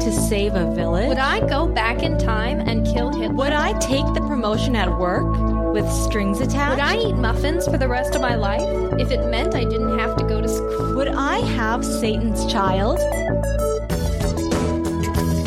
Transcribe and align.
to 0.00 0.12
save 0.12 0.54
a 0.54 0.72
village? 0.74 1.08
Would 1.08 1.18
I 1.18 1.40
go 1.48 1.66
back 1.66 2.02
in 2.02 2.18
time 2.18 2.60
and 2.60 2.86
kill 2.86 3.10
Hitler? 3.12 3.34
Would 3.34 3.52
I 3.52 3.72
take 3.78 4.04
the 4.14 4.20
promotion 4.20 4.76
at 4.76 4.98
work 4.98 5.24
with 5.72 5.88
strings 5.90 6.40
attached? 6.40 6.70
Would 6.70 6.80
I 6.80 6.96
eat 6.96 7.14
muffins 7.14 7.66
for 7.66 7.78
the 7.78 7.88
rest 7.88 8.14
of 8.14 8.20
my 8.20 8.34
life 8.34 8.62
if 8.98 9.10
it 9.10 9.24
meant 9.30 9.54
I 9.54 9.64
didn't 9.64 9.98
have 9.98 10.16
to 10.16 10.24
go 10.24 10.40
to 10.40 10.48
school? 10.48 10.94
Would 10.96 11.08
I 11.08 11.38
have 11.38 11.84
Satan's 11.84 12.50
child? 12.52 12.98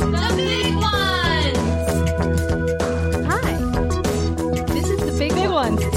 The 0.02 0.34
big 0.36 0.76
ones! 0.76 1.58
Hi. 3.28 3.54
This 4.74 4.90
is 4.90 5.00
the 5.00 5.12
big, 5.18 5.34
Big 5.34 5.50
ones. 5.50 5.84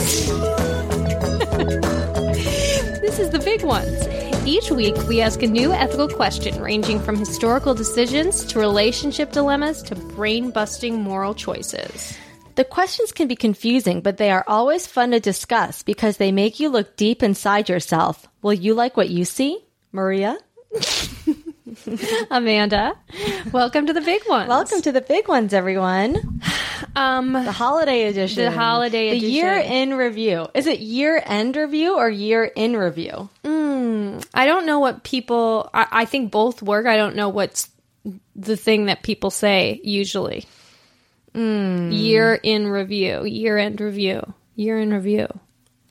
This 3.03 3.19
is 3.19 3.31
the 3.31 3.39
big 3.41 3.63
ones. 3.63 4.07
Each 4.45 4.73
week, 4.73 4.97
we 5.07 5.21
ask 5.21 5.41
a 5.45 5.47
new 5.47 5.73
ethical 5.73 6.09
question 6.09 6.61
ranging 6.61 6.99
from 6.99 7.17
historical 7.17 7.75
decisions 7.75 8.45
to 8.47 8.59
relationship 8.59 9.31
dilemmas 9.31 9.85
to 9.85 9.95
brain 9.95 10.51
busting 10.51 11.01
moral 11.01 11.33
choices. 11.33 12.19
The 12.57 12.65
questions 12.65 13.13
can 13.13 13.29
be 13.29 13.37
confusing, 13.37 14.01
but 14.01 14.17
they 14.17 14.33
are 14.33 14.45
always 14.49 14.85
fun 14.85 15.13
to 15.13 15.21
discuss 15.21 15.85
because 15.85 16.17
they 16.17 16.33
make 16.33 16.59
you 16.59 16.71
look 16.71 16.97
deep 16.97 17.23
inside 17.23 17.69
yourself. 17.69 18.27
Will 18.43 18.53
you 18.53 18.75
like 18.75 18.97
what 18.97 19.11
you 19.11 19.25
see? 19.25 19.65
Maria? 19.93 20.37
Amanda, 22.31 22.95
welcome 23.53 23.87
to 23.87 23.93
the 23.93 24.01
big 24.01 24.23
ones. 24.29 24.49
Welcome 24.49 24.83
to 24.83 24.93
the 24.93 25.01
big 25.01 25.29
ones, 25.29 25.55
everyone. 25.55 26.41
Um, 26.95 27.33
The 27.33 27.53
holiday 27.53 28.09
edition. 28.09 28.45
The 28.45 28.51
holiday 28.51 29.11
The 29.13 29.17
edition. 29.19 29.31
year 29.31 29.55
in 29.57 29.95
review. 29.95 30.49
Is 30.55 30.67
it 30.67 30.81
year 30.81 31.23
end 31.25 31.57
review 31.57 31.97
or 31.97 32.11
year 32.11 32.45
in 32.45 32.77
review? 32.77 33.29
I 34.35 34.47
don't 34.47 34.67
know 34.67 34.79
what 34.81 35.03
people. 35.05 35.71
I, 35.73 35.87
I 35.91 36.05
think 36.05 36.31
both 36.31 36.63
work. 36.63 36.87
I 36.87 36.97
don't 36.97 37.17
know 37.17 37.29
what's 37.29 37.69
the 38.37 38.57
thing 38.57 38.87
that 38.87 39.03
people 39.03 39.31
say 39.31 39.81
usually. 39.83 40.47
Year 41.35 42.35
in 42.35 42.67
review, 42.69 43.25
year 43.25 43.57
end 43.59 43.81
review, 43.81 44.35
year 44.57 44.79
in 44.79 44.93
review. 44.93 45.27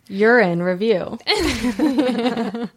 Year 0.08 0.40
in 0.40 0.62
review. 0.62 1.18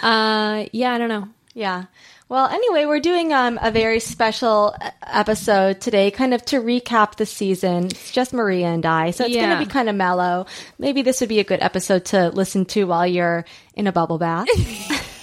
Uh, 0.00 0.66
yeah, 0.70 0.92
I 0.92 0.98
don't 0.98 1.08
know. 1.08 1.28
Yeah. 1.58 1.86
Well, 2.28 2.46
anyway, 2.46 2.84
we're 2.84 3.00
doing 3.00 3.32
um, 3.32 3.58
a 3.60 3.72
very 3.72 3.98
special 3.98 4.76
episode 5.02 5.80
today, 5.80 6.12
kind 6.12 6.32
of 6.32 6.44
to 6.46 6.60
recap 6.60 7.16
the 7.16 7.26
season. 7.26 7.86
It's 7.86 8.12
just 8.12 8.32
Maria 8.32 8.68
and 8.68 8.86
I, 8.86 9.10
so 9.10 9.24
it's 9.24 9.34
going 9.34 9.58
to 9.58 9.58
be 9.58 9.66
kind 9.66 9.88
of 9.88 9.96
mellow. 9.96 10.46
Maybe 10.78 11.02
this 11.02 11.20
would 11.20 11.28
be 11.28 11.40
a 11.40 11.44
good 11.44 11.60
episode 11.60 12.04
to 12.06 12.28
listen 12.28 12.64
to 12.66 12.84
while 12.84 13.08
you're 13.08 13.44
in 13.74 13.88
a 13.88 13.92
bubble 13.92 14.18
bath. 14.18 14.46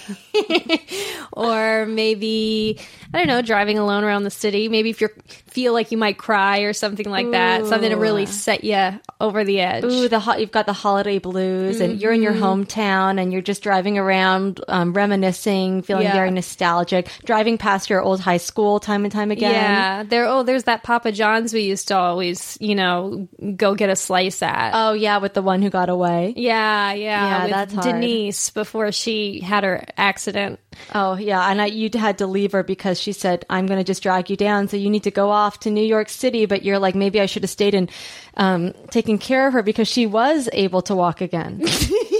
Or 1.32 1.84
maybe 1.86 2.78
I 3.12 3.18
don't 3.18 3.26
know, 3.26 3.42
driving 3.42 3.78
alone 3.78 4.04
around 4.04 4.22
the 4.24 4.30
city. 4.30 4.68
Maybe 4.68 4.90
if 4.90 5.00
you 5.00 5.08
feel 5.26 5.72
like 5.72 5.90
you 5.92 5.98
might 5.98 6.18
cry 6.18 6.60
or 6.60 6.72
something 6.72 7.08
like 7.08 7.30
that, 7.32 7.66
something 7.66 7.90
to 7.90 7.96
really 7.96 8.26
set 8.26 8.64
you 8.64 9.00
over 9.20 9.44
the 9.44 9.60
edge. 9.60 9.84
Ooh, 9.84 10.08
the 10.08 10.18
ho- 10.18 10.36
you've 10.36 10.50
got 10.50 10.66
the 10.66 10.72
holiday 10.72 11.18
blues, 11.18 11.80
and 11.80 12.00
you're 12.00 12.12
in 12.12 12.22
your 12.22 12.32
hometown, 12.32 13.20
and 13.20 13.32
you're 13.32 13.42
just 13.42 13.62
driving 13.62 13.96
around, 13.98 14.60
um, 14.68 14.92
reminiscing, 14.92 15.82
feeling 15.82 16.04
Yeah. 16.04 16.12
very 16.14 16.30
nostalgic, 16.30 17.08
driving 17.24 17.58
past 17.58 17.88
your 17.90 18.00
old 18.02 18.20
high 18.20 18.36
school 18.38 18.80
time 18.80 19.04
and 19.04 19.12
time 19.12 19.30
again. 19.30 19.52
Yeah, 19.52 20.02
there. 20.02 20.26
Oh, 20.26 20.42
there's 20.42 20.64
that 20.64 20.82
Papa 20.82 21.12
John's 21.12 21.52
we 21.54 21.62
used 21.62 21.88
to 21.88 21.96
always, 21.96 22.56
you 22.60 22.74
know, 22.74 23.28
go 23.56 23.74
get 23.74 23.88
a 23.90 23.96
slice 23.96 24.42
at. 24.42 24.72
Oh 24.74 24.92
yeah, 24.92 25.18
with 25.18 25.34
the 25.34 25.42
one 25.42 25.62
who 25.62 25.70
got 25.70 25.88
away. 25.88 26.34
Yeah, 26.36 26.92
yeah. 26.92 27.26
Yeah, 27.26 27.42
with 27.44 27.50
that's 27.52 27.74
hard. 27.74 27.84
Denise 27.86 28.50
before 28.50 28.92
she 28.92 29.40
had 29.40 29.64
her 29.64 29.84
accident. 29.96 30.60
Oh 30.94 31.16
yeah, 31.16 31.50
and 31.50 31.60
I, 31.60 31.66
you 31.66 31.90
had 31.94 32.18
to 32.18 32.26
leave 32.26 32.52
her 32.52 32.62
because 32.62 33.00
she 33.00 33.12
said, 33.12 33.44
"I'm 33.48 33.66
going 33.66 33.78
to 33.78 33.84
just 33.84 34.02
drag 34.02 34.30
you 34.30 34.36
down, 34.36 34.68
so 34.68 34.76
you 34.76 34.90
need 34.90 35.04
to 35.04 35.10
go 35.10 35.30
off 35.30 35.60
to 35.60 35.70
New 35.70 35.84
York 35.84 36.08
City." 36.08 36.46
But 36.46 36.64
you're 36.64 36.78
like, 36.78 36.94
maybe 36.94 37.20
I 37.20 37.26
should 37.26 37.42
have 37.42 37.50
stayed 37.50 37.74
and 37.74 37.90
um, 38.36 38.72
taken 38.90 39.18
care 39.18 39.46
of 39.46 39.52
her 39.54 39.62
because 39.62 39.88
she 39.88 40.06
was 40.06 40.48
able 40.52 40.82
to 40.82 40.94
walk 40.94 41.20
again. 41.20 41.62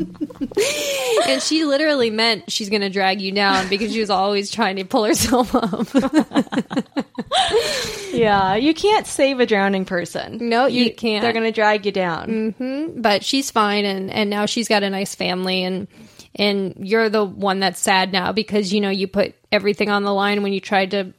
And 1.26 1.42
she 1.42 1.64
literally 1.64 2.10
meant 2.10 2.50
she's 2.50 2.70
going 2.70 2.80
to 2.80 2.88
drag 2.88 3.20
you 3.20 3.30
down 3.30 3.68
because 3.68 3.92
she 3.92 4.00
was 4.00 4.10
always 4.10 4.50
trying 4.50 4.76
to 4.76 4.84
pull 4.84 5.04
herself 5.04 5.54
up. 5.54 5.86
yeah, 8.12 8.56
you 8.56 8.74
can't 8.74 9.06
save 9.06 9.38
a 9.38 9.46
drowning 9.46 9.84
person. 9.84 10.48
No, 10.48 10.66
you 10.66 10.92
can't. 10.92 11.22
They're 11.22 11.32
going 11.32 11.44
to 11.44 11.52
drag 11.52 11.86
you 11.86 11.92
down. 11.92 12.28
Mm-hmm. 12.28 13.00
but 13.00 13.24
she's 13.24 13.50
fine 13.50 13.84
and 13.84 14.10
and 14.10 14.30
now 14.30 14.46
she's 14.46 14.66
got 14.66 14.82
a 14.82 14.90
nice 14.90 15.14
family 15.14 15.62
and 15.62 15.86
and 16.34 16.74
you're 16.78 17.08
the 17.08 17.24
one 17.24 17.60
that's 17.60 17.80
sad 17.80 18.12
now 18.12 18.32
because 18.32 18.72
you 18.72 18.80
know 18.80 18.90
you 18.90 19.06
put 19.06 19.34
everything 19.52 19.90
on 19.90 20.04
the 20.04 20.12
line 20.12 20.42
when 20.42 20.52
you 20.52 20.60
tried 20.60 20.92
to 20.92 21.12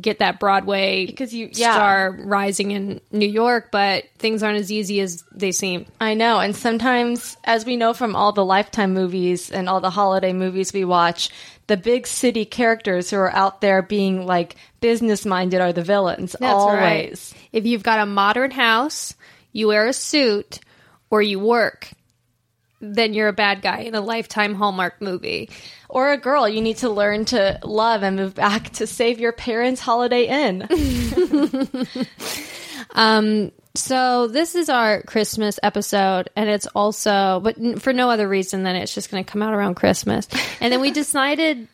get 0.00 0.20
that 0.20 0.40
Broadway 0.40 1.04
Because 1.06 1.34
you- 1.34 1.50
yeah. 1.52 1.74
star 1.74 2.12
rising 2.24 2.70
in 2.70 3.00
New 3.10 3.28
York, 3.28 3.68
but 3.70 4.04
things 4.18 4.42
aren't 4.42 4.58
as 4.58 4.72
easy 4.72 5.00
as 5.00 5.22
they 5.32 5.52
seem. 5.52 5.84
I 6.00 6.14
know, 6.14 6.38
and 6.40 6.56
sometimes, 6.56 7.36
as 7.44 7.66
we 7.66 7.76
know 7.76 7.92
from 7.92 8.16
all 8.16 8.32
the 8.32 8.44
Lifetime 8.44 8.94
movies 8.94 9.50
and 9.50 9.68
all 9.68 9.80
the 9.80 9.90
holiday 9.90 10.32
movies 10.32 10.72
we 10.72 10.84
watch, 10.86 11.28
the 11.66 11.76
big 11.76 12.06
city 12.06 12.44
characters 12.44 13.10
who 13.10 13.16
are 13.18 13.30
out 13.34 13.60
there 13.60 13.82
being 13.82 14.26
like 14.26 14.56
business 14.80 15.26
minded 15.26 15.60
are 15.60 15.72
the 15.72 15.82
villains. 15.82 16.34
That's 16.40 16.52
always. 16.54 16.78
right. 16.80 17.32
If 17.52 17.66
you've 17.66 17.82
got 17.82 18.00
a 18.00 18.06
modern 18.06 18.50
house, 18.50 19.14
you 19.52 19.68
wear 19.68 19.86
a 19.86 19.92
suit, 19.92 20.58
or 21.10 21.20
you 21.20 21.38
work, 21.38 21.90
then 22.80 23.14
you're 23.14 23.28
a 23.28 23.32
bad 23.32 23.62
guy 23.62 23.80
in 23.80 23.94
a 23.94 24.00
lifetime 24.00 24.54
Hallmark 24.54 25.00
movie. 25.00 25.50
Or 25.92 26.10
a 26.10 26.16
girl, 26.16 26.48
you 26.48 26.62
need 26.62 26.78
to 26.78 26.88
learn 26.88 27.26
to 27.26 27.58
love 27.62 28.02
and 28.02 28.16
move 28.16 28.34
back 28.34 28.70
to 28.70 28.86
save 28.86 29.20
your 29.20 29.32
parents' 29.32 29.78
Holiday 29.78 30.24
Inn. 30.24 30.66
Um, 32.94 33.52
so 33.74 34.28
this 34.28 34.54
is 34.54 34.68
our 34.68 35.02
Christmas 35.02 35.58
episode, 35.62 36.28
and 36.36 36.48
it's 36.48 36.66
also, 36.66 37.40
but 37.42 37.80
for 37.80 37.92
no 37.92 38.10
other 38.10 38.28
reason 38.28 38.64
than 38.64 38.76
it's 38.76 38.94
just 38.94 39.10
going 39.10 39.24
to 39.24 39.30
come 39.30 39.42
out 39.42 39.54
around 39.54 39.76
Christmas. 39.76 40.28
And 40.60 40.72
then 40.72 40.80
we 40.80 40.90
decided 41.02 41.68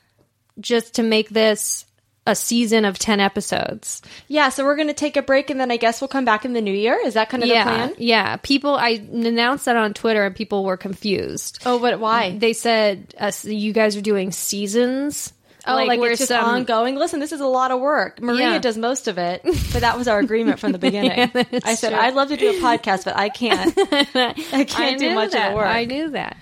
just 0.61 0.95
to 0.95 1.03
make 1.03 1.29
this 1.29 1.85
a 2.29 2.35
season 2.37 2.85
of 2.85 2.99
ten 2.99 3.19
episodes. 3.19 4.03
yeah, 4.29 4.51
so 4.51 4.65
we're 4.65 4.77
going 4.77 4.87
to 4.89 4.95
take 4.95 5.17
a 5.17 5.23
break 5.23 5.51
and 5.51 5.59
then 5.59 5.71
I 5.73 5.77
guess 5.79 6.01
we'll 6.01 6.09
come 6.09 6.25
back 6.25 6.45
in 6.45 6.53
the 6.53 6.61
new 6.61 6.73
year. 6.73 7.01
Is 7.05 7.15
that 7.15 7.29
kind 7.31 7.43
of 7.43 7.49
yeah, 7.49 7.65
the 7.65 7.71
plan? 7.71 7.95
yeah. 7.99 8.37
People, 8.37 8.77
I 8.77 8.91
announced 9.13 9.65
that 9.65 9.77
on 9.77 9.95
Twitter, 9.95 10.25
and 10.25 10.37
people 10.37 10.63
were 10.65 10.77
confused. 10.77 11.61
Oh, 11.67 11.79
but 11.81 11.99
why? 11.99 12.39
They 12.39 12.53
said 12.53 13.15
uh, 13.19 13.33
you 13.43 13.73
guys 13.73 13.97
are 13.97 14.01
doing 14.03 14.31
seasons. 14.31 15.33
Oh, 15.67 15.75
like, 15.75 16.01
where 16.01 16.13
it's 16.13 16.21
just 16.21 16.29
some- 16.29 16.45
ongoing. 16.45 16.95
Listen, 16.97 17.21
this 17.21 17.33
is 17.33 17.41
a 17.41 17.47
lot 17.47 17.71
of 17.73 17.81
work. 17.81 18.23
Maria 18.23 18.53
Yeah. 18.53 18.59
does 18.59 18.79
most 18.79 19.07
of 19.09 19.19
it, 19.19 19.43
but 19.73 19.81
that 19.81 19.99
was 19.99 20.09
our 20.09 20.19
agreement 20.19 20.61
from 20.61 20.73
the 20.73 20.79
beginning. 20.89 21.31
that's 21.35 21.67
I 21.67 21.75
said 21.75 21.91
true. 21.91 21.99
I'd 21.99 22.15
love 22.15 22.29
to 22.29 22.37
do 22.37 22.51
a 22.51 22.61
podcast, 22.61 23.05
but 23.05 23.17
I 23.17 23.29
can't. 23.29 23.75
I 23.77 24.35
I 24.53 24.65
can't 24.65 24.99
do 24.99 25.15
much 25.15 25.33
that. 25.33 25.49
of 25.49 25.53
the 25.53 25.57
work. 25.57 25.67
I 25.67 25.85
knew 25.85 26.11
that. 26.11 26.37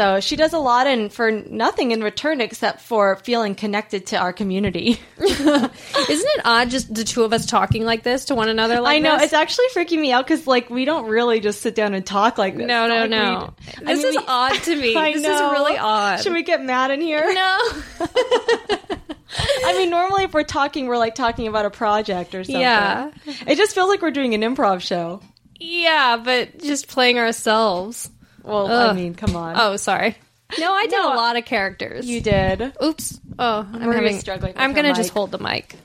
So 0.00 0.18
she 0.20 0.34
does 0.36 0.54
a 0.54 0.58
lot, 0.58 0.86
and 0.86 1.12
for 1.12 1.30
nothing 1.30 1.90
in 1.90 2.02
return 2.02 2.40
except 2.40 2.80
for 2.80 3.16
feeling 3.16 3.54
connected 3.54 4.06
to 4.06 4.16
our 4.16 4.32
community. 4.32 4.98
Isn't 5.20 5.70
it 6.08 6.40
odd 6.42 6.70
just 6.70 6.94
the 6.94 7.04
two 7.04 7.22
of 7.22 7.34
us 7.34 7.44
talking 7.44 7.84
like 7.84 8.02
this 8.02 8.24
to 8.26 8.34
one 8.34 8.48
another? 8.48 8.80
Like 8.80 8.96
I 8.96 8.98
know 9.00 9.16
this? 9.16 9.24
it's 9.24 9.32
actually 9.34 9.66
freaking 9.74 10.00
me 10.00 10.10
out 10.10 10.26
because 10.26 10.46
like 10.46 10.70
we 10.70 10.86
don't 10.86 11.04
really 11.04 11.40
just 11.40 11.60
sit 11.60 11.74
down 11.74 11.92
and 11.92 12.06
talk 12.06 12.38
like 12.38 12.56
this. 12.56 12.66
No, 12.66 12.88
no, 12.88 13.00
Like, 13.00 13.10
no. 13.10 13.52
we- 13.80 13.84
This 13.88 14.02
is 14.04 14.16
odd 14.26 14.54
to 14.62 14.74
me. 14.74 14.96
I 14.96 15.12
This 15.12 15.22
is 15.22 15.40
really 15.40 15.76
odd. 15.76 16.22
Should 16.22 16.32
we 16.32 16.44
get 16.44 16.62
mad 16.64 16.90
in 16.92 17.02
here? 17.02 17.30
No. 17.34 17.58
I 19.66 19.74
mean, 19.76 19.90
normally 19.90 20.24
if 20.24 20.32
we're 20.32 20.44
talking, 20.44 20.86
we're 20.86 20.96
like 20.96 21.14
talking 21.14 21.46
about 21.46 21.66
a 21.66 21.70
project 21.70 22.34
or 22.34 22.42
something. 22.42 22.58
Yeah. 22.58 23.10
It 23.46 23.56
just 23.56 23.74
feels 23.74 23.90
like 23.90 24.00
we're 24.00 24.10
doing 24.12 24.32
an 24.34 24.40
improv 24.40 24.80
show. 24.80 25.20
Yeah, 25.58 26.16
but 26.24 26.58
just 26.58 26.88
playing 26.88 27.18
ourselves. 27.18 28.10
Well, 28.44 28.66
I 28.70 28.92
mean, 28.92 29.14
come 29.14 29.36
on. 29.36 29.54
Oh, 29.58 29.76
sorry. 29.76 30.16
No, 30.58 30.72
I 30.72 30.84
did 30.86 30.92
No, 30.92 31.14
a 31.14 31.16
lot 31.16 31.36
of 31.36 31.44
characters. 31.44 32.06
you 32.06 32.20
did. 32.20 32.72
Oops. 32.82 33.20
Oh, 33.38 33.60
I'm 33.72 33.72
Maria's 33.82 33.94
having, 33.94 34.20
struggling 34.20 34.52
with 34.54 34.60
I'm 34.60 34.70
her 34.70 34.76
gonna 34.76 34.88
mic. 34.88 34.96
just 34.96 35.10
hold 35.10 35.30
the 35.30 35.38
mic. 35.38 35.76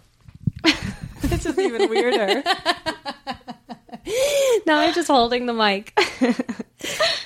this 1.21 1.45
is 1.45 1.57
even 1.59 1.89
weirder. 1.89 2.43
No, 4.67 4.75
I'm 4.77 4.93
just 4.93 5.07
holding 5.07 5.47
the 5.47 5.53
mic. 5.53 5.93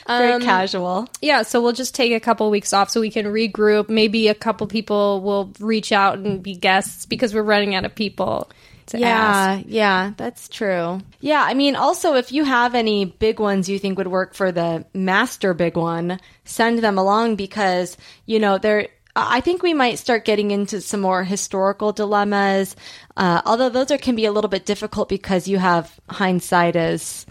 Very 0.08 0.31
um, 0.34 0.42
casual. 0.42 1.10
yeah, 1.22 1.42
so 1.42 1.62
we'll 1.62 1.74
just 1.74 1.94
take 1.94 2.14
a 2.14 2.20
couple 2.22 2.50
weeks 2.50 2.72
off 2.72 2.90
so 2.90 3.02
we 3.02 3.10
can 3.12 3.26
regroup. 3.26 3.90
Maybe 3.90 4.30
a 4.30 4.34
couple 4.34 4.66
people 4.68 5.20
will 5.22 5.52
reach 5.60 5.92
out 5.92 6.18
and 6.20 6.42
be 6.42 6.56
guests 6.56 7.06
because 7.06 7.34
we're 7.34 7.44
running 7.44 7.76
out 7.76 7.84
of 7.86 7.94
people. 7.96 8.50
To 8.89 9.01
ask. 9.01 9.01
Yeah, 9.01 9.63
yeah, 9.68 10.13
that's 10.18 10.50
true. 10.50 11.00
Yeah, 11.19 11.44
I 11.44 11.53
mean, 11.53 11.75
also, 11.75 12.15
if 12.15 12.31
you 12.31 12.44
have 12.44 12.74
any 12.74 13.06
big 13.06 13.39
ones 13.39 13.69
you 13.69 13.77
think 13.77 13.97
would 13.97 14.07
work 14.07 14.33
for 14.33 14.51
the 14.51 14.86
master 14.94 15.53
big 15.53 15.77
one, 15.77 16.19
send 16.44 16.80
them 16.80 16.97
along 16.97 17.36
because, 17.36 17.97
you 18.25 18.39
know, 18.39 18.57
they're. 18.57 18.88
I 19.15 19.41
think 19.41 19.63
we 19.63 19.74
might 19.74 20.00
start 20.00 20.24
getting 20.24 20.51
into 20.51 20.81
some 20.81 21.01
more 21.01 21.24
historical 21.24 21.91
dilemmas, 21.91 22.75
uh, 23.18 23.41
although 23.45 23.69
those 23.69 23.91
are, 23.91 23.97
can 23.97 24.15
be 24.15 24.25
a 24.25 24.31
little 24.31 24.50
bit 24.50 24.65
difficult 24.65 25.09
because 25.09 25.47
you 25.47 25.57
have 25.57 26.00
hindsight 26.09 26.75
as 26.75 27.25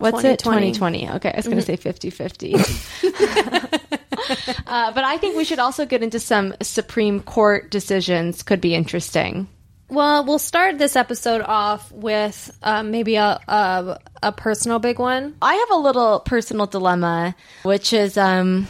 what's 0.00 0.24
it 0.24 0.38
2020. 0.38 0.72
2020 1.04 1.16
okay 1.16 1.30
i 1.30 1.36
was 1.36 1.44
going 1.46 1.58
to 1.58 1.62
say 1.62 1.76
50-50 1.76 2.54
uh, 4.66 4.92
but 4.92 5.04
i 5.04 5.18
think 5.18 5.36
we 5.36 5.44
should 5.44 5.58
also 5.58 5.84
get 5.84 6.02
into 6.02 6.18
some 6.18 6.54
supreme 6.62 7.20
court 7.20 7.70
decisions 7.70 8.42
could 8.42 8.62
be 8.62 8.74
interesting 8.74 9.46
Well, 9.90 10.24
we'll 10.24 10.38
start 10.38 10.78
this 10.78 10.94
episode 10.94 11.42
off 11.42 11.90
with 11.90 12.56
uh, 12.62 12.82
maybe 12.82 13.16
a, 13.16 13.40
a 13.48 13.98
a 14.22 14.32
personal 14.32 14.78
big 14.78 14.98
one. 14.98 15.36
I 15.42 15.54
have 15.54 15.70
a 15.72 15.80
little 15.80 16.20
personal 16.20 16.66
dilemma, 16.66 17.34
which 17.64 17.92
is 17.92 18.16
um, 18.16 18.68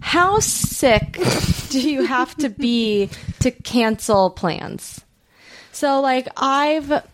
how 0.00 0.38
sick 0.38 1.18
do 1.68 1.80
you 1.80 2.06
have 2.06 2.34
to 2.36 2.48
be 2.48 3.10
to 3.40 3.50
cancel 3.50 4.30
plans? 4.30 5.00
So, 5.72 6.00
like, 6.00 6.28
I've. 6.36 7.04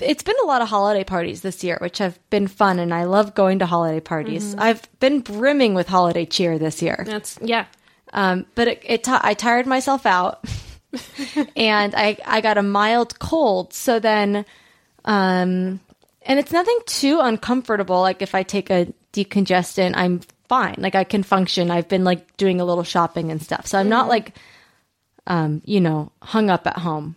It's 0.00 0.22
been 0.24 0.36
a 0.42 0.46
lot 0.46 0.62
of 0.62 0.68
holiday 0.68 1.04
parties 1.04 1.42
this 1.42 1.62
year, 1.62 1.78
which 1.80 1.98
have 1.98 2.18
been 2.30 2.48
fun, 2.48 2.78
and 2.80 2.92
I 2.92 3.04
love 3.04 3.34
going 3.34 3.60
to 3.60 3.66
holiday 3.66 4.00
parties. 4.00 4.54
I've 4.56 4.82
been 4.98 5.20
brimming 5.20 5.74
with 5.74 5.86
holiday 5.86 6.24
cheer 6.26 6.58
this 6.58 6.82
year. 6.82 7.04
That's 7.06 7.38
yeah. 7.40 7.66
Um, 8.12 8.46
but 8.54 8.66
it, 8.68 8.82
it 8.84 9.04
ti 9.04 9.12
I 9.12 9.34
tired 9.34 9.66
myself 9.66 10.06
out, 10.06 10.44
and 11.56 11.94
I 11.94 12.16
I 12.24 12.40
got 12.40 12.58
a 12.58 12.62
mild 12.62 13.18
cold. 13.18 13.72
So 13.72 13.98
then, 13.98 14.44
um, 15.04 15.80
and 16.22 16.38
it's 16.38 16.52
nothing 16.52 16.78
too 16.86 17.20
uncomfortable. 17.20 18.00
Like 18.00 18.22
if 18.22 18.34
I 18.34 18.42
take 18.42 18.70
a 18.70 18.92
decongestant, 19.12 19.94
I'm 19.96 20.20
fine. 20.48 20.76
Like 20.78 20.94
I 20.94 21.04
can 21.04 21.22
function. 21.22 21.70
I've 21.70 21.88
been 21.88 22.04
like 22.04 22.36
doing 22.36 22.60
a 22.60 22.64
little 22.64 22.84
shopping 22.84 23.30
and 23.30 23.42
stuff, 23.42 23.66
so 23.66 23.78
I'm 23.78 23.88
not 23.88 24.08
like, 24.08 24.36
um, 25.26 25.62
you 25.64 25.80
know, 25.80 26.12
hung 26.22 26.50
up 26.50 26.66
at 26.66 26.78
home. 26.78 27.16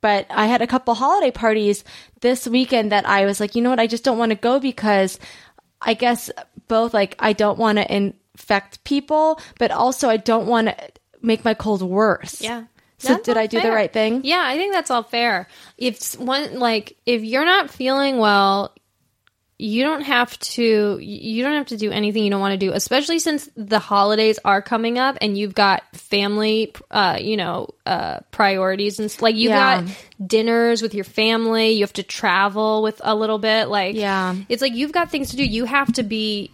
But 0.00 0.26
I 0.28 0.46
had 0.46 0.60
a 0.60 0.66
couple 0.66 0.92
holiday 0.94 1.30
parties 1.30 1.82
this 2.20 2.46
weekend 2.46 2.92
that 2.92 3.08
I 3.08 3.24
was 3.24 3.40
like, 3.40 3.54
you 3.54 3.62
know 3.62 3.70
what, 3.70 3.80
I 3.80 3.86
just 3.86 4.04
don't 4.04 4.18
want 4.18 4.30
to 4.30 4.36
go 4.36 4.60
because 4.60 5.18
I 5.80 5.94
guess 5.94 6.30
both 6.68 6.92
like 6.92 7.16
I 7.18 7.32
don't 7.32 7.58
want 7.58 7.78
to 7.78 7.94
infect 7.94 8.84
people, 8.84 9.40
but 9.58 9.70
also 9.70 10.08
I 10.08 10.16
don't 10.16 10.46
want 10.46 10.68
to 10.68 10.76
make 11.22 11.44
my 11.44 11.54
cold 11.54 11.82
worse. 11.82 12.40
Yeah. 12.40 12.64
So 13.04 13.18
did 13.22 13.36
I 13.36 13.46
do 13.46 13.60
the 13.60 13.70
right 13.70 13.92
thing? 13.92 14.20
Yeah, 14.24 14.42
I 14.44 14.56
think 14.56 14.72
that's 14.72 14.90
all 14.90 15.02
fair. 15.02 15.48
If 15.78 16.18
one 16.18 16.58
like 16.58 16.96
if 17.06 17.22
you're 17.22 17.44
not 17.44 17.70
feeling 17.70 18.18
well, 18.18 18.74
you 19.56 19.84
don't 19.84 20.02
have 20.02 20.36
to 20.40 20.98
you 21.00 21.42
don't 21.44 21.54
have 21.54 21.66
to 21.66 21.76
do 21.76 21.90
anything 21.92 22.24
you 22.24 22.30
don't 22.30 22.40
want 22.40 22.58
to 22.58 22.66
do, 22.66 22.72
especially 22.72 23.20
since 23.20 23.48
the 23.56 23.78
holidays 23.78 24.38
are 24.44 24.60
coming 24.60 24.98
up 24.98 25.16
and 25.20 25.38
you've 25.38 25.54
got 25.54 25.82
family 25.94 26.72
uh 26.90 27.18
you 27.20 27.36
know, 27.36 27.68
uh 27.86 28.18
priorities 28.32 28.98
and 28.98 29.14
like 29.22 29.36
you've 29.36 29.50
Yeah. 29.50 29.82
got 29.82 29.94
dinners 30.26 30.82
with 30.82 30.92
your 30.92 31.04
family, 31.04 31.70
you 31.72 31.82
have 31.82 31.92
to 31.94 32.02
travel 32.02 32.82
with 32.82 33.00
a 33.04 33.14
little 33.14 33.38
bit 33.38 33.68
like 33.68 33.94
Yeah. 33.94 34.34
It's 34.48 34.60
like 34.60 34.74
you've 34.74 34.92
got 34.92 35.10
things 35.10 35.30
to 35.30 35.36
do. 35.36 35.44
You 35.44 35.66
have 35.66 35.92
to 35.94 36.02
be 36.02 36.50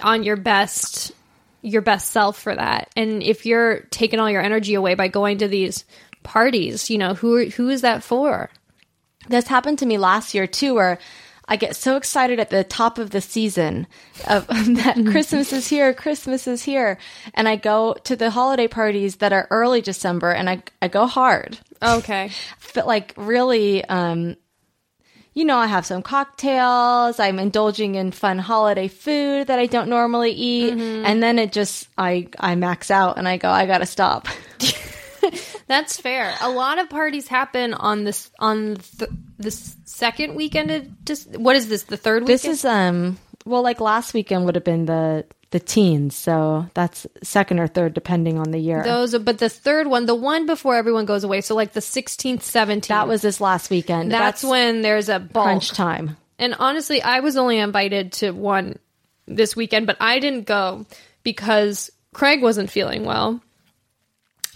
on 0.00 0.22
your 0.22 0.36
best 0.36 1.12
your 1.62 1.82
best 1.82 2.10
self 2.10 2.38
for 2.38 2.54
that. 2.54 2.90
And 2.96 3.22
if 3.22 3.46
you're 3.46 3.80
taking 3.90 4.18
all 4.18 4.30
your 4.30 4.42
energy 4.42 4.74
away 4.74 4.94
by 4.94 5.08
going 5.08 5.38
to 5.38 5.48
these 5.48 5.84
parties, 6.22 6.90
you 6.90 6.98
know, 6.98 7.14
who 7.14 7.48
who 7.50 7.68
is 7.68 7.80
that 7.82 8.02
for? 8.02 8.50
This 9.28 9.46
happened 9.46 9.78
to 9.78 9.86
me 9.86 9.98
last 9.98 10.34
year 10.34 10.46
too, 10.46 10.74
where 10.74 10.98
I 11.46 11.56
get 11.56 11.76
so 11.76 11.96
excited 11.96 12.40
at 12.40 12.50
the 12.50 12.64
top 12.64 12.98
of 12.98 13.10
the 13.10 13.20
season 13.20 13.86
of 14.26 14.46
that 14.48 15.06
Christmas 15.10 15.52
is 15.52 15.68
here, 15.68 15.94
Christmas 15.94 16.46
is 16.46 16.62
here, 16.62 16.98
and 17.34 17.48
I 17.48 17.56
go 17.56 17.94
to 18.04 18.16
the 18.16 18.30
holiday 18.30 18.68
parties 18.68 19.16
that 19.16 19.32
are 19.32 19.46
early 19.50 19.80
December, 19.80 20.32
and 20.32 20.50
I 20.50 20.62
I 20.80 20.88
go 20.88 21.06
hard. 21.06 21.58
Okay. 21.80 22.30
but 22.74 22.86
like 22.86 23.14
really 23.16 23.84
um 23.84 24.36
you 25.34 25.44
know 25.44 25.56
i 25.56 25.66
have 25.66 25.84
some 25.86 26.02
cocktails 26.02 27.18
i'm 27.20 27.38
indulging 27.38 27.94
in 27.94 28.10
fun 28.12 28.38
holiday 28.38 28.88
food 28.88 29.46
that 29.46 29.58
i 29.58 29.66
don't 29.66 29.88
normally 29.88 30.32
eat 30.32 30.72
and 30.74 31.22
then 31.22 31.38
it 31.38 31.52
just 31.52 31.88
i 31.98 32.26
i 32.38 32.54
max 32.54 32.90
out 32.90 33.16
and 33.18 33.26
i 33.28 33.36
go 33.36 33.48
i 33.48 33.66
gotta 33.66 33.86
stop 33.86 34.28
That's 35.68 35.98
fair. 36.00 36.34
A 36.42 36.50
lot 36.50 36.78
of 36.78 36.90
parties 36.90 37.28
happen 37.28 37.72
on 37.74 38.02
this 38.04 38.30
on 38.40 38.76
th- 38.98 39.10
this 39.38 39.76
second 39.84 40.34
weekend 40.34 40.70
of 40.70 41.04
just 41.04 41.36
what 41.38 41.54
is 41.56 41.68
this? 41.68 41.84
The 41.84 41.96
third 41.96 42.24
weekend? 42.24 42.34
this 42.34 42.44
is 42.44 42.64
um 42.64 43.18
well 43.46 43.62
like 43.62 43.80
last 43.80 44.12
weekend 44.14 44.44
would 44.44 44.56
have 44.56 44.64
been 44.64 44.84
the 44.86 45.24
the 45.52 45.60
teens 45.60 46.14
so 46.16 46.66
that's 46.74 47.06
second 47.22 47.60
or 47.60 47.66
third 47.68 47.94
depending 47.94 48.38
on 48.38 48.50
the 48.50 48.58
year 48.58 48.82
those, 48.82 49.14
are- 49.14 49.18
but 49.20 49.38
the 49.38 49.48
third 49.48 49.86
one, 49.86 50.06
the 50.06 50.14
one 50.14 50.44
before 50.46 50.74
everyone 50.74 51.04
goes 51.06 51.22
away, 51.24 51.40
so 51.40 51.54
like 51.54 51.72
the 51.72 51.80
16th, 51.80 52.40
17th. 52.40 52.88
that 52.88 53.06
was 53.06 53.22
this 53.22 53.40
last 53.40 53.70
weekend 53.70 54.10
that's, 54.10 54.42
when 54.42 54.82
there's 54.82 55.08
a 55.08 55.18
bulk. 55.20 55.44
crunch 55.44 55.70
time 55.70 56.16
And 56.38 56.56
honestly, 56.58 57.00
I 57.00 57.20
was 57.20 57.36
only 57.36 57.58
invited 57.58 58.12
to 58.14 58.32
one 58.32 58.78
this 59.26 59.54
weekend, 59.54 59.86
but 59.86 59.96
I 60.00 60.18
didn't 60.18 60.46
go 60.46 60.84
because 61.22 61.92
Craig 62.12 62.42
wasn't 62.42 62.68
feeling 62.70 63.04
well. 63.04 63.40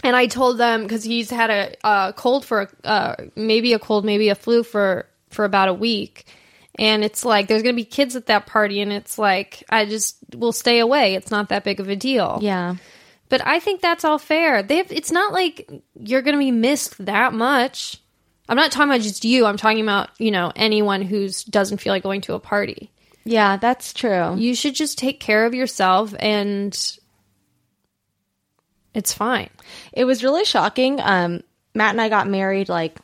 And 0.03 0.15
I 0.15 0.27
told 0.27 0.57
them 0.57 0.83
because 0.83 1.03
he's 1.03 1.29
had 1.29 1.49
a, 1.49 1.75
a 1.83 2.13
cold 2.13 2.45
for 2.45 2.69
uh, 2.83 3.15
maybe 3.35 3.73
a 3.73 3.79
cold, 3.79 4.05
maybe 4.05 4.29
a 4.29 4.35
flu 4.35 4.63
for 4.63 5.05
for 5.29 5.43
about 5.45 5.69
a 5.69 5.73
week. 5.73 6.25
And 6.79 7.03
it's 7.03 7.25
like 7.25 7.47
there's 7.47 7.63
gonna 7.63 7.73
be 7.73 7.85
kids 7.85 8.15
at 8.15 8.27
that 8.27 8.45
party, 8.45 8.81
and 8.81 8.93
it's 8.93 9.17
like 9.17 9.63
I 9.69 9.85
just 9.85 10.17
will 10.35 10.51
stay 10.51 10.79
away. 10.79 11.15
It's 11.15 11.31
not 11.31 11.49
that 11.49 11.63
big 11.63 11.79
of 11.79 11.89
a 11.89 11.95
deal. 11.95 12.39
yeah 12.41 12.75
But 13.29 13.45
I 13.45 13.59
think 13.59 13.81
that's 13.81 14.05
all 14.05 14.19
fair. 14.19 14.63
They 14.63 14.77
have, 14.77 14.91
it's 14.91 15.11
not 15.11 15.33
like 15.33 15.69
you're 15.99 16.21
going 16.21 16.35
to 16.35 16.39
be 16.39 16.51
missed 16.51 17.03
that 17.05 17.33
much. 17.33 18.01
I'm 18.47 18.55
not 18.55 18.71
talking 18.71 18.89
about 18.89 19.01
just 19.01 19.25
you. 19.25 19.45
I'm 19.45 19.57
talking 19.57 19.81
about, 19.81 20.09
you 20.19 20.31
know, 20.31 20.53
anyone 20.55 21.01
who 21.01 21.27
doesn't 21.49 21.79
feel 21.79 21.91
like 21.91 22.03
going 22.03 22.21
to 22.21 22.33
a 22.35 22.39
party. 22.39 22.91
yeah 23.25 23.57
that's 23.57 23.91
true 23.91 24.35
You 24.37 24.55
should 24.55 24.75
just 24.75 24.97
take 24.97 25.19
care 25.19 25.45
of 25.45 25.53
yourself 25.53 26.13
and 26.19 26.71
it's 28.93 29.13
fine. 29.13 29.49
It 29.93 30.05
was 30.05 30.23
really 30.23 30.45
shocking. 30.45 30.99
Um, 31.01 31.43
Matt 31.75 31.91
and 31.91 32.01
I 32.01 32.09
got 32.09 32.27
married 32.27 32.69
like, 32.69 32.97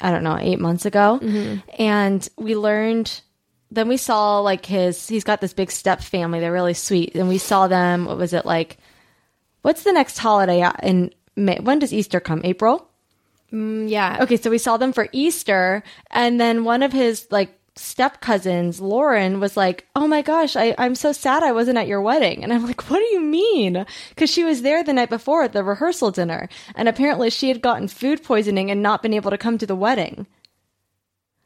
I 0.00 0.10
don't 0.10 0.24
know, 0.24 0.38
eight 0.38 0.58
months 0.58 0.86
ago. 0.86 1.18
Mm-hmm. 1.22 1.60
And 1.78 2.28
we 2.36 2.56
learned, 2.56 3.20
then 3.70 3.88
we 3.88 3.96
saw 3.96 4.40
like 4.40 4.66
his, 4.66 5.08
he's 5.08 5.24
got 5.24 5.40
this 5.40 5.52
big 5.52 5.70
step 5.70 6.00
family. 6.02 6.40
They're 6.40 6.52
really 6.52 6.74
sweet. 6.74 7.14
And 7.14 7.28
we 7.28 7.38
saw 7.38 7.68
them, 7.68 8.06
what 8.06 8.18
was 8.18 8.32
it 8.32 8.46
like? 8.46 8.78
What's 9.62 9.82
the 9.82 9.92
next 9.92 10.18
holiday 10.18 10.66
in 10.82 11.12
May? 11.36 11.58
When 11.60 11.78
does 11.78 11.92
Easter 11.92 12.20
come? 12.20 12.40
April? 12.44 12.88
Mm, 13.52 13.90
yeah. 13.90 14.18
Okay, 14.20 14.36
so 14.36 14.48
we 14.48 14.58
saw 14.58 14.76
them 14.76 14.92
for 14.92 15.08
Easter, 15.12 15.82
and 16.10 16.40
then 16.40 16.64
one 16.64 16.82
of 16.82 16.92
his 16.92 17.26
like 17.30 17.59
step 17.80 18.20
cousins, 18.20 18.80
Lauren, 18.80 19.40
was 19.40 19.56
like, 19.56 19.86
"Oh 19.96 20.06
my 20.06 20.22
gosh, 20.22 20.54
I, 20.56 20.74
I'm 20.78 20.94
so 20.94 21.12
sad 21.12 21.42
I 21.42 21.52
wasn't 21.52 21.78
at 21.78 21.86
your 21.88 22.00
wedding." 22.00 22.42
And 22.44 22.52
I'm 22.52 22.66
like, 22.66 22.88
"What 22.90 22.98
do 22.98 23.04
you 23.06 23.20
mean?" 23.20 23.84
Because 24.10 24.30
she 24.30 24.44
was 24.44 24.62
there 24.62 24.84
the 24.84 24.92
night 24.92 25.10
before 25.10 25.42
at 25.44 25.52
the 25.52 25.64
rehearsal 25.64 26.10
dinner, 26.10 26.48
and 26.74 26.88
apparently 26.88 27.30
she 27.30 27.48
had 27.48 27.60
gotten 27.62 27.88
food 27.88 28.22
poisoning 28.22 28.70
and 28.70 28.82
not 28.82 29.02
been 29.02 29.14
able 29.14 29.30
to 29.30 29.38
come 29.38 29.58
to 29.58 29.66
the 29.66 29.74
wedding. 29.76 30.26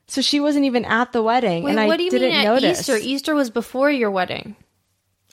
So 0.06 0.20
she 0.20 0.38
wasn't 0.40 0.66
even 0.66 0.84
at 0.84 1.12
the 1.12 1.22
wedding, 1.22 1.62
Wait, 1.64 1.70
and 1.70 1.80
I 1.80 1.86
what 1.86 1.96
do 1.96 2.04
you 2.04 2.10
didn't 2.10 2.28
mean 2.30 2.40
at 2.40 2.44
notice. 2.44 2.80
Easter? 2.80 2.96
Easter 3.00 3.34
was 3.34 3.48
before 3.50 3.90
your 3.90 4.10
wedding. 4.10 4.54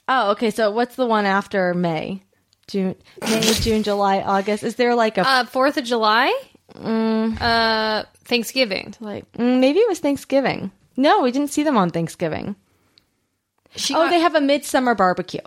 Oh, 0.08 0.32
okay. 0.32 0.50
So 0.50 0.72
what's 0.72 0.96
the 0.96 1.06
one 1.06 1.26
after 1.26 1.74
May? 1.74 2.24
June, 2.68 2.96
May, 3.22 3.42
June, 3.42 3.84
July, 3.84 4.22
August. 4.22 4.64
Is 4.64 4.76
there 4.76 4.96
like 4.96 5.18
a 5.18 5.28
Uh, 5.28 5.44
4th 5.44 5.76
of 5.76 5.84
July? 5.84 6.34
Uh, 6.74 8.04
Thanksgiving. 8.24 8.94
like 9.02 9.30
mm, 9.34 9.60
maybe 9.60 9.80
it 9.80 9.90
was 9.90 10.00
Thanksgiving? 10.00 10.72
No, 10.98 11.22
we 11.22 11.32
didn't 11.32 11.52
see 11.52 11.64
them 11.64 11.78
on 11.78 11.90
Thanksgiving. 11.90 12.56
She 13.76 13.94
oh, 13.94 14.00
got, 14.00 14.10
they 14.10 14.20
have 14.20 14.36
a 14.36 14.42
midsummer 14.42 14.96
barbecue. 14.96 15.40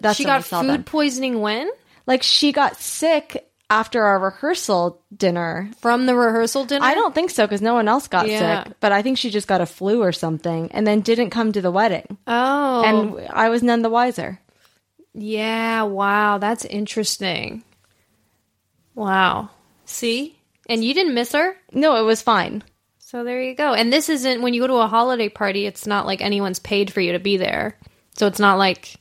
That's 0.00 0.16
she 0.16 0.24
when 0.24 0.34
we 0.34 0.38
got 0.38 0.44
saw 0.44 0.60
food 0.62 0.70
them. 0.70 0.84
poisoning 0.84 1.40
when? 1.40 1.68
Like 2.06 2.22
she 2.22 2.52
got 2.52 2.76
sick 2.76 3.50
after 3.70 4.04
our 4.04 4.18
rehearsal 4.18 5.02
dinner. 5.16 5.70
From 5.80 6.06
the 6.06 6.14
rehearsal 6.14 6.64
dinner? 6.64 6.84
I 6.84 6.94
don't 6.94 7.14
think 7.14 7.30
so 7.30 7.44
because 7.46 7.62
no 7.62 7.74
one 7.74 7.88
else 7.88 8.06
got 8.08 8.28
Yeah. 8.28 8.64
sick, 8.64 8.74
but 8.80 8.92
I 8.92 9.02
think 9.02 9.18
she 9.18 9.30
just 9.30 9.48
got 9.48 9.60
a 9.60 9.66
flu 9.66 10.02
or 10.02 10.12
something, 10.12 10.70
and 10.72 10.86
then 10.86 11.00
didn't 11.00 11.30
come 11.30 11.50
to 11.52 11.60
the 11.62 11.70
wedding, 11.72 12.18
Oh. 12.26 12.82
and 12.84 13.28
I 13.30 13.48
was 13.48 13.62
none 13.62 13.82
the 13.82 13.90
wiser. 13.90 14.38
Yeah, 15.14 15.82
wow, 15.84 16.38
that's 16.38 16.64
interesting. 16.64 17.64
Wow. 18.94 19.50
See? 19.84 20.36
And 20.68 20.84
you 20.84 20.94
didn't 20.94 21.14
miss 21.14 21.32
her? 21.32 21.56
No, 21.72 21.96
it 21.96 22.02
was 22.06 22.22
fine. 22.22 22.62
So 23.14 23.22
there 23.22 23.40
you 23.40 23.54
go. 23.54 23.74
And 23.74 23.92
this 23.92 24.08
isn't 24.08 24.42
when 24.42 24.54
you 24.54 24.60
go 24.60 24.66
to 24.66 24.74
a 24.74 24.88
holiday 24.88 25.28
party, 25.28 25.66
it's 25.66 25.86
not 25.86 26.04
like 26.04 26.20
anyone's 26.20 26.58
paid 26.58 26.92
for 26.92 27.00
you 27.00 27.12
to 27.12 27.20
be 27.20 27.36
there. 27.36 27.78
So 28.16 28.26
it's 28.26 28.40
not 28.40 28.58
like 28.58 28.96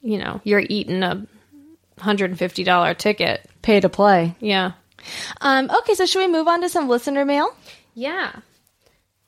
you 0.00 0.16
know, 0.16 0.40
you're 0.44 0.64
eating 0.66 1.02
a 1.02 1.26
$150 1.98 2.96
ticket. 2.96 3.50
Pay 3.60 3.80
to 3.80 3.90
play. 3.90 4.34
Yeah. 4.40 4.72
Um, 5.42 5.70
okay, 5.70 5.92
so 5.92 6.06
should 6.06 6.20
we 6.20 6.26
move 6.26 6.48
on 6.48 6.62
to 6.62 6.70
some 6.70 6.88
listener 6.88 7.26
mail? 7.26 7.54
Yeah. 7.94 8.32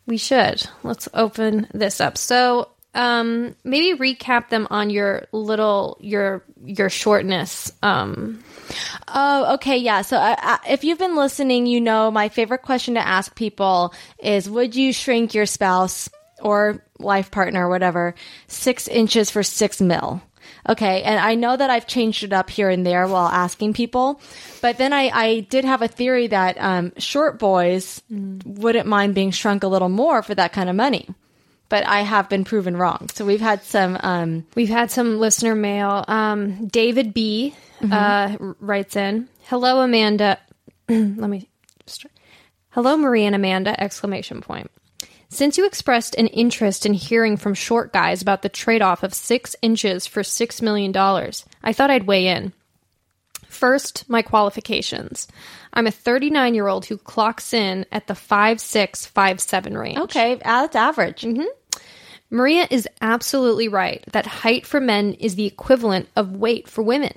We 0.07 0.17
should. 0.17 0.67
Let's 0.83 1.11
open 1.12 1.69
this 1.75 2.00
up. 2.00 2.17
So, 2.17 2.71
um, 2.95 3.55
maybe 3.65 3.99
recap 3.99 4.49
them 4.49 4.67
on 4.71 4.91
your 4.91 5.27
little 5.33 5.99
your 6.01 6.45
your 6.65 6.91
shortness. 6.91 7.73
Um, 7.83 8.43
Oh, 9.09 9.55
okay, 9.55 9.79
yeah. 9.79 10.03
So 10.03 10.35
if 10.69 10.85
you've 10.85 10.99
been 10.99 11.17
listening, 11.17 11.67
you 11.67 11.81
know 11.81 12.11
my 12.11 12.29
favorite 12.29 12.63
question 12.63 12.95
to 12.95 13.07
ask 13.07 13.35
people 13.35 13.95
is 14.19 14.49
Would 14.49 14.75
you 14.75 14.93
shrink 14.93 15.35
your 15.35 15.47
spouse 15.47 16.09
or 16.41 16.83
life 16.99 17.31
partner, 17.31 17.67
or 17.67 17.71
whatever, 17.71 18.15
six 18.49 18.89
inches 18.89 19.31
for 19.31 19.43
six 19.43 19.81
mil? 19.81 20.23
Okay, 20.69 21.03
and 21.03 21.21
I 21.21 21.35
know 21.35 21.57
that 21.57 21.71
I've 21.71 21.87
changed 21.87 22.25
it 22.25 22.33
up 22.33 22.49
here 22.49 22.71
and 22.71 22.87
there 22.87 23.07
while 23.07 23.27
asking 23.29 23.75
people, 23.75 24.21
but 24.63 24.79
then 24.79 24.93
I, 24.93 25.09
I 25.09 25.41
did 25.41 25.65
have 25.65 25.83
a 25.83 25.89
theory 25.89 26.29
that 26.29 26.57
um, 26.59 26.93
short 26.97 27.39
boys 27.39 28.03
wouldn't 28.11 28.87
mind 28.87 29.15
being 29.15 29.31
shrunk 29.31 29.63
a 29.63 29.69
little 29.69 29.91
more 29.91 30.23
for 30.23 30.35
that 30.35 30.53
kind 30.53 30.71
of 30.71 30.77
money. 30.77 31.09
But 31.68 31.87
I 31.87 32.00
have 32.02 32.28
been 32.28 32.44
proven 32.44 32.76
wrong. 32.76 33.09
So 33.14 33.25
we've 33.25 33.40
had 33.40 33.62
some 33.62 33.99
um, 34.02 34.47
We've 34.54 34.68
had 34.68 34.90
some 34.90 35.18
listener 35.18 35.54
mail. 35.54 36.04
Um, 36.06 36.68
David 36.68 37.14
B 37.14 37.54
uh, 37.90 38.37
writes 38.38 38.97
in, 38.97 39.28
"Hello, 39.44 39.80
Amanda. 39.80 40.38
Let 40.88 41.30
me. 41.30 41.49
Just, 41.87 42.06
Hello, 42.71 42.97
Marie 42.97 43.25
and 43.25 43.35
Amanda! 43.37 43.80
Exclamation 43.80 44.40
point. 44.40 44.71
Since 45.28 45.59
you 45.59 45.66
expressed 45.66 46.14
an 46.16 46.26
interest 46.28 46.87
in 46.87 46.94
hearing 46.94 47.37
from 47.37 47.54
short 47.54 47.92
guys 47.92 48.23
about 48.23 48.42
the 48.42 48.49
trade-off 48.49 49.02
of 49.02 49.14
six 49.14 49.56
inches 49.62 50.06
for 50.06 50.23
six 50.23 50.61
million 50.62 50.92
dollars, 50.92 51.44
I 51.62 51.73
thought 51.73 51.90
I'd 51.90 52.06
weigh 52.06 52.28
in. 52.28 52.52
First, 53.54 54.11
my 54.11 54.20
qualifications. 54.20 55.28
I'm 55.73 55.87
a 55.87 55.92
39 55.92 56.54
year 56.54 56.66
old 56.66 56.87
who 56.87 56.99
clocks 56.99 57.54
in 57.54 57.87
at 57.92 58.08
the 58.08 58.14
five 58.14 58.61
six 58.61 59.06
five 59.06 59.40
seven 59.40 59.78
range. 59.78 59.99
okay, 59.99 60.40
that's 60.42 60.75
average. 60.75 61.23
Mm-hmm. 61.23 61.44
Maria 62.30 62.66
is 62.68 62.88
absolutely 63.00 63.68
right 63.68 64.04
that 64.11 64.26
height 64.26 64.66
for 64.66 64.80
men 64.80 65.12
is 65.14 65.37
the 65.37 65.46
equivalent 65.46 66.08
of 66.16 66.32
weight 66.37 66.68
for 66.68 66.82
women. 66.82 67.12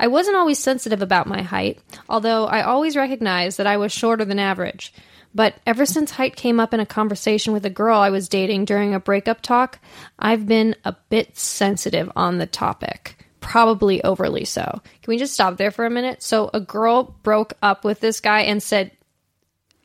I 0.00 0.06
wasn't 0.06 0.36
always 0.36 0.58
sensitive 0.58 1.02
about 1.02 1.26
my 1.26 1.42
height, 1.42 1.80
although 2.08 2.46
I 2.46 2.62
always 2.62 2.96
recognized 2.96 3.58
that 3.58 3.66
I 3.66 3.76
was 3.76 3.92
shorter 3.92 4.24
than 4.24 4.38
average. 4.38 4.92
But 5.34 5.54
ever 5.66 5.84
since 5.84 6.12
height 6.12 6.34
came 6.36 6.60
up 6.60 6.72
in 6.72 6.80
a 6.80 6.86
conversation 6.86 7.52
with 7.52 7.66
a 7.66 7.70
girl 7.70 7.98
I 7.98 8.08
was 8.08 8.28
dating 8.28 8.64
during 8.64 8.94
a 8.94 9.00
breakup 9.00 9.42
talk, 9.42 9.80
I've 10.18 10.46
been 10.46 10.76
a 10.84 10.96
bit 11.10 11.36
sensitive 11.36 12.10
on 12.16 12.38
the 12.38 12.46
topic. 12.46 13.23
Probably 13.44 14.02
overly 14.02 14.44
so. 14.44 14.80
Can 14.82 15.08
we 15.08 15.18
just 15.18 15.34
stop 15.34 15.56
there 15.56 15.70
for 15.70 15.86
a 15.86 15.90
minute? 15.90 16.22
So, 16.22 16.50
a 16.52 16.60
girl 16.60 17.14
broke 17.22 17.54
up 17.62 17.84
with 17.84 18.00
this 18.00 18.20
guy 18.20 18.42
and 18.42 18.62
said, 18.62 18.90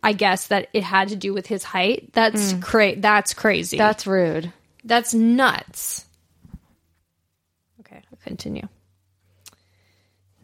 I 0.01 0.13
guess 0.13 0.47
that 0.47 0.69
it 0.73 0.83
had 0.83 1.09
to 1.09 1.15
do 1.15 1.33
with 1.33 1.45
his 1.45 1.63
height. 1.63 2.13
That's 2.13 2.53
hmm. 2.53 2.59
cra- 2.61 2.95
that's 2.95 3.33
crazy. 3.33 3.77
That's 3.77 4.07
rude. 4.07 4.51
That's 4.83 5.13
nuts. 5.13 6.05
Okay, 7.81 8.01
I'll 8.11 8.19
continue. 8.23 8.67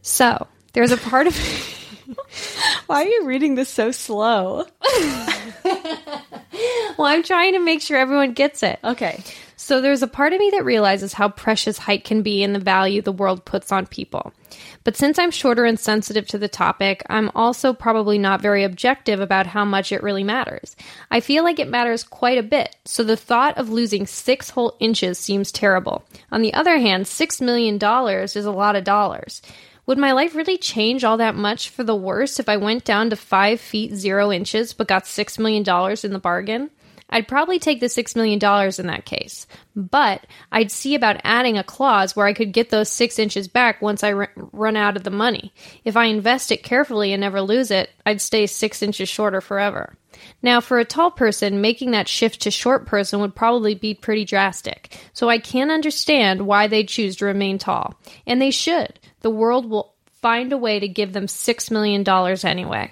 So, 0.02 0.48
there's 0.74 0.92
a 0.92 0.98
part 0.98 1.28
of 1.28 1.36
Why 2.86 3.04
are 3.04 3.08
you 3.08 3.26
reading 3.26 3.56
this 3.56 3.70
so 3.70 3.92
slow? 3.92 4.66
Well, 6.98 7.08
I'm 7.08 7.24
trying 7.24 7.54
to 7.54 7.60
make 7.60 7.82
sure 7.82 7.98
everyone 7.98 8.34
gets 8.34 8.64
it. 8.64 8.80
Okay. 8.84 9.22
So, 9.58 9.82
there's 9.82 10.04
a 10.04 10.08
part 10.08 10.34
of 10.34 10.40
me 10.40 10.50
that 10.52 10.66
realizes 10.66 11.14
how 11.14 11.30
precious 11.30 11.78
height 11.78 12.04
can 12.04 12.22
be 12.22 12.44
and 12.44 12.54
the 12.54 12.60
value 12.60 13.02
the 13.02 13.12
world 13.12 13.46
puts 13.46 13.72
on 13.72 13.86
people. 13.86 14.34
But 14.84 14.96
since 14.96 15.18
I'm 15.18 15.32
shorter 15.32 15.66
and 15.66 15.80
sensitive 15.80 16.28
to 16.28 16.38
the 16.38 16.48
topic, 16.48 17.04
I'm 17.10 17.32
also 17.36 17.74
probably 17.74 18.18
not 18.18 18.42
very 18.42 18.64
objective 18.64 19.20
about 19.20 19.48
how 19.48 19.66
much 19.66 19.92
it 19.92 20.04
really 20.04 20.24
matters. 20.24 20.76
I 21.10 21.20
feel 21.20 21.44
like 21.44 21.60
it 21.60 21.70
matters 21.70 22.04
quite 22.04 22.38
a 22.38 22.44
bit, 22.44 22.76
so 22.86 23.04
the 23.04 23.18
thought 23.18 23.58
of 23.58 23.70
losing 23.70 24.06
six 24.06 24.50
whole 24.50 24.76
inches 24.80 25.18
seems 25.18 25.52
terrible. 25.52 26.06
On 26.32 26.42
the 26.42 26.54
other 26.54 26.78
hand, 26.78 27.08
six 27.08 27.42
million 27.42 27.78
dollars 27.78 28.36
is 28.36 28.46
a 28.46 28.52
lot 28.52 28.76
of 28.76 28.84
dollars. 28.84 29.42
Would 29.88 29.98
my 30.00 30.14
life 30.14 30.34
really 30.34 30.58
change 30.58 31.04
all 31.04 31.18
that 31.18 31.36
much 31.36 31.70
for 31.70 31.84
the 31.84 31.96
worse 31.96 32.40
if 32.40 32.50
I 32.50 32.58
went 32.58 32.86
down 32.86 33.12
to 33.12 33.16
five 33.16 33.62
feet 33.62 33.94
zero 33.94 34.32
inches 34.32 34.74
but 34.74 34.88
got 34.88 35.06
six 35.06 35.38
million 35.38 35.62
dollars 35.62 36.04
in 36.04 36.12
the 36.12 36.20
bargain? 36.20 36.72
I'd 37.10 37.28
probably 37.28 37.60
take 37.60 37.80
the 37.80 37.86
$6 37.86 38.16
million 38.16 38.40
in 38.80 38.88
that 38.88 39.06
case. 39.06 39.48
But 39.76 40.26
I'd 40.52 40.72
see 40.72 40.96
about 40.96 41.22
adding 41.24 41.58
a 41.58 41.64
clause 41.64 42.16
where 42.16 42.26
I 42.26 42.34
could 42.34 42.52
get 42.52 42.70
those 42.70 42.90
six 42.90 43.20
inches 43.20 43.48
back 43.48 43.82
once 43.82 44.04
I 44.04 44.14
r- 44.14 44.32
run 44.36 44.76
out 44.76 44.98
of 44.98 45.04
the 45.04 45.12
money. 45.12 45.54
If 45.84 45.96
I 45.96 46.06
invest 46.06 46.52
it 46.52 46.64
carefully 46.64 47.14
and 47.14 47.22
never 47.22 47.42
lose 47.42 47.72
it, 47.72 47.90
I'd 48.06 48.22
stay 48.22 48.48
six 48.48 48.82
inches 48.82 49.08
shorter 49.08 49.42
forever. 49.42 49.96
Now, 50.42 50.62
for 50.62 50.80
a 50.80 50.86
tall 50.86 51.12
person, 51.12 51.62
making 51.62 51.92
that 51.92 52.08
shift 52.08 52.42
to 52.42 52.52
short 52.52 52.86
person 52.86 53.20
would 53.20 53.36
probably 53.36 53.76
be 53.76 53.94
pretty 53.94 54.26
drastic. 54.26 54.98
So 55.14 55.30
I 55.30 55.40
can 55.40 55.70
understand 55.70 56.48
why 56.48 56.68
they 56.68 56.84
choose 56.84 57.18
to 57.18 57.26
remain 57.26 57.58
tall. 57.58 57.96
And 58.26 58.42
they 58.42 58.52
should. 58.52 59.00
The 59.22 59.30
world 59.30 59.70
will 59.70 59.94
find 60.22 60.52
a 60.54 60.58
way 60.58 60.80
to 60.80 60.88
give 60.88 61.14
them 61.14 61.28
$6 61.28 61.72
million 61.72 62.04
anyway. 62.46 62.92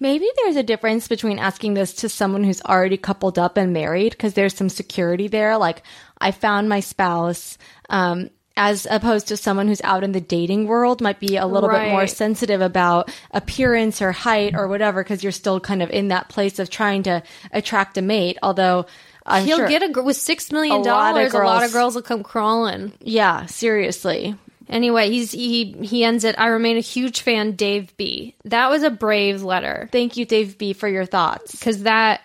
Maybe 0.00 0.28
there's 0.36 0.56
a 0.56 0.62
difference 0.62 1.08
between 1.08 1.38
asking 1.38 1.74
this 1.74 1.92
to 1.94 2.08
someone 2.08 2.44
who's 2.44 2.62
already 2.62 2.96
coupled 2.96 3.38
up 3.38 3.56
and 3.56 3.72
married 3.72 4.12
because 4.12 4.34
there's 4.34 4.54
some 4.54 4.68
security 4.68 5.28
there. 5.28 5.56
Like, 5.58 5.82
I 6.18 6.30
found 6.30 6.68
my 6.68 6.80
spouse, 6.80 7.58
um, 7.90 8.30
as 8.56 8.86
opposed 8.90 9.28
to 9.28 9.36
someone 9.36 9.66
who's 9.66 9.80
out 9.80 10.04
in 10.04 10.12
the 10.12 10.20
dating 10.20 10.66
world 10.66 11.00
might 11.00 11.18
be 11.18 11.36
a 11.36 11.46
little 11.46 11.70
bit 11.70 11.88
more 11.88 12.06
sensitive 12.06 12.60
about 12.60 13.10
appearance 13.30 14.02
or 14.02 14.12
height 14.12 14.54
or 14.54 14.68
whatever 14.68 15.02
because 15.02 15.22
you're 15.22 15.32
still 15.32 15.58
kind 15.58 15.82
of 15.82 15.88
in 15.90 16.08
that 16.08 16.28
place 16.28 16.58
of 16.58 16.68
trying 16.68 17.02
to 17.04 17.22
attract 17.50 17.96
a 17.96 18.02
mate. 18.02 18.36
Although, 18.42 18.84
I'm 19.24 19.46
He'll 19.46 19.56
sure, 19.58 19.68
get 19.68 19.82
a 19.82 20.02
with 20.02 20.16
six 20.16 20.52
million 20.52 20.76
A 20.76 20.78
lot 20.80 21.16
of 21.16 21.30
dollars. 21.30 21.34
A 21.34 21.38
lot 21.38 21.64
of 21.64 21.72
girls 21.72 21.94
will 21.94 22.02
come 22.02 22.22
crawling. 22.22 22.92
yeah, 23.00 23.46
seriously. 23.46 24.36
Anyway, 24.72 25.10
he's 25.10 25.30
he 25.32 25.72
he 25.82 26.02
ends 26.02 26.24
it. 26.24 26.34
I 26.38 26.46
remain 26.48 26.76
a 26.76 26.80
huge 26.80 27.20
fan, 27.20 27.52
Dave 27.52 27.96
B. 27.96 28.34
That 28.44 28.70
was 28.70 28.82
a 28.82 28.90
brave 28.90 29.42
letter 29.42 29.88
Thank 29.92 30.16
you, 30.16 30.24
Dave 30.24 30.56
B, 30.58 30.72
for 30.72 30.88
your 30.88 31.04
thoughts. 31.04 31.52
because 31.52 31.82
that. 31.84 32.22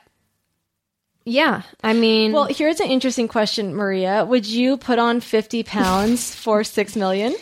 Yeah, 1.26 1.64
I 1.84 1.92
mean, 1.92 2.32
Well, 2.32 2.46
here's 2.46 2.80
an 2.80 2.88
interesting 2.88 3.28
question, 3.28 3.76
Maria. 3.76 4.24
Would 4.24 4.46
you 4.48 4.78
put 4.78 4.98
on 4.98 5.20
50 5.20 5.64
pounds 5.64 6.34
for 6.44 6.64
6 6.64 6.96
million? 6.96 7.36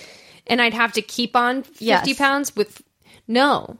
and 0.47 0.59
I'd 0.61 0.73
have 0.73 0.93
to 0.93 1.01
keep 1.01 1.35
on 1.35 1.63
fifty 1.63 1.85
Yes. 1.85 2.17
pounds 2.17 2.55
with. 2.55 2.81
No, 3.27 3.77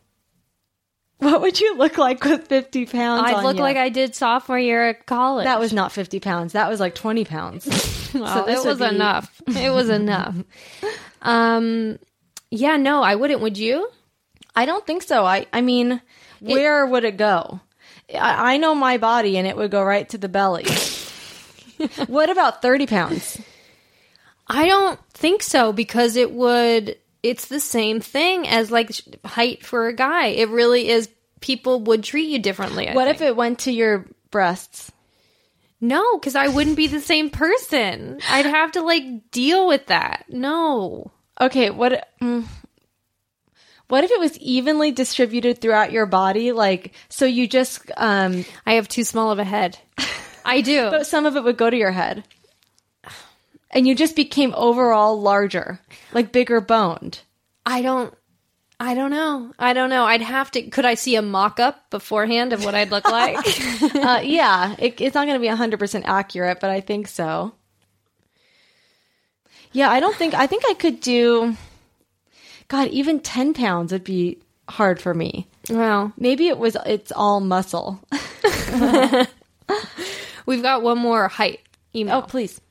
What 1.19 1.41
would 1.41 1.59
you 1.59 1.77
look 1.77 1.97
like 1.97 2.23
with 2.23 2.47
50 2.47 2.85
pounds? 2.87 3.23
I'd 3.25 3.43
look 3.43 3.55
you? 3.55 3.61
like 3.61 3.77
I 3.77 3.89
did 3.89 4.15
sophomore 4.15 4.59
year 4.59 4.89
at 4.89 5.05
college. 5.05 5.45
That 5.45 5.59
was 5.59 5.71
not 5.71 5.91
50 5.91 6.19
pounds. 6.19 6.53
That 6.53 6.69
was 6.69 6.79
like 6.79 6.95
20 6.95 7.25
pounds. 7.25 7.93
Well, 8.15 8.45
this 8.45 8.63
it 8.63 8.67
was 8.69 8.79
be- 8.79 8.85
enough. 8.85 9.41
It 9.45 9.71
was 9.71 9.89
enough. 9.89 10.35
Um, 11.21 11.97
yeah, 12.51 12.77
no, 12.77 13.01
I 13.01 13.15
wouldn't. 13.15 13.41
Would 13.41 13.57
you? 13.57 13.89
I 14.55 14.65
don't 14.65 14.85
think 14.85 15.01
so. 15.01 15.25
I, 15.25 15.47
I 15.51 15.61
mean, 15.61 15.99
where 16.39 16.85
would 16.85 17.03
it 17.03 17.17
go? 17.17 17.59
I, 18.13 18.53
I 18.53 18.57
know 18.57 18.75
my 18.75 18.97
body 18.97 19.37
and 19.37 19.47
it 19.47 19.57
would 19.57 19.71
go 19.71 19.83
right 19.83 20.07
to 20.09 20.19
the 20.19 20.29
belly. 20.29 20.65
what 22.07 22.29
about 22.29 22.61
30 22.61 22.85
pounds? 22.85 23.41
I 24.47 24.67
don't 24.67 24.99
think 25.09 25.41
so 25.41 25.73
because 25.73 26.15
it 26.15 26.31
would. 26.31 26.97
It's 27.25 27.47
the 27.47 27.59
same 27.59 27.99
thing 27.99 28.47
as 28.47 28.69
like 28.69 28.91
height 29.25 29.65
for 29.65 29.87
a 29.87 29.93
guy. 29.93 30.27
It 30.27 30.49
really 30.49 30.89
is. 30.89 31.09
People 31.41 31.81
would 31.81 32.03
treat 32.03 32.29
you 32.29 32.39
differently. 32.39 32.87
I 32.87 32.93
What 32.93 33.05
think. 33.05 33.15
if 33.15 33.21
it 33.23 33.35
went 33.35 33.59
to 33.59 33.71
your 33.71 34.05
breasts? 34.31 34.91
No, 35.81 36.17
because 36.17 36.35
I 36.35 36.47
wouldn't 36.47 36.77
be 36.77 36.87
the 36.87 37.01
same 37.01 37.29
person. 37.29 38.19
I'd 38.29 38.45
have 38.45 38.71
to 38.73 38.81
like 38.81 39.31
deal 39.31 39.67
with 39.67 39.87
that. 39.87 40.25
No. 40.29 41.11
Okay, 41.41 41.69
what 41.69 42.07
mm, 42.21 42.45
what 43.87 44.03
if 44.03 44.11
it 44.11 44.19
was 44.19 44.37
evenly 44.39 44.91
distributed 44.91 45.59
throughout 45.59 45.91
your 45.91 46.05
body 46.05 46.51
like 46.51 46.93
so 47.09 47.25
you 47.25 47.47
just 47.47 47.91
um 47.97 48.45
I 48.65 48.73
have 48.73 48.87
too 48.87 49.03
small 49.03 49.31
of 49.31 49.39
a 49.39 49.43
head. 49.43 49.77
I 50.45 50.61
do. 50.61 50.89
but 50.91 51.07
some 51.07 51.25
of 51.25 51.35
it 51.35 51.43
would 51.43 51.57
go 51.57 51.69
to 51.69 51.77
your 51.77 51.91
head. 51.91 52.23
And 53.71 53.87
you 53.87 53.95
just 53.95 54.15
became 54.15 54.53
overall 54.55 55.19
larger, 55.19 55.79
like 56.13 56.31
bigger 56.31 56.61
boned. 56.61 57.21
I 57.65 57.81
don't. 57.81 58.13
I 58.79 58.93
don't 58.93 59.11
know. 59.11 59.53
I 59.57 59.71
don't 59.73 59.89
know. 59.89 60.03
I'd 60.05 60.21
have 60.21 60.51
to. 60.51 60.61
Could 60.63 60.85
I 60.85 60.95
see 60.95 61.15
a 61.15 61.21
mock 61.21 61.59
up 61.59 61.89
beforehand 61.89 62.51
of 62.53 62.63
what 62.65 62.75
I'd 62.75 62.91
look 62.91 63.07
like? 63.09 63.37
Uh, 63.95 64.21
yeah, 64.23 64.75
it, 64.77 65.01
it's 65.01 65.15
not 65.15 65.25
going 65.25 65.39
to 65.39 65.39
be 65.39 65.47
100% 65.47 66.03
accurate, 66.05 66.59
but 66.59 66.69
I 66.69 66.79
think 66.81 67.07
so. 67.07 67.53
Yeah, 69.71 69.89
I 69.89 69.99
don't 69.99 70.15
think, 70.15 70.33
I 70.33 70.45
think 70.47 70.63
I 70.69 70.73
could 70.73 71.01
do, 71.01 71.57
God, 72.67 72.87
even 72.89 73.19
10 73.19 73.53
pounds 73.53 73.91
would 73.91 74.03
be 74.03 74.37
hard 74.69 75.01
for 75.01 75.13
me. 75.13 75.47
well, 75.69 76.13
Maybe 76.17 76.47
it 76.47 76.57
was, 76.57 76.77
it's 76.85 77.11
all 77.11 77.39
muscle. 77.41 77.99
We've 80.45 80.61
got 80.61 80.83
one 80.83 80.99
more 80.99 81.27
height 81.27 81.59
email. 81.95 82.17
Oh, 82.17 82.21
please. 82.21 82.61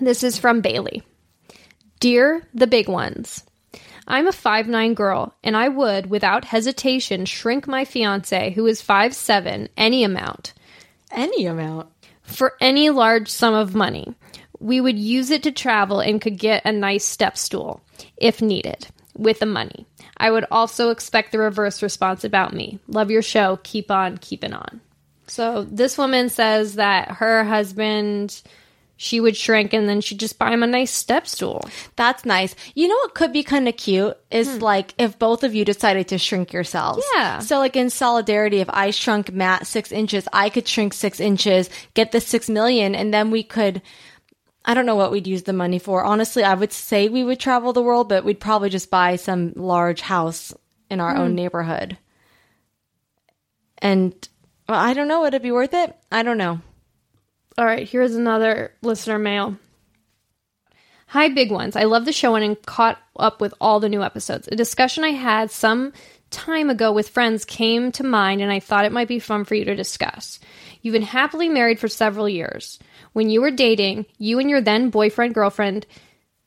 This 0.00 0.22
is 0.22 0.38
from 0.38 0.60
Bailey. 0.60 1.02
Dear 2.00 2.42
the 2.52 2.66
big 2.66 2.88
ones, 2.88 3.44
I'm 4.06 4.26
a 4.26 4.32
5'9 4.32 4.94
girl, 4.94 5.34
and 5.42 5.56
I 5.56 5.68
would, 5.68 6.10
without 6.10 6.44
hesitation, 6.44 7.24
shrink 7.24 7.66
my 7.66 7.84
fiance, 7.84 8.50
who 8.52 8.66
is 8.66 8.82
5'7, 8.82 9.68
any 9.76 10.04
amount, 10.04 10.52
Any 11.10 11.46
amount. 11.46 11.88
for 12.22 12.54
any 12.60 12.90
large 12.90 13.28
sum 13.30 13.54
of 13.54 13.74
money. 13.74 14.14
We 14.60 14.80
would 14.80 14.98
use 14.98 15.30
it 15.30 15.42
to 15.44 15.52
travel 15.52 16.00
and 16.00 16.20
could 16.20 16.38
get 16.38 16.64
a 16.64 16.72
nice 16.72 17.04
step 17.04 17.36
stool, 17.38 17.80
if 18.16 18.42
needed, 18.42 18.86
with 19.16 19.38
the 19.38 19.46
money. 19.46 19.86
I 20.16 20.30
would 20.30 20.46
also 20.50 20.90
expect 20.90 21.32
the 21.32 21.38
reverse 21.38 21.82
response 21.82 22.24
about 22.24 22.52
me. 22.54 22.78
Love 22.88 23.10
your 23.10 23.22
show. 23.22 23.58
Keep 23.62 23.90
on 23.90 24.18
keeping 24.18 24.52
on. 24.52 24.80
So 25.26 25.64
this 25.64 25.96
woman 25.98 26.28
says 26.28 26.74
that 26.74 27.10
her 27.12 27.44
husband, 27.44 28.42
she 29.04 29.20
would 29.20 29.36
shrink 29.36 29.74
and 29.74 29.86
then 29.86 30.00
she'd 30.00 30.18
just 30.18 30.38
buy 30.38 30.50
him 30.50 30.62
a 30.62 30.66
nice 30.66 30.90
step 30.90 31.26
stool. 31.26 31.68
That's 31.94 32.24
nice. 32.24 32.56
You 32.74 32.88
know 32.88 32.94
what 32.94 33.14
could 33.14 33.34
be 33.34 33.42
kind 33.42 33.68
of 33.68 33.76
cute 33.76 34.16
is 34.30 34.56
hmm. 34.56 34.60
like 34.60 34.94
if 34.96 35.18
both 35.18 35.44
of 35.44 35.54
you 35.54 35.62
decided 35.62 36.08
to 36.08 36.16
shrink 36.16 36.54
yourselves. 36.54 37.04
Yeah. 37.14 37.40
So 37.40 37.58
like 37.58 37.76
in 37.76 37.90
solidarity, 37.90 38.60
if 38.60 38.70
I 38.70 38.90
shrunk 38.90 39.30
Matt 39.30 39.66
six 39.66 39.92
inches, 39.92 40.26
I 40.32 40.48
could 40.48 40.66
shrink 40.66 40.94
six 40.94 41.20
inches, 41.20 41.68
get 41.92 42.12
the 42.12 42.20
six 42.20 42.48
million, 42.48 42.94
and 42.94 43.12
then 43.12 43.30
we 43.30 43.42
could. 43.42 43.82
I 44.64 44.72
don't 44.72 44.86
know 44.86 44.96
what 44.96 45.12
we'd 45.12 45.26
use 45.26 45.42
the 45.42 45.52
money 45.52 45.78
for. 45.78 46.02
Honestly, 46.02 46.42
I 46.42 46.54
would 46.54 46.72
say 46.72 47.10
we 47.10 47.22
would 47.22 47.38
travel 47.38 47.74
the 47.74 47.82
world, 47.82 48.08
but 48.08 48.24
we'd 48.24 48.40
probably 48.40 48.70
just 48.70 48.90
buy 48.90 49.16
some 49.16 49.52
large 49.54 50.00
house 50.00 50.54
in 50.88 51.00
our 51.00 51.14
own 51.14 51.30
hmm. 51.30 51.36
neighborhood. 51.36 51.98
And 53.76 54.14
well, 54.66 54.80
I 54.80 54.94
don't 54.94 55.08
know. 55.08 55.20
Would 55.20 55.34
it 55.34 55.42
be 55.42 55.52
worth 55.52 55.74
it? 55.74 55.94
I 56.10 56.22
don't 56.22 56.38
know. 56.38 56.62
All 57.56 57.64
right, 57.64 57.88
here's 57.88 58.16
another 58.16 58.72
listener 58.82 59.18
mail. 59.18 59.56
Hi, 61.06 61.28
big 61.28 61.52
ones. 61.52 61.76
I 61.76 61.84
love 61.84 62.04
the 62.04 62.12
show 62.12 62.34
and 62.34 62.44
am 62.44 62.56
caught 62.56 62.98
up 63.16 63.40
with 63.40 63.54
all 63.60 63.78
the 63.78 63.88
new 63.88 64.02
episodes. 64.02 64.48
A 64.50 64.56
discussion 64.56 65.04
I 65.04 65.10
had 65.10 65.52
some 65.52 65.92
time 66.30 66.68
ago 66.68 66.90
with 66.90 67.10
friends 67.10 67.44
came 67.44 67.92
to 67.92 68.02
mind, 68.02 68.40
and 68.40 68.50
I 68.50 68.58
thought 68.58 68.84
it 68.84 68.92
might 68.92 69.06
be 69.06 69.20
fun 69.20 69.44
for 69.44 69.54
you 69.54 69.64
to 69.66 69.76
discuss. 69.76 70.40
You've 70.82 70.94
been 70.94 71.02
happily 71.02 71.48
married 71.48 71.78
for 71.78 71.86
several 71.86 72.28
years. 72.28 72.80
When 73.12 73.30
you 73.30 73.40
were 73.40 73.52
dating, 73.52 74.06
you 74.18 74.40
and 74.40 74.50
your 74.50 74.60
then 74.60 74.90
boyfriend, 74.90 75.34
girlfriend 75.34 75.86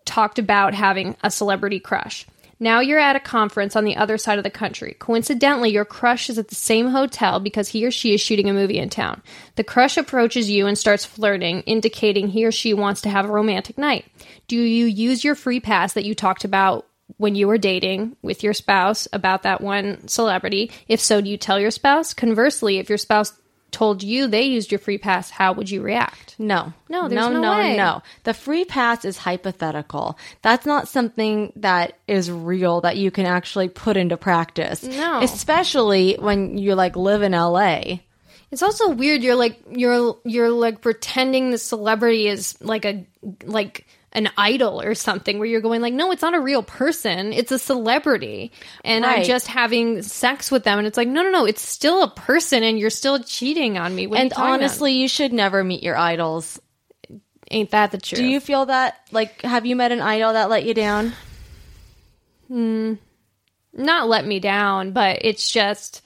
talked 0.03 0.39
about 0.39 0.73
having 0.73 1.15
a 1.23 1.31
celebrity 1.31 1.79
crush. 1.79 2.25
Now 2.59 2.79
you're 2.79 2.99
at 2.99 3.15
a 3.15 3.19
conference 3.19 3.75
on 3.75 3.83
the 3.83 3.95
other 3.95 4.17
side 4.17 4.37
of 4.37 4.43
the 4.43 4.49
country. 4.49 4.95
Coincidentally, 4.97 5.71
your 5.71 5.85
crush 5.85 6.29
is 6.29 6.37
at 6.37 6.47
the 6.47 6.55
same 6.55 6.87
hotel 6.87 7.39
because 7.39 7.69
he 7.69 7.85
or 7.85 7.91
she 7.91 8.13
is 8.13 8.21
shooting 8.21 8.49
a 8.49 8.53
movie 8.53 8.79
in 8.79 8.89
town. 8.89 9.21
The 9.55 9.63
crush 9.63 9.97
approaches 9.97 10.49
you 10.49 10.65
and 10.65 10.77
starts 10.77 11.05
flirting, 11.05 11.61
indicating 11.61 12.29
he 12.29 12.45
or 12.45 12.51
she 12.51 12.73
wants 12.73 13.01
to 13.01 13.09
have 13.09 13.25
a 13.25 13.31
romantic 13.31 13.77
night. 13.77 14.05
Do 14.47 14.55
you 14.55 14.85
use 14.85 15.23
your 15.23 15.35
free 15.35 15.59
pass 15.59 15.93
that 15.93 16.05
you 16.05 16.15
talked 16.15 16.45
about 16.45 16.87
when 17.17 17.35
you 17.35 17.47
were 17.47 17.57
dating 17.57 18.17
with 18.21 18.43
your 18.43 18.53
spouse 18.53 19.07
about 19.13 19.43
that 19.43 19.61
one 19.61 20.07
celebrity? 20.07 20.71
If 20.87 20.99
so, 20.99 21.21
do 21.21 21.29
you 21.29 21.37
tell 21.37 21.59
your 21.59 21.71
spouse? 21.71 22.13
Conversely, 22.13 22.79
if 22.79 22.89
your 22.89 22.97
spouse 22.97 23.33
told 23.71 24.03
you 24.03 24.27
they 24.27 24.43
used 24.43 24.71
your 24.71 24.79
free 24.79 24.97
pass, 24.97 25.29
how 25.29 25.53
would 25.53 25.69
you 25.69 25.81
react? 25.81 26.35
No. 26.39 26.73
No, 26.89 27.07
there's 27.07 27.13
no, 27.13 27.29
no 27.29 27.41
no, 27.41 27.75
no. 27.75 28.01
The 28.23 28.33
free 28.33 28.65
pass 28.65 29.05
is 29.05 29.17
hypothetical. 29.17 30.17
That's 30.41 30.65
not 30.65 30.87
something 30.87 31.51
that 31.57 31.97
is 32.07 32.31
real 32.31 32.81
that 32.81 32.97
you 32.97 33.11
can 33.11 33.25
actually 33.25 33.69
put 33.69 33.97
into 33.97 34.17
practice. 34.17 34.83
No. 34.83 35.21
Especially 35.21 36.15
when 36.19 36.57
you 36.57 36.75
like 36.75 36.95
live 36.95 37.21
in 37.21 37.33
LA. 37.33 37.99
It's 38.49 38.63
also 38.63 38.89
weird. 38.89 39.23
You're 39.23 39.35
like 39.35 39.59
you're 39.69 40.17
you're 40.23 40.51
like 40.51 40.81
pretending 40.81 41.51
the 41.51 41.57
celebrity 41.57 42.27
is 42.27 42.57
like 42.61 42.85
a 42.85 43.05
like 43.43 43.85
an 44.13 44.29
idol 44.37 44.81
or 44.81 44.95
something. 44.95 45.37
Where 45.37 45.47
you're 45.47 45.61
going 45.61 45.81
like, 45.81 45.93
no, 45.93 46.11
it's 46.11 46.21
not 46.21 46.33
a 46.33 46.39
real 46.39 46.63
person. 46.63 47.33
It's 47.33 47.51
a 47.51 47.59
celebrity, 47.59 48.51
and 48.83 49.05
I'm 49.05 49.23
just 49.23 49.47
having 49.47 50.01
sex 50.01 50.49
with 50.49 50.63
them. 50.63 50.77
And 50.79 50.87
it's 50.87 50.97
like, 50.97 51.07
no, 51.07 51.23
no, 51.23 51.29
no. 51.29 51.45
It's 51.45 51.61
still 51.61 52.03
a 52.03 52.09
person, 52.09 52.63
and 52.63 52.79
you're 52.79 52.89
still 52.89 53.19
cheating 53.23 53.77
on 53.77 53.93
me. 53.95 54.07
What 54.07 54.15
are 54.15 54.19
you 54.19 54.23
And 54.23 54.31
about? 54.31 54.49
honestly, 54.49 54.93
you 54.93 55.07
should 55.07 55.33
never 55.33 55.63
meet 55.63 55.83
your 55.83 55.97
idols. 55.97 56.59
ain't 57.51 57.71
that 57.71 57.91
the 57.91 57.97
truth? 57.97 58.19
Do 58.19 58.25
you 58.25 58.39
feel 58.39 58.65
that? 58.67 58.97
Like, 59.11 59.41
have 59.41 59.65
you 59.65 59.75
met 59.75 59.91
an 59.91 60.01
idol 60.01 60.33
that 60.33 60.49
let 60.49 60.65
you 60.65 60.73
down? 60.73 61.13
Hmm. 62.47 62.93
not 63.73 64.07
let 64.07 64.25
me 64.25 64.39
down, 64.39 64.93
but 64.93 65.19
it's 65.21 65.51
just 65.51 66.01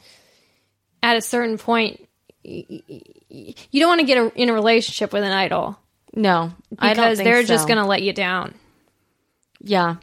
at 1.04 1.18
a 1.18 1.22
certain 1.22 1.58
point. 1.60 2.08
You 2.44 3.80
don't 3.80 3.90
want 3.90 4.02
to 4.02 4.08
get 4.08 4.18
a, 4.18 4.32
in 4.42 4.50
a 4.50 4.54
relationship 4.54 5.14
with 5.14 5.24
an 5.24 5.32
idol 5.32 5.78
No. 6.14 6.54
Because 6.70 7.18
they're 7.18 7.44
just 7.44 7.68
going 7.68 7.78
to 7.78 7.86
let 7.86 8.02
you 8.02 8.14
down. 8.14 8.54
Yeah. 9.60 9.98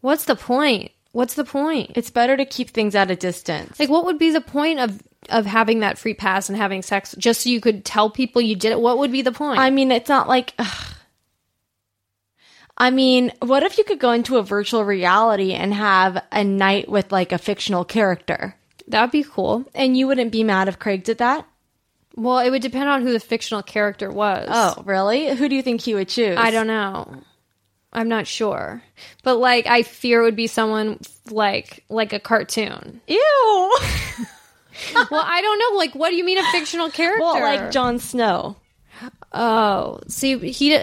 What's 0.00 0.24
the 0.24 0.36
point? 0.36 0.92
What's 1.12 1.34
the 1.34 1.44
point? 1.44 1.92
It's 1.94 2.10
better 2.10 2.36
to 2.36 2.44
keep 2.44 2.70
things 2.70 2.94
at 2.94 3.10
a 3.10 3.16
distance. 3.16 3.80
Like, 3.80 3.88
what 3.88 4.04
would 4.04 4.18
be 4.18 4.30
the 4.30 4.40
point 4.40 4.80
of 4.80 5.02
of 5.28 5.44
having 5.44 5.80
that 5.80 5.98
free 5.98 6.14
pass 6.14 6.48
and 6.48 6.56
having 6.56 6.82
sex 6.82 7.12
just 7.18 7.40
so 7.40 7.50
you 7.50 7.60
could 7.60 7.84
tell 7.84 8.10
people 8.10 8.40
you 8.40 8.54
did 8.54 8.70
it? 8.70 8.80
What 8.80 8.98
would 8.98 9.10
be 9.10 9.22
the 9.22 9.32
point? 9.32 9.58
I 9.58 9.70
mean, 9.70 9.90
it's 9.90 10.08
not 10.08 10.28
like. 10.28 10.54
ugh. 10.58 10.94
I 12.78 12.90
mean, 12.90 13.32
what 13.40 13.62
if 13.62 13.78
you 13.78 13.84
could 13.84 13.98
go 13.98 14.12
into 14.12 14.36
a 14.36 14.42
virtual 14.42 14.84
reality 14.84 15.54
and 15.54 15.72
have 15.72 16.22
a 16.30 16.44
night 16.44 16.90
with 16.90 17.10
like 17.10 17.32
a 17.32 17.38
fictional 17.38 17.86
character? 17.86 18.54
that 18.88 19.00
would 19.02 19.10
be 19.10 19.24
cool. 19.24 19.64
And 19.74 19.96
you 19.96 20.06
wouldn't 20.06 20.32
be 20.32 20.44
mad 20.44 20.68
if 20.68 20.78
Craig 20.78 21.04
did 21.04 21.18
that? 21.18 21.46
Well, 22.16 22.38
it 22.38 22.50
would 22.50 22.62
depend 22.62 22.88
on 22.88 23.02
who 23.02 23.12
the 23.12 23.20
fictional 23.20 23.62
character 23.62 24.10
was. 24.10 24.48
Oh, 24.50 24.82
really? 24.84 25.34
Who 25.36 25.48
do 25.48 25.54
you 25.54 25.62
think 25.62 25.82
he 25.82 25.94
would 25.94 26.08
choose? 26.08 26.38
I 26.38 26.50
don't 26.50 26.66
know. 26.66 27.22
I'm 27.92 28.08
not 28.08 28.26
sure, 28.26 28.82
but 29.22 29.36
like, 29.36 29.66
I 29.66 29.82
fear 29.82 30.20
it 30.20 30.24
would 30.24 30.36
be 30.36 30.48
someone 30.48 30.98
like 31.30 31.84
like 31.88 32.12
a 32.12 32.20
cartoon. 32.20 33.00
Ew. 33.06 33.16
well, 34.94 35.24
I 35.24 35.40
don't 35.40 35.58
know. 35.58 35.78
Like, 35.78 35.94
what 35.94 36.10
do 36.10 36.16
you 36.16 36.24
mean 36.24 36.38
a 36.38 36.52
fictional 36.52 36.90
character? 36.90 37.22
well, 37.22 37.40
like 37.40 37.70
Jon 37.70 37.98
Snow. 37.98 38.56
Oh, 39.32 40.00
see, 40.08 40.36
he. 40.50 40.78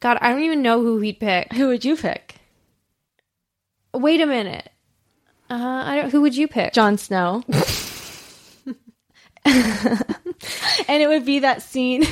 God, 0.00 0.18
I 0.20 0.30
don't 0.30 0.42
even 0.42 0.62
know 0.62 0.80
who 0.80 0.98
he'd 1.00 1.18
pick. 1.18 1.52
Who 1.52 1.68
would 1.68 1.84
you 1.84 1.96
pick? 1.96 2.36
Wait 3.92 4.20
a 4.20 4.26
minute. 4.26 4.70
Uh, 5.50 5.82
I 5.86 5.96
don't. 5.96 6.10
Who 6.10 6.20
would 6.22 6.36
you 6.36 6.46
pick? 6.46 6.72
Jon 6.72 6.98
Snow. 6.98 7.42
and 10.88 11.02
it 11.02 11.08
would 11.08 11.24
be 11.24 11.40
that 11.40 11.62
scene 11.62 12.02
in 12.02 12.08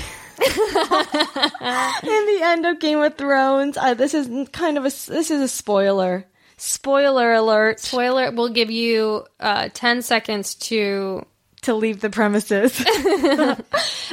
the 0.47 2.39
end 2.43 2.67
of 2.67 2.79
Game 2.81 3.01
of 3.01 3.17
Thrones. 3.17 3.77
Uh, 3.77 3.95
this 3.95 4.15
is 4.15 4.49
kind 4.51 4.77
of 4.79 4.85
a 4.85 4.89
this 4.89 5.31
is 5.31 5.41
a 5.41 5.49
spoiler. 5.49 6.27
Spoiler 6.57 7.33
alert 7.33 7.81
Spoiler. 7.81 8.31
We'll 8.31 8.51
give 8.51 8.71
you 8.71 9.25
uh, 9.41 9.69
ten 9.73 10.03
seconds 10.03 10.55
to. 10.57 11.27
to 11.63 11.75
leave 11.75 12.01
the 12.01 12.11
premises. 12.11 12.85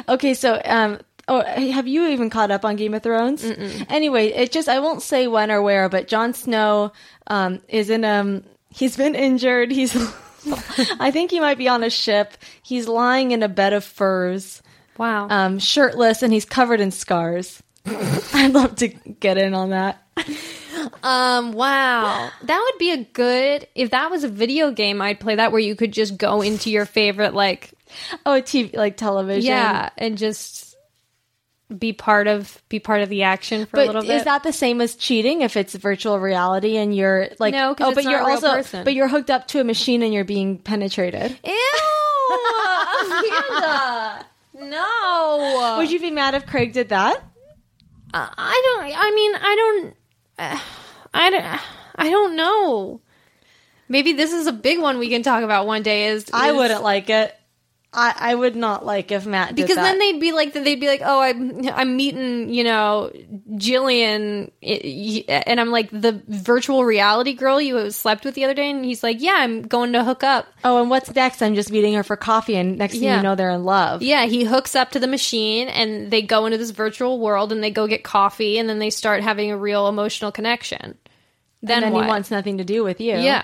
okay, 0.09 0.33
so 0.33 0.61
um 0.65 0.99
Oh, 1.31 1.43
have 1.43 1.87
you 1.87 2.07
even 2.07 2.31
caught 2.31 2.49
up 2.49 2.65
on 2.65 2.75
Game 2.75 2.95
of 2.95 3.03
Thrones? 3.03 3.43
Anyway, 3.87 4.29
it 4.29 4.51
just 4.51 4.67
I 4.67 4.79
won't 4.79 5.03
say 5.03 5.27
when 5.27 5.51
or 5.51 5.61
where, 5.61 5.87
but 5.87 6.07
Jon 6.07 6.33
Snow 6.33 6.91
um, 7.27 7.61
is 7.67 7.91
in 7.91 8.03
um 8.03 8.43
he's 8.71 8.97
been 8.97 9.13
injured. 9.13 9.69
He's 9.71 9.93
I 10.99 11.11
think 11.11 11.31
he 11.31 11.39
might 11.39 11.57
be 11.57 11.67
on 11.67 11.83
a 11.83 11.89
ship. 11.89 12.33
He's 12.63 12.87
lying 12.87 13.31
in 13.31 13.43
a 13.43 13.49
bed 13.49 13.73
of 13.73 13.83
furs, 13.83 14.61
Wow. 14.97 15.27
um, 15.29 15.59
shirtless, 15.59 16.21
and 16.23 16.31
he's 16.33 16.45
covered 16.45 16.79
in 16.81 16.91
scars. 16.91 17.61
I'd 17.85 18.51
love 18.53 18.75
to 18.77 18.87
get 18.89 19.37
in 19.37 19.53
on 19.53 19.69
that. 19.71 20.03
Um, 21.03 21.53
wow. 21.53 22.29
That 22.43 22.59
would 22.71 22.79
be 22.79 22.91
a 22.91 23.03
good 23.03 23.67
if 23.75 23.91
that 23.91 24.11
was 24.11 24.23
a 24.23 24.29
video 24.29 24.71
game, 24.71 25.01
I'd 25.01 25.19
play 25.19 25.35
that 25.35 25.51
where 25.51 25.61
you 25.61 25.75
could 25.75 25.91
just 25.93 26.17
go 26.17 26.41
into 26.41 26.69
your 26.69 26.85
favorite 26.85 27.33
like 27.33 27.71
Oh, 28.25 28.41
TV 28.41 28.75
like 28.75 28.97
television. 28.97 29.47
yeah, 29.47 29.89
and 29.97 30.17
just 30.17 30.68
be 31.77 31.93
part 31.93 32.27
of 32.27 32.61
be 32.69 32.79
part 32.79 33.01
of 33.01 33.09
the 33.09 33.23
action 33.23 33.65
for 33.67 33.79
a 33.79 33.85
little 33.85 34.01
bit. 34.01 34.09
is 34.11 34.23
that 34.23 34.41
the 34.43 34.51
same 34.51 34.81
as 34.81 34.95
cheating 34.95 35.41
if 35.41 35.55
it's 35.55 35.75
virtual 35.75 36.19
reality 36.19 36.77
and 36.77 36.95
you're 36.95 37.29
like 37.37 37.53
No, 37.53 37.75
oh, 37.79 37.89
it's 37.89 37.95
but 37.95 38.03
not 38.05 38.11
you're 38.11 38.19
a 38.21 38.25
real 38.25 38.35
also 38.35 38.51
person. 38.53 38.83
but 38.83 38.93
you're 38.95 39.07
hooked 39.07 39.29
up 39.29 39.47
to 39.49 39.59
a 39.59 39.63
machine 39.63 40.01
and 40.01 40.11
you're 40.13 40.23
being 40.23 40.57
penetrated. 40.57 41.37
Ew! 41.43 41.71
Amanda! 43.01 44.25
No. 44.55 45.75
Would 45.77 45.91
you 45.91 45.99
be 45.99 46.11
mad 46.11 46.35
if 46.35 46.45
Craig 46.45 46.73
did 46.73 46.89
that? 46.89 47.21
I 48.13 48.29
I 48.37 48.61
don't 48.65 48.93
I 48.97 49.11
mean, 49.11 49.35
I 49.35 49.55
don't 49.55 49.95
uh, 50.39 50.59
I 51.13 51.29
don't 51.29 51.45
I 51.95 52.09
don't 52.09 52.35
know. 52.35 53.01
Maybe 53.87 54.13
this 54.13 54.33
is 54.33 54.47
a 54.47 54.51
big 54.51 54.79
one 54.79 54.99
we 54.99 55.09
can 55.09 55.23
talk 55.23 55.43
about 55.43 55.65
one 55.65 55.81
day 55.81 56.07
is, 56.07 56.29
I 56.31 56.51
wouldn't 56.51 56.83
like 56.83 57.09
it. 57.09 57.35
I, 57.91 58.13
I 58.15 58.35
would 58.35 58.55
not 58.55 58.85
like 58.85 59.11
if 59.11 59.25
Matt 59.25 59.55
did 59.55 59.63
because 59.63 59.75
that. 59.77 59.81
then 59.83 59.97
they'd 59.97 60.19
be 60.19 60.31
like 60.31 60.53
they'd 60.53 60.79
be 60.79 60.87
like 60.87 61.01
oh 61.03 61.19
i'm 61.21 61.67
i'm 61.69 61.95
meeting 61.97 62.49
you 62.49 62.63
know 62.63 63.11
jillian 63.63 64.51
i- 64.63 65.25
i- 65.27 65.43
and 65.47 65.59
i'm 65.59 65.69
like 65.71 65.89
the 65.89 66.21
virtual 66.27 66.85
reality 66.85 67.33
girl 67.33 67.59
you 67.59 67.89
slept 67.91 68.25
with 68.25 68.35
the 68.35 68.43
other 68.43 68.53
day 68.53 68.69
and 68.69 68.85
he's 68.85 69.01
like 69.03 69.17
yeah 69.21 69.35
i'm 69.37 69.63
going 69.63 69.93
to 69.93 70.03
hook 70.03 70.23
up 70.23 70.47
oh, 70.63 70.81
and 70.81 70.89
what's 70.89 71.13
next? 71.15 71.41
I'm 71.41 71.55
just 71.55 71.71
meeting 71.71 71.93
her 71.95 72.03
for 72.03 72.15
coffee, 72.15 72.55
and 72.57 72.77
next 72.77 72.93
thing 72.93 73.03
Yeah. 73.03 73.17
you 73.17 73.23
know, 73.23 73.35
they're 73.35 73.49
in 73.49 73.63
love. 73.63 74.01
yeah 74.01 74.25
he 74.25 74.43
hooks 74.43 74.75
up 74.75 74.91
to 74.91 74.99
the 74.99 75.07
machine 75.07 75.67
and 75.67 76.11
they 76.11 76.21
go 76.21 76.45
into 76.45 76.57
this 76.57 76.71
virtual 76.71 77.19
world 77.19 77.51
and 77.51 77.63
they 77.63 77.71
go 77.71 77.87
get 77.87 78.03
coffee 78.03 78.57
and 78.59 78.69
then 78.69 78.79
they 78.79 78.89
start 78.89 79.23
having 79.23 79.51
a 79.51 79.57
real 79.57 79.87
emotional 79.87 80.31
connection 80.31 80.97
then, 81.61 81.81
then 81.81 81.93
he 81.93 81.99
wants 82.07 82.29
nothing 82.31 82.59
to 82.59 82.63
do 82.63 82.83
with 82.83 83.01
you. 83.01 83.17
yeah 83.17 83.43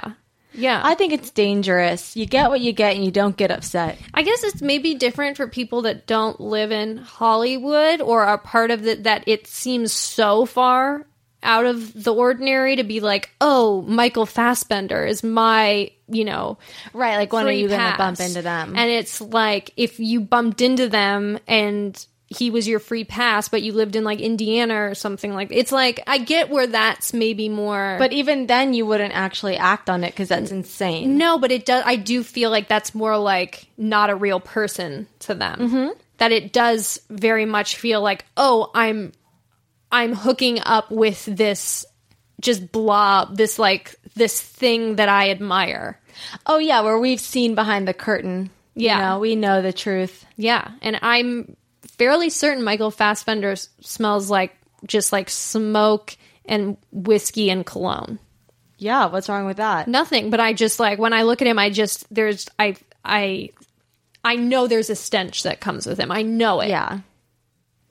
yeah 0.55 0.81
I 0.83 0.95
think 0.95 1.13
it's 1.13 1.29
dangerous. 1.31 2.15
You 2.15 2.25
get 2.25 2.49
what 2.49 2.61
you 2.61 2.73
get, 2.73 2.95
and 2.95 3.03
you 3.03 3.11
don't 3.11 3.37
get 3.37 3.51
upset. 3.51 3.97
I 4.13 4.23
guess 4.23 4.43
it's 4.43 4.61
maybe 4.61 4.95
different 4.95 5.37
for 5.37 5.47
people 5.47 5.83
that 5.83 6.07
don't 6.07 6.39
live 6.39 6.71
in 6.71 6.97
Hollywood 6.97 8.01
or 8.01 8.23
are 8.23 8.37
part 8.37 8.71
of 8.71 8.85
it 8.87 9.03
that 9.03 9.23
it 9.27 9.47
seems 9.47 9.91
so 9.91 10.45
far 10.45 11.05
out 11.45 11.65
of 11.65 12.03
the 12.03 12.13
ordinary 12.13 12.75
to 12.75 12.83
be 12.83 12.99
like, 12.99 13.29
oh, 13.39 13.83
Michael 13.83 14.25
Fassbender 14.25 15.05
is 15.05 15.23
my, 15.23 15.91
you 16.07 16.25
know, 16.25 16.57
Right, 16.91 17.17
like 17.17 17.31
when 17.31 17.45
are 17.45 17.51
you 17.51 17.67
going 17.67 17.91
to 17.91 17.97
bump 17.97 18.19
into 18.19 18.41
them? 18.41 18.75
And 18.75 18.89
it's 18.89 19.21
like 19.21 19.71
if 19.77 19.99
you 19.99 20.21
bumped 20.21 20.61
into 20.61 20.89
them 20.89 21.37
and 21.47 22.05
he 22.27 22.49
was 22.49 22.67
your 22.67 22.79
free 22.79 23.03
pass, 23.03 23.49
but 23.49 23.61
you 23.61 23.71
lived 23.71 23.95
in 23.95 24.03
like 24.03 24.19
Indiana 24.19 24.89
or 24.89 24.95
something 24.95 25.33
like 25.33 25.49
it's 25.51 25.71
like 25.71 26.01
I 26.07 26.17
get 26.17 26.49
where 26.49 26.67
that's 26.67 27.13
maybe 27.13 27.49
more 27.49 27.97
but 27.99 28.13
even 28.13 28.47
then, 28.47 28.73
you 28.73 28.85
wouldn't 28.85 29.13
actually 29.13 29.57
act 29.57 29.89
on 29.89 30.03
it 30.03 30.11
because 30.11 30.29
that's 30.29 30.51
insane. 30.51 31.17
No, 31.17 31.37
but 31.37 31.51
it 31.51 31.65
does. 31.65 31.83
I 31.85 31.95
do 31.95 32.23
feel 32.23 32.49
like 32.49 32.67
that's 32.67 32.95
more 32.95 33.17
like 33.17 33.67
not 33.77 34.09
a 34.09 34.15
real 34.15 34.39
person 34.39 35.07
to 35.19 35.35
them. 35.35 35.59
Mm-hmm. 35.59 35.87
That 36.17 36.31
it 36.31 36.53
does 36.53 36.99
very 37.09 37.45
much 37.45 37.75
feel 37.75 38.01
like, 38.01 38.25
oh, 38.37 38.71
I'm, 38.73 39.11
I'm 39.91 40.13
hooking 40.13 40.59
up 40.61 40.89
with 40.89 41.25
this 41.25 41.85
just 42.41 42.71
blob, 42.71 43.35
this 43.35 43.59
like 43.59 43.95
this 44.15 44.39
thing 44.39 44.95
that 44.95 45.09
I 45.09 45.29
admire. 45.29 45.99
Oh 46.45 46.57
yeah, 46.57 46.81
where 46.81 46.99
we've 46.99 47.19
seen 47.19 47.55
behind 47.55 47.87
the 47.87 47.93
curtain. 47.93 48.49
Yeah. 48.75 48.95
you 48.95 49.01
know, 49.01 49.19
we 49.19 49.35
know 49.35 49.61
the 49.61 49.73
truth. 49.73 50.25
Yeah, 50.37 50.71
and 50.81 50.99
I'm 51.01 51.55
fairly 51.97 52.29
certain 52.29 52.63
Michael 52.63 52.91
Fassbender 52.91 53.51
s- 53.51 53.69
smells 53.81 54.29
like 54.29 54.55
just 54.85 55.11
like 55.11 55.29
smoke 55.29 56.15
and 56.45 56.77
whiskey 56.91 57.49
and 57.49 57.65
cologne. 57.65 58.19
Yeah, 58.77 59.05
what's 59.07 59.29
wrong 59.29 59.45
with 59.45 59.57
that? 59.57 59.87
Nothing, 59.87 60.29
but 60.29 60.39
I 60.39 60.53
just 60.53 60.79
like 60.79 60.99
when 60.99 61.13
I 61.13 61.23
look 61.23 61.41
at 61.41 61.47
him, 61.47 61.57
I 61.57 61.69
just 61.69 62.05
there's 62.13 62.47
I 62.59 62.75
I 63.03 63.49
I 64.23 64.35
know 64.35 64.67
there's 64.67 64.89
a 64.89 64.95
stench 64.95 65.43
that 65.43 65.59
comes 65.61 65.85
with 65.85 65.99
him. 65.99 66.11
I 66.11 66.21
know 66.23 66.59
it. 66.61 66.69
Yeah. 66.69 66.99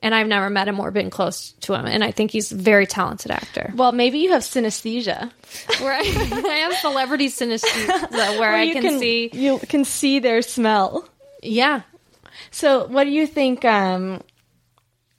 And 0.01 0.13
I've 0.13 0.27
never 0.27 0.51
met 0.51 0.67
him 0.67 0.79
or 0.79 0.91
been 0.91 1.09
close 1.09 1.53
to 1.61 1.73
him, 1.73 1.87
and 1.87 2.03
I 2.03 2.11
think 2.11 2.29
he's 2.29 2.51
a 2.51 2.55
very 2.55 2.85
talented 2.85 3.31
actor. 3.31 3.73
Well, 3.75 3.91
maybe 3.91 4.19
you 4.19 4.31
have 4.33 4.43
synesthesia, 4.43 5.31
Where 5.79 5.93
I, 5.93 5.99
I 6.47 6.55
have 6.69 6.73
celebrity 6.75 7.27
synesthesia, 7.29 8.11
where, 8.37 8.53
I 8.53 8.63
you 8.63 8.81
can, 8.81 8.99
see. 8.99 9.31
you 9.33 9.57
can 9.57 9.83
see 9.83 10.19
their 10.19 10.43
smell. 10.43 11.09
Yeah, 11.41 11.81
So, 12.55 12.87
what 12.87 13.03
do 13.03 13.09
you 13.09 13.27
think? 13.27 13.65
Um, 13.65 14.21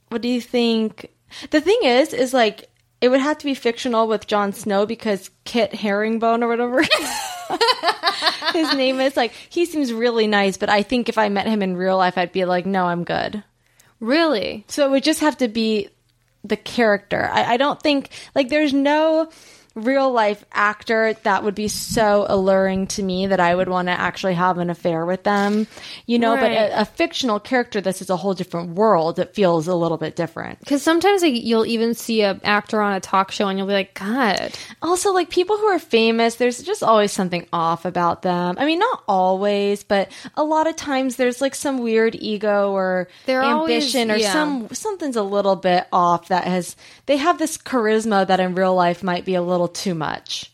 what 0.09 0.23
do 0.23 0.29
you 0.29 0.41
think? 0.41 1.11
The 1.51 1.61
thing 1.61 1.81
is, 1.83 2.15
is 2.15 2.33
like 2.33 2.71
it 3.03 3.11
would 3.11 3.21
have 3.21 3.37
to 3.37 3.45
be 3.45 3.53
fictional 3.53 4.09
with 4.09 4.27
Jon 4.27 4.55
Snow 4.55 4.87
because 4.87 5.31
Kit 5.45 5.75
Herringbone 5.75 6.43
or 6.43 6.49
whatever 6.49 6.81
his 8.55 8.73
name 8.75 9.01
is. 9.01 9.19
Like 9.19 9.33
he 9.51 9.67
seems 9.67 9.93
really 9.93 10.27
nice, 10.27 10.57
but 10.57 10.71
I 10.71 10.83
think 10.83 11.11
if 11.11 11.19
I 11.19 11.29
met 11.29 11.47
him 11.47 11.61
in 11.61 11.77
real 11.77 11.99
life, 11.99 12.17
I'd 12.17 12.33
be 12.33 12.47
like, 12.47 12.65
no, 12.65 12.87
I'm 12.87 13.05
good. 13.05 13.45
really. 14.01 14.65
So 14.69 14.87
it 14.87 14.91
would 14.91 15.05
just 15.05 15.21
have 15.21 15.37
to 15.37 15.49
be 15.49 15.91
the 16.43 16.57
character. 16.57 17.29
I, 17.31 17.53
I 17.53 17.57
don't 17.59 17.83
think 17.83 18.09
like 18.35 18.49
there's 18.49 18.73
no 18.73 19.29
real 19.77 20.11
life 20.11 20.45
actor 20.53 21.15
that 21.23 21.45
would 21.45 21.55
be 21.55 21.69
so 21.69 22.27
alluring 22.29 22.89
to 22.89 23.03
me 23.03 23.29
that 23.29 23.39
I 23.39 23.55
would 23.55 23.69
want 23.69 23.87
to 23.89 23.93
actually 23.93 24.35
have 24.35 24.59
an 24.59 24.71
affair 24.71 25.07
with 25.07 25.23
them. 25.23 25.69
You 26.07 26.19
know, 26.19 26.35
but 26.35 26.51
a, 26.51 26.81
a 26.81 26.85
fictional 26.85 27.39
character, 27.39 27.81
this 27.81 28.03
is 28.03 28.11
a 28.11 28.17
whole 28.17 28.35
different 28.35 28.71
world. 28.71 29.19
It 29.19 29.35
feels 29.35 29.69
a 29.69 29.75
little 29.75 29.99
bit 29.99 30.17
different. 30.17 30.59
Because 30.61 30.83
sometimes 30.83 31.23
like, 31.23 31.35
you'll 31.45 31.67
even 31.67 31.95
see 31.95 32.23
an 32.23 32.41
actor 32.43 32.81
on 32.81 32.95
a 32.95 33.01
talk 33.01 33.31
show, 33.31 33.47
and 33.49 33.59
you'll 33.59 33.69
be 33.69 33.75
like, 33.75 33.95
God, 33.95 34.53
Also, 34.83 35.13
like 35.13 35.31
people 35.31 35.57
who 35.59 35.67
are 35.67 35.79
famous, 35.79 36.37
there's 36.37 36.63
just 36.63 36.83
always 36.83 37.13
something 37.13 37.47
off 37.53 37.85
about 37.85 38.23
them. 38.23 38.57
I 38.59 38.65
mean, 38.65 38.79
not 38.79 39.05
always, 39.07 39.85
but 39.85 40.11
a 40.35 40.43
lot 40.43 40.67
of 40.67 40.77
times 40.77 41.17
there's 41.17 41.41
like 41.41 41.55
some 41.55 41.79
weird 41.79 42.15
ego 42.15 42.73
or 42.73 43.09
They're 43.27 43.43
always- 43.43 43.85
ambition 43.85 44.11
or 44.11 44.17
yeah. 44.17 44.33
some 44.33 44.69
something's 44.73 45.17
a 45.17 45.23
little 45.23 45.57
bit 45.57 45.87
off 45.93 46.29
that 46.29 46.45
has 46.45 46.77
they 47.07 47.17
have 47.19 47.39
this 47.39 47.59
charisma 47.59 48.27
that 48.27 48.41
in 48.41 48.55
real 48.55 48.75
life 48.75 49.03
might 49.03 49.25
be 49.25 49.35
a 49.35 49.43
little 49.43 49.66
too 49.69 49.95
much, 49.95 50.53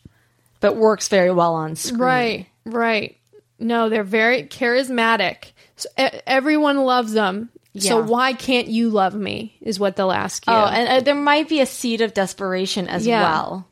but 0.59 0.75
works 0.75 1.07
very 1.07 1.31
well 1.31 1.53
on 1.55 1.75
screen. 1.75 1.99
Right, 1.99 2.47
right. 2.65 3.17
No, 3.59 3.89
they're 3.89 4.03
very 4.03 4.43
charismatic. 4.43 5.51
So, 5.75 5.89
e- 5.99 6.19
everyone 6.27 6.77
loves 6.77 7.13
them. 7.13 7.49
So 7.79 8.01
why 8.03 8.33
can't 8.33 8.67
you 8.67 8.89
love 8.91 9.15
me? 9.15 9.57
Is 9.61 9.79
what 9.79 9.95
they'll 9.95 10.11
ask 10.11 10.45
you. 10.45 10.53
Oh, 10.53 10.65
and 10.65 10.87
uh, 10.89 10.99
there 11.01 11.15
might 11.15 11.49
be 11.49 11.59
a 11.59 11.65
seed 11.65 12.01
of 12.01 12.13
desperation 12.13 12.87
as 12.87 13.07
Yeah. 13.07 13.21
well. 13.23 13.67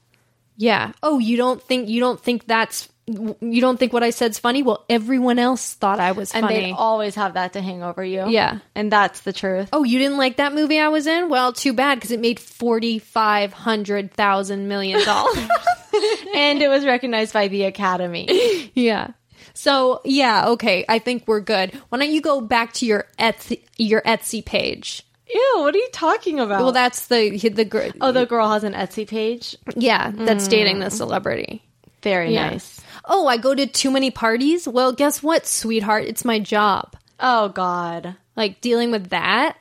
yeah. 0.58 0.94
Oh, 1.04 1.20
you 1.20 1.38
don't 1.38 1.62
think 1.62 1.88
you 1.88 2.00
don't 2.00 2.20
think 2.20 2.48
that's 2.48 2.90
you 3.08 3.62
don't 3.62 3.78
think 3.78 3.94
what 3.94 4.04
I 4.04 4.12
said's 4.12 4.40
funny? 4.40 4.64
Well, 4.64 4.86
everyone 4.90 5.40
else 5.40 5.74
thought 5.74 6.00
I 6.00 6.12
was 6.12 6.34
And 6.34 6.44
funny. 6.46 6.60
they 6.60 6.72
always 6.72 7.16
have 7.16 7.34
that 7.34 7.54
to 7.54 7.62
hang 7.62 7.84
over 7.84 8.04
you. 8.04 8.30
Yeah. 8.30 8.60
And 8.76 8.92
that's 8.92 9.22
the 9.22 9.34
truth. 9.34 9.70
oh, 9.74 9.84
you 9.84 10.00
didn't 10.00 10.18
like 10.18 10.38
that 10.38 10.54
movie 10.54 10.80
I 10.80 10.88
was 10.90 11.08
in? 11.08 11.30
Well, 11.30 11.52
too 11.54 11.74
bad 11.74 11.96
because 11.96 12.12
it 12.12 12.20
made 12.20 12.40
forty 12.40 13.00
five 13.00 13.54
hundred 13.54 14.14
thousand 14.14 14.68
million 14.68 15.04
dollars. 15.04 15.38
and 16.36 16.62
it 16.62 16.70
was 16.70 16.86
recognized 16.86 17.34
by 17.34 17.48
the 17.48 17.64
Academy. 17.64 18.72
yeah. 18.76 19.12
So 19.54 20.02
yeah, 20.06 20.50
okay. 20.50 20.86
I 20.88 21.00
think 21.00 21.28
we're 21.28 21.42
good. 21.42 21.74
Why 21.90 21.98
don't 21.98 22.12
you 22.12 22.22
go 22.22 22.40
back 22.42 22.74
to 22.74 22.86
your 22.86 23.08
Etsy 23.20 23.64
your 23.78 24.02
Etsy 24.02 24.44
page? 24.46 25.04
Ew, 25.34 25.54
what 25.60 25.74
are 25.74 25.78
you 25.78 25.90
talking 25.92 26.40
about? 26.40 26.62
Well, 26.62 26.72
that's 26.72 27.08
the 27.08 27.38
the 27.38 27.66
gr- 27.66 27.88
oh, 28.00 28.12
the 28.12 28.26
girl 28.26 28.50
has 28.52 28.64
an 28.64 28.74
Etsy 28.74 29.08
page. 29.08 29.58
yeah 29.76 30.12
that's 30.14 30.48
mm. 30.48 30.52
dating 30.52 30.80
the 30.80 30.90
celebrity. 30.92 31.64
Very 32.04 32.34
Yeah. 32.34 32.52
nice. 32.52 32.82
Oh, 33.14 33.28
I 33.28 33.36
go 33.36 33.54
to 33.54 33.68
too 33.68 33.92
many 33.92 34.10
parties? 34.10 34.66
Well, 34.68 34.94
guess 34.94 35.22
what, 35.22 35.46
sweetheart? 35.46 36.06
It's 36.06 36.24
my 36.24 36.40
job. 36.40 36.96
Oh 37.20 37.50
God, 37.50 38.16
Like 38.38 38.62
dealing 38.62 38.90
with 38.90 39.10
that? 39.10 39.58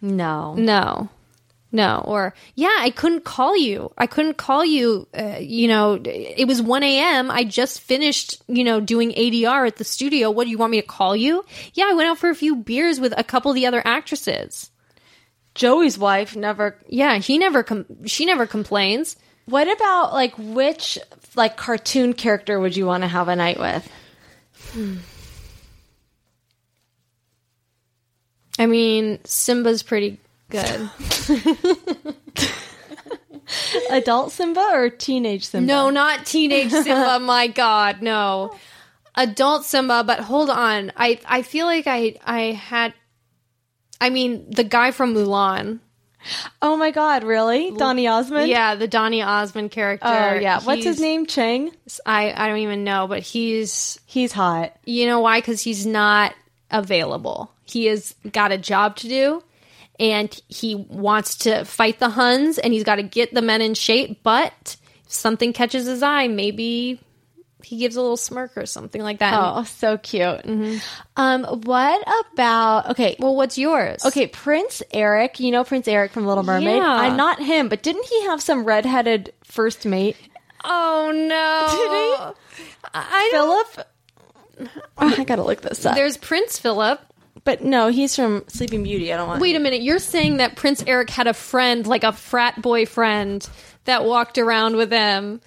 no. 0.00 0.54
No. 0.54 1.08
No. 1.72 2.02
Or, 2.06 2.34
yeah, 2.54 2.76
I 2.78 2.90
couldn't 2.90 3.24
call 3.24 3.56
you. 3.56 3.92
I 3.98 4.06
couldn't 4.06 4.36
call 4.36 4.64
you. 4.64 5.08
Uh, 5.16 5.38
you 5.40 5.66
know, 5.66 6.00
it 6.04 6.46
was 6.46 6.62
1 6.62 6.82
a.m. 6.84 7.30
I 7.32 7.42
just 7.44 7.80
finished, 7.80 8.40
you 8.46 8.62
know, 8.64 8.78
doing 8.80 9.10
ADR 9.12 9.66
at 9.66 9.76
the 9.76 9.82
studio. 9.84 10.30
What 10.30 10.44
do 10.44 10.50
you 10.50 10.58
want 10.58 10.70
me 10.72 10.80
to 10.80 10.86
call 10.86 11.16
you? 11.16 11.44
Yeah, 11.72 11.86
I 11.88 11.94
went 11.94 12.08
out 12.08 12.18
for 12.18 12.28
a 12.30 12.34
few 12.34 12.54
beers 12.56 13.00
with 13.00 13.12
a 13.16 13.24
couple 13.24 13.50
of 13.50 13.56
the 13.56 13.66
other 13.66 13.82
actresses. 13.84 14.70
Joey's 15.56 15.98
wife 15.98 16.36
never. 16.36 16.76
Yeah, 16.88 17.18
he 17.18 17.38
never, 17.38 17.62
com- 17.64 17.86
she 18.06 18.24
never 18.24 18.46
complains. 18.46 19.16
What 19.46 19.70
about 19.70 20.12
like 20.12 20.34
which 20.38 20.98
like 21.36 21.56
cartoon 21.56 22.14
character 22.14 22.58
would 22.58 22.76
you 22.76 22.86
want 22.86 23.02
to 23.02 23.08
have 23.08 23.28
a 23.28 23.36
night 23.36 23.58
with? 23.58 23.90
Hmm. 24.72 24.96
I 28.58 28.66
mean, 28.66 29.18
Simba's 29.24 29.82
pretty 29.82 30.20
good. 30.48 30.90
Adult 33.90 34.32
Simba 34.32 34.70
or 34.72 34.90
teenage 34.90 35.44
Simba? 35.44 35.66
No, 35.66 35.90
not 35.90 36.24
teenage 36.24 36.70
Simba. 36.70 37.18
my 37.22 37.48
God, 37.48 38.00
no. 38.00 38.54
Adult 39.14 39.64
Simba. 39.64 40.04
But 40.04 40.20
hold 40.20 40.50
on, 40.50 40.92
I 40.96 41.20
I 41.26 41.42
feel 41.42 41.66
like 41.66 41.86
I 41.86 42.16
I 42.24 42.52
had. 42.52 42.94
I 44.00 44.10
mean, 44.10 44.50
the 44.50 44.64
guy 44.64 44.90
from 44.90 45.14
Mulan. 45.14 45.80
Oh 46.62 46.76
my 46.76 46.90
God, 46.90 47.24
really? 47.24 47.70
Donny 47.72 48.06
Osmond? 48.08 48.48
Yeah, 48.48 48.74
the 48.74 48.88
Donny 48.88 49.22
Osmond 49.22 49.70
character. 49.70 50.06
Oh 50.06 50.34
yeah. 50.34 50.60
What's 50.60 50.84
his 50.84 51.00
name? 51.00 51.26
Chang. 51.26 51.70
I 52.06 52.32
I 52.36 52.48
don't 52.48 52.58
even 52.58 52.84
know, 52.84 53.06
but 53.06 53.22
he's 53.22 53.98
He's 54.06 54.32
hot. 54.32 54.74
you 54.84 55.06
know 55.06 55.20
why? 55.20 55.38
Because 55.40 55.60
he's 55.60 55.84
not 55.86 56.34
available. 56.70 57.50
He 57.64 57.86
has 57.86 58.14
got 58.30 58.52
a 58.52 58.58
job 58.58 58.96
to 58.96 59.08
do, 59.08 59.42
and 59.98 60.38
he 60.48 60.74
wants 60.74 61.36
to 61.38 61.64
fight 61.64 61.98
the 61.98 62.10
Huns, 62.10 62.58
and 62.58 62.72
he's 62.72 62.84
got 62.84 62.96
to 62.96 63.02
get 63.02 63.32
the 63.34 63.42
men 63.42 63.60
in 63.62 63.74
shape. 63.74 64.22
But 64.22 64.76
if 65.06 65.12
something 65.12 65.52
catches 65.52 65.86
his 65.86 66.02
eye, 66.02 66.28
maybe 66.28 67.00
he 67.64 67.78
gives 67.78 67.96
a 67.96 68.00
little 68.00 68.16
smirk 68.16 68.56
or 68.56 68.66
something 68.66 69.02
like 69.02 69.18
that. 69.18 69.34
Oh, 69.36 69.64
so 69.64 69.96
cute. 69.98 70.44
Um, 71.16 71.44
what 71.44 72.04
about 72.32 72.90
okay? 72.90 73.16
Well, 73.18 73.34
what's 73.34 73.58
yours? 73.58 74.04
Okay, 74.04 74.26
Prince 74.26 74.82
Eric. 74.92 75.40
You 75.40 75.50
know 75.50 75.64
Prince 75.64 75.88
Eric 75.88 76.12
from 76.12 76.26
Little 76.26 76.44
Mermaid. 76.44 76.76
Yeah. 76.76 76.86
I'm 76.88 77.16
not 77.16 77.40
him, 77.42 77.68
but 77.68 77.82
didn't 77.82 78.04
he 78.06 78.24
have 78.26 78.40
some 78.42 78.64
redheaded 78.64 79.32
first 79.42 79.84
mate? 79.86 80.16
Oh 80.64 81.10
no. 81.12 82.36
Did 82.56 82.60
he? 82.62 82.70
I 82.94 83.28
don't. 83.32 83.66
Philip. 83.68 83.88
Oh, 84.98 85.14
I 85.18 85.24
gotta 85.24 85.42
look 85.42 85.60
this 85.62 85.84
up. 85.84 85.94
There's 85.94 86.16
Prince 86.16 86.58
Philip. 86.58 87.00
but 87.44 87.62
no, 87.62 87.88
he's 87.88 88.14
from 88.14 88.44
Sleeping 88.48 88.82
Beauty. 88.84 89.12
I 89.12 89.16
don't 89.16 89.28
want. 89.28 89.40
Wait 89.40 89.56
a 89.56 89.58
minute. 89.58 89.82
You're 89.82 89.98
saying 89.98 90.36
that 90.38 90.56
Prince 90.56 90.82
Eric 90.86 91.10
had 91.10 91.26
a 91.26 91.34
friend, 91.34 91.86
like 91.86 92.04
a 92.04 92.12
frat 92.12 92.62
boyfriend, 92.62 93.48
that 93.84 94.04
walked 94.04 94.38
around 94.38 94.76
with 94.76 94.90
him. 94.90 95.40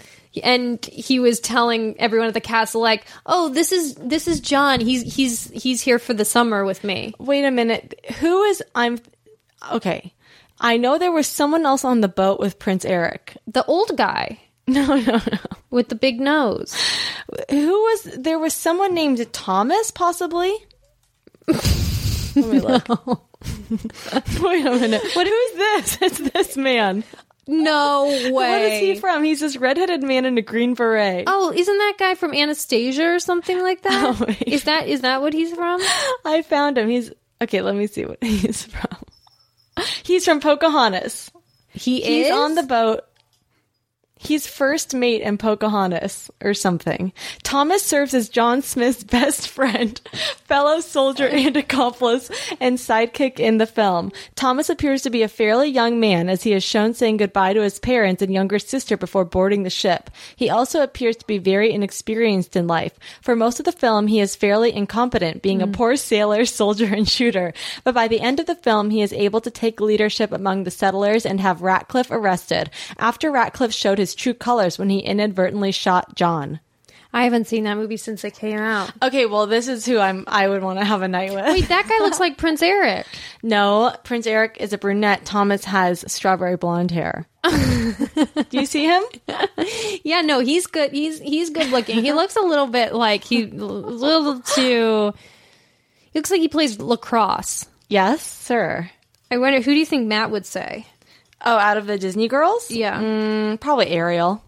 And 0.43 0.83
he 0.85 1.19
was 1.19 1.39
telling 1.39 1.99
everyone 1.99 2.27
at 2.27 2.33
the 2.33 2.41
castle, 2.41 2.81
like, 2.81 3.05
"Oh, 3.25 3.49
this 3.49 3.71
is 3.71 3.95
this 3.95 4.27
is 4.27 4.39
John. 4.39 4.79
He's 4.79 5.13
he's 5.15 5.49
he's 5.51 5.81
here 5.81 5.99
for 5.99 6.13
the 6.13 6.25
summer 6.25 6.65
with 6.65 6.83
me." 6.83 7.13
Wait 7.19 7.43
a 7.45 7.51
minute. 7.51 7.99
Who 8.19 8.43
is 8.43 8.63
I'm? 8.75 8.99
Okay, 9.73 10.13
I 10.59 10.77
know 10.77 10.97
there 10.97 11.11
was 11.11 11.27
someone 11.27 11.65
else 11.65 11.83
on 11.83 12.01
the 12.01 12.07
boat 12.07 12.39
with 12.39 12.59
Prince 12.59 12.85
Eric. 12.85 13.37
The 13.47 13.65
old 13.65 13.95
guy 13.97 14.39
No, 14.67 14.85
no, 14.85 15.13
no. 15.13 15.37
with 15.69 15.87
the 15.87 15.95
big 15.95 16.19
nose. 16.19 16.75
Who 17.49 17.71
was 17.71 18.03
there? 18.17 18.37
Was 18.37 18.53
someone 18.53 18.93
named 18.93 19.31
Thomas 19.31 19.91
possibly? 19.91 20.53
Let 21.47 22.35
me 22.35 22.59
look. 22.59 22.87
Wait 24.41 24.65
a 24.65 24.71
minute. 24.71 25.01
What? 25.13 25.27
Who's 25.27 25.53
this? 25.57 25.97
It's 26.01 26.17
this 26.33 26.57
man. 26.57 27.03
No 27.47 28.05
way. 28.07 28.31
What 28.31 28.61
is 28.61 28.79
he 28.79 28.99
from? 28.99 29.23
He's 29.23 29.39
this 29.39 29.57
redheaded 29.57 30.03
man 30.03 30.25
in 30.25 30.37
a 30.37 30.41
green 30.41 30.73
beret. 30.73 31.23
Oh, 31.27 31.51
isn't 31.55 31.77
that 31.77 31.93
guy 31.97 32.15
from 32.15 32.33
Anastasia 32.33 33.05
or 33.15 33.19
something 33.19 33.61
like 33.61 33.81
that? 33.83 34.17
Oh, 34.19 34.25
is 34.45 34.63
that 34.65 34.87
is 34.87 35.01
that 35.01 35.21
what 35.21 35.33
he's 35.33 35.53
from? 35.53 35.81
I 36.25 36.43
found 36.47 36.77
him. 36.77 36.89
He's 36.89 37.11
okay. 37.41 37.61
Let 37.61 37.75
me 37.75 37.87
see 37.87 38.05
what 38.05 38.17
he's 38.23 38.63
from. 38.63 38.97
He's 40.03 40.25
from 40.25 40.39
Pocahontas. 40.39 41.31
He 41.69 42.01
He's 42.01 42.27
is 42.27 42.31
on 42.31 42.55
the 42.55 42.63
boat. 42.63 43.03
He's 44.17 44.47
first 44.47 44.93
mate 44.93 45.21
in 45.21 45.37
Pocahontas 45.37 46.31
or 46.41 46.53
something. 46.53 47.13
Thomas 47.43 47.83
serves 47.83 48.13
as 48.13 48.29
John 48.29 48.61
Smith's 48.61 49.03
best 49.17 49.47
friend, 49.47 49.99
fellow 50.45 50.79
soldier 50.79 51.27
and 51.27 51.55
accomplice, 51.57 52.29
and 52.59 52.77
sidekick 52.77 53.39
in 53.39 53.57
the 53.57 53.65
film. 53.65 54.11
Thomas 54.35 54.69
appears 54.69 55.01
to 55.03 55.09
be 55.09 55.23
a 55.23 55.27
fairly 55.27 55.69
young 55.69 55.99
man 55.99 56.29
as 56.29 56.43
he 56.43 56.53
is 56.53 56.63
shown 56.63 56.93
saying 56.93 57.17
goodbye 57.17 57.53
to 57.53 57.61
his 57.61 57.79
parents 57.79 58.21
and 58.21 58.33
younger 58.33 58.59
sister 58.59 58.97
before 58.97 59.25
boarding 59.25 59.63
the 59.63 59.69
ship. 59.69 60.09
He 60.35 60.49
also 60.49 60.81
appears 60.81 61.15
to 61.17 61.27
be 61.27 61.37
very 61.37 61.71
inexperienced 61.71 62.55
in 62.55 62.67
life. 62.67 62.97
For 63.21 63.35
most 63.35 63.59
of 63.59 63.65
the 63.65 63.71
film, 63.71 64.07
he 64.07 64.19
is 64.19 64.35
fairly 64.35 64.73
incompetent, 64.73 65.41
being 65.41 65.61
a 65.61 65.65
hmm. 65.65 65.73
poor 65.73 65.95
sailor, 65.95 66.45
soldier, 66.57 66.93
and 66.93 67.07
shooter. 67.07 67.53
But 67.83 67.95
by 67.95 68.07
the 68.07 68.21
end 68.21 68.39
of 68.39 68.45
the 68.45 68.55
film, 68.55 68.89
he 68.89 69.01
is 69.01 69.13
able 69.13 69.41
to 69.41 69.51
take 69.51 69.79
leadership 69.79 70.31
among 70.31 70.63
the 70.63 70.71
settlers 70.71 71.25
and 71.25 71.39
have 71.39 71.61
Ratcliffe 71.61 72.11
arrested. 72.11 72.69
After 72.97 73.31
Ratcliffe 73.31 73.73
showed 73.73 73.97
his 73.97 74.06
true 74.15 74.33
colors 74.33 74.77
when 74.77 74.89
he 74.89 74.99
inadvertently 74.99 75.71
shot 75.71 76.15
John. 76.15 76.59
I 77.13 77.23
haven't 77.23 77.47
seen 77.47 77.63
that 77.63 77.77
movie 77.77 77.97
since 77.97 78.23
it 78.23 78.35
came 78.35 78.59
out. 78.59 78.91
Okay, 79.01 79.25
well, 79.25 79.47
this 79.47 79.67
is 79.67 79.85
who 79.85 79.97
I'm. 79.97 80.25
I 80.27 80.47
would 80.47 80.61
want 80.61 80.77
to 80.79 80.85
have 80.85 81.01
a 81.01 81.07
night 81.07 81.33
with. 81.33 81.45
Wait, 81.45 81.67
that 81.69 81.87
guy 81.87 82.03
looks 82.03 82.19
like 82.19 82.37
Prince 82.37 82.61
Eric. 82.61 83.05
No, 83.43 83.95
Prince 84.03 84.27
Eric 84.27 84.57
is 84.59 84.73
a 84.73 84.77
brunette. 84.77 85.23
Thomas 85.23 85.63
has 85.65 86.03
strawberry 86.11 86.57
blonde 86.57 86.91
hair. 86.91 87.27
Do 87.43 88.35
you 88.51 88.65
see 88.65 88.85
him? 88.85 89.03
Yeah, 90.03 90.21
no, 90.21 90.39
he's 90.39 90.67
good. 90.67 90.91
He's 90.91 91.19
he's 91.19 91.49
good 91.49 91.69
looking. 91.69 92.03
He 92.03 92.13
looks 92.13 92.35
a 92.35 92.41
little 92.41 92.67
bit 92.67 92.93
like 92.93 93.23
he 93.23 93.43
a 93.43 93.47
little 93.47 94.39
too. 94.41 95.13
He 96.11 96.19
looks 96.19 96.31
like 96.31 96.41
he 96.41 96.47
plays 96.47 96.79
lacrosse. 96.79 97.65
Yes, 97.89 98.21
sir. 98.21 98.89
I 99.31 99.37
wonder 99.37 99.59
who 99.59 99.71
do 99.71 99.77
you 99.77 99.85
think 99.85 100.07
Matt 100.07 100.31
would 100.31 100.45
say? 100.45 100.85
Oh, 101.45 101.57
out 101.57 101.77
of 101.77 101.85
the 101.87 101.97
Disney 101.97 102.27
girls? 102.27 102.71
Yeah, 102.71 102.99
Mm, 102.99 103.59
probably 103.59 103.87
Ariel. 103.89 104.43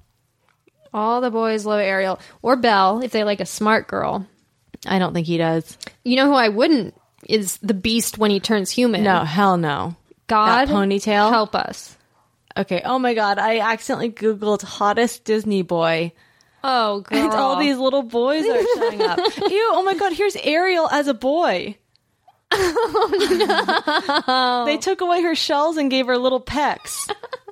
all 0.94 1.22
the 1.22 1.30
boys 1.32 1.66
love 1.66 1.80
Ariel 1.80 2.20
or 2.42 2.56
Belle 2.56 3.02
if 3.04 3.12
they 3.12 3.24
like 3.24 3.40
a 3.42 3.46
smart 3.46 3.88
girl. 3.88 4.26
I 4.88 4.98
don't 5.00 5.14
think 5.14 5.28
he 5.28 5.38
does. 5.38 5.78
You 6.04 6.16
know 6.16 6.26
who 6.28 6.34
I 6.36 6.50
wouldn't 6.50 6.96
is 7.28 7.58
the 7.58 7.74
Beast 7.74 8.18
when 8.18 8.32
he 8.32 8.40
turns 8.40 8.72
human. 8.72 9.04
No, 9.04 9.24
hell 9.24 9.58
no. 9.58 9.96
God 10.28 10.68
That 10.68 10.74
ponytail? 10.74 11.30
help 11.30 11.54
us. 11.56 11.96
Okay. 12.58 12.82
Oh 12.84 12.98
my 13.00 13.14
god, 13.14 13.38
I 13.40 13.60
accidentally 13.60 14.10
googled 14.12 14.62
hottest 14.64 15.24
Disney 15.26 15.62
boy. 15.62 16.12
Oh. 16.64 17.04
And 17.12 17.32
all 17.32 17.58
these 17.60 17.78
little 17.78 18.04
boys 18.04 18.46
are 18.46 18.64
showing 18.76 19.02
up. 19.02 19.20
Ew, 19.38 19.70
oh 19.74 19.84
my 19.86 19.94
god, 19.96 20.14
here's 20.14 20.36
Ariel 20.38 20.90
as 20.90 21.08
a 21.08 21.14
boy. 21.14 21.78
Oh 22.52 24.24
no. 24.28 24.66
They 24.66 24.78
took 24.78 25.02
away 25.02 25.22
her 25.22 25.36
shells 25.36 25.78
and 25.78 25.90
gave 25.92 26.08
her 26.08 26.18
little 26.18 26.42
pecs. 26.42 27.10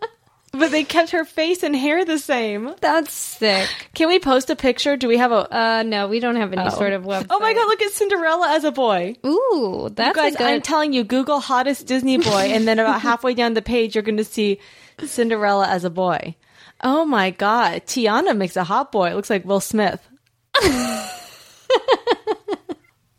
but 0.52 0.72
they 0.72 0.84
kept 0.84 1.12
her 1.12 1.24
face 1.24 1.62
and 1.62 1.76
hair 1.76 2.04
the 2.04 2.18
same. 2.18 2.74
That's 2.82 3.14
sick. 3.14 3.70
Can 3.94 4.08
we 4.08 4.18
post 4.20 4.50
a 4.50 4.56
picture? 4.56 4.98
Do 4.98 5.08
we 5.08 5.18
have 5.18 5.32
a 5.32 5.56
Uh, 5.56 5.84
no, 5.84 6.08
we 6.08 6.20
don't 6.20 6.36
have 6.36 6.52
any 6.54 6.70
sort 6.72 6.94
of 6.94 7.04
website. 7.04 7.28
Oh 7.30 7.40
my 7.40 7.54
god, 7.54 7.68
look 7.68 7.82
at 7.82 7.92
Cinderella 7.92 8.50
as 8.56 8.64
a 8.64 8.72
boy. 8.72 9.16
Ooh, 9.26 9.90
that's 9.94 10.16
Guys, 10.16 10.36
a 10.36 10.38
good. 10.38 10.48
I'm 10.48 10.62
telling 10.62 10.94
you, 10.94 11.04
Google 11.04 11.40
hottest 11.40 11.86
Disney 11.86 12.18
boy, 12.18 12.50
and 12.52 12.68
then 12.68 12.80
about 12.80 13.02
halfway 13.10 13.34
down 13.36 13.54
the 13.54 13.62
page, 13.62 13.96
you're 13.96 14.02
going 14.04 14.18
to 14.18 14.24
see 14.24 14.60
Cinderella 15.06 15.68
as 15.68 15.84
a 15.84 15.90
boy. 15.92 16.36
Oh 16.84 17.06
my 17.06 17.30
god, 17.32 17.86
Tiana 17.86 18.36
makes 18.36 18.56
a 18.58 18.64
hot 18.64 18.92
boy. 18.92 19.10
It 19.12 19.16
looks 19.16 19.30
like 19.30 19.46
Will 19.46 19.60
Smith. 19.60 20.02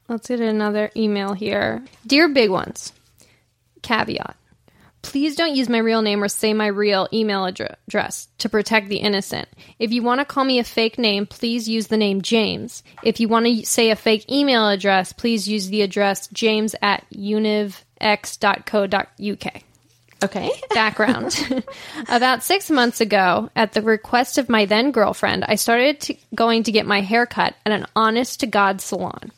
Let's 0.08 0.28
get 0.28 0.40
another 0.40 0.90
email 0.96 1.34
here. 1.34 1.84
Dear 2.06 2.28
Big 2.28 2.50
Ones, 2.50 2.92
caveat. 3.82 4.36
Please 5.02 5.36
don't 5.36 5.54
use 5.54 5.68
my 5.68 5.78
real 5.78 6.02
name 6.02 6.24
or 6.24 6.28
say 6.28 6.52
my 6.54 6.66
real 6.66 7.08
email 7.12 7.44
address 7.44 8.28
to 8.38 8.48
protect 8.48 8.88
the 8.88 8.96
innocent. 8.96 9.48
If 9.78 9.92
you 9.92 10.02
want 10.02 10.20
to 10.20 10.24
call 10.24 10.44
me 10.44 10.58
a 10.58 10.64
fake 10.64 10.98
name, 10.98 11.26
please 11.26 11.68
use 11.68 11.86
the 11.86 11.96
name 11.96 12.20
James. 12.22 12.82
If 13.02 13.20
you 13.20 13.28
want 13.28 13.46
to 13.46 13.64
say 13.64 13.90
a 13.90 13.96
fake 13.96 14.30
email 14.30 14.68
address, 14.68 15.12
please 15.12 15.46
use 15.46 15.68
the 15.68 15.82
address 15.82 16.26
james 16.28 16.74
at 16.82 17.04
univx.co.uk. 17.14 17.82
Okay. 20.24 20.50
Background. 20.70 21.64
About 22.08 22.42
six 22.42 22.70
months 22.70 23.00
ago, 23.00 23.50
at 23.54 23.72
the 23.72 23.82
request 23.82 24.36
of 24.38 24.48
my 24.48 24.64
then 24.64 24.90
girlfriend, 24.90 25.44
I 25.46 25.54
started 25.54 26.00
to, 26.00 26.16
going 26.34 26.64
to 26.64 26.72
get 26.72 26.86
my 26.86 27.02
hair 27.02 27.24
cut 27.24 27.54
at 27.64 27.72
an 27.72 27.86
honest 27.94 28.40
to 28.40 28.46
God 28.46 28.80
salon. 28.80 29.30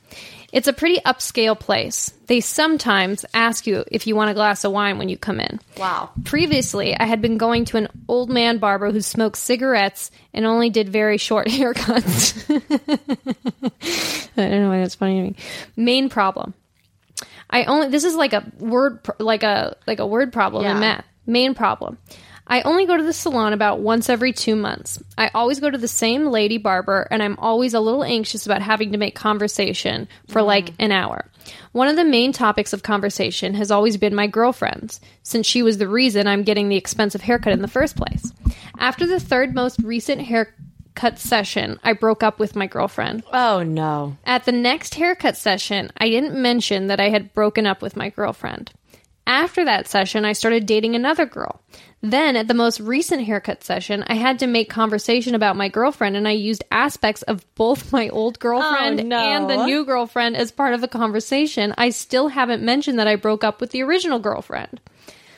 It's 0.53 0.67
a 0.69 0.73
pretty 0.73 1.01
upscale 1.07 1.59
place. 1.59 2.13
They 2.27 2.41
sometimes 2.41 3.25
ask 3.35 3.67
you 3.67 3.85
if 3.91 4.07
you 4.07 4.17
want 4.17 4.31
a 4.31 4.35
glass 4.35 4.65
of 4.65 4.73
wine 4.73 4.99
when 4.99 5.09
you 5.09 5.17
come 5.17 5.39
in. 5.41 5.61
Wow. 5.77 6.11
Previously, 6.25 6.97
I 6.97 7.05
had 7.05 7.23
been 7.23 7.39
going 7.39 7.65
to 7.67 7.77
an 7.77 7.89
old 8.09 8.31
man 8.31 8.59
barber 8.59 8.91
who 8.91 9.01
smoked 9.01 9.37
cigarettes 9.37 10.11
and 10.35 10.45
only 10.45 10.69
did 10.71 10.89
very 10.89 11.19
short 11.19 11.47
haircuts. 11.49 12.35
I 14.37 14.49
don't 14.49 14.63
know 14.63 14.69
why 14.71 14.79
that's 14.81 14.95
funny 14.97 15.17
to 15.21 15.31
me. 15.31 15.37
Main 15.77 16.09
problem. 16.09 16.55
I 17.49 17.65
only 17.65 17.89
this 17.89 18.05
is 18.05 18.15
like 18.15 18.33
a 18.33 18.45
word 18.59 19.01
like 19.19 19.43
a 19.43 19.77
like 19.87 19.99
a 19.99 20.07
word 20.07 20.33
problem 20.33 20.65
Yeah. 20.65 20.75
in 20.75 20.81
math. 20.81 21.05
Main 21.27 21.55
problem. 21.55 21.99
I 22.51 22.63
only 22.63 22.85
go 22.85 22.97
to 22.97 23.03
the 23.05 23.13
salon 23.13 23.53
about 23.53 23.79
once 23.79 24.11
every 24.11 24.33
2 24.33 24.57
months. 24.57 25.01
I 25.17 25.31
always 25.35 25.61
go 25.61 25.71
to 25.71 25.79
the 25.79 25.87
same 25.87 26.27
lady 26.27 26.59
barber 26.59 27.07
and 27.09 27.23
I'm 27.23 27.39
always 27.39 27.75
a 27.75 27.81
little 27.81 28.03
anxious 28.03 28.45
about 28.45 28.61
having 28.61 28.91
to 28.91 28.99
make 28.99 29.15
conversation 29.15 30.09
for 30.27 30.43
like 30.43 30.71
mm. 30.71 30.75
an 30.81 30.91
hour. 30.91 31.31
One 31.71 31.87
of 31.87 31.95
the 31.95 32.05
main 32.05 32.33
topics 32.33 32.73
of 32.73 32.83
conversation 32.83 33.55
has 33.55 33.71
always 33.71 33.97
been 33.97 34.17
my 34.17 34.27
girlfriend's, 34.27 35.01
since 35.23 35.47
she 35.47 35.63
was 35.63 35.79
the 35.79 35.89
reason 35.89 36.27
I'm 36.27 36.43
getting 36.43 36.69
the 36.69 36.77
expensive 36.77 37.23
haircut 37.23 37.53
in 37.53 37.63
the 37.63 37.69
first 37.69 37.97
place. 37.97 38.33
After 38.79 39.07
the 39.07 39.21
third 39.21 39.55
most 39.55 39.79
recent 39.85 40.21
haircut 40.21 41.21
session, 41.21 41.79
I 41.85 41.93
broke 41.93 42.25
up 42.25 42.41
with 42.41 42.57
my 42.57 42.67
girlfriend. 42.67 43.23
Oh 43.33 43.63
no. 43.63 44.17
At 44.25 44.45
the 44.45 44.53
next 44.53 44.97
haircut 44.97 45.37
session, 45.37 45.93
I 45.97 46.09
didn't 46.09 46.35
mention 46.35 46.89
that 46.89 46.99
I 46.99 47.11
had 47.11 47.33
broken 47.33 47.65
up 47.65 47.81
with 47.81 47.97
my 47.97 48.09
girlfriend. 48.09 48.73
After 49.31 49.65
that 49.65 49.87
session, 49.87 50.25
I 50.25 50.33
started 50.33 50.67
dating 50.67 50.97
another 50.97 51.25
girl. 51.25 51.63
Then, 52.03 52.35
at 52.35 52.49
the 52.49 52.55
most 52.55 52.81
recent 52.81 53.25
haircut 53.25 53.63
session, 53.63 54.03
I 54.09 54.15
had 54.15 54.41
to 54.41 54.49
make 54.49 54.69
conversation 54.69 55.37
about 55.37 55.55
my 55.55 55.69
girlfriend, 55.69 56.17
and 56.17 56.27
I 56.27 56.33
used 56.33 56.65
aspects 56.73 57.23
of 57.23 57.45
both 57.55 57.93
my 57.93 58.09
old 58.09 58.41
girlfriend 58.41 58.99
Oh, 59.01 59.05
no. 59.05 59.19
and 59.19 59.49
the 59.49 59.67
new 59.67 59.85
girlfriend 59.85 60.37
as 60.37 60.51
part 60.51 60.75
of 60.75 60.81
the 60.81 60.89
conversation. 60.89 61.73
I 61.79 61.91
still 61.91 62.27
haven't 62.27 62.65
mentioned 62.65 62.99
that 62.99 63.07
I 63.07 63.15
broke 63.15 63.45
up 63.45 63.61
with 63.61 63.71
the 63.71 63.85
original 63.85 64.19
girlfriend. 64.19 64.81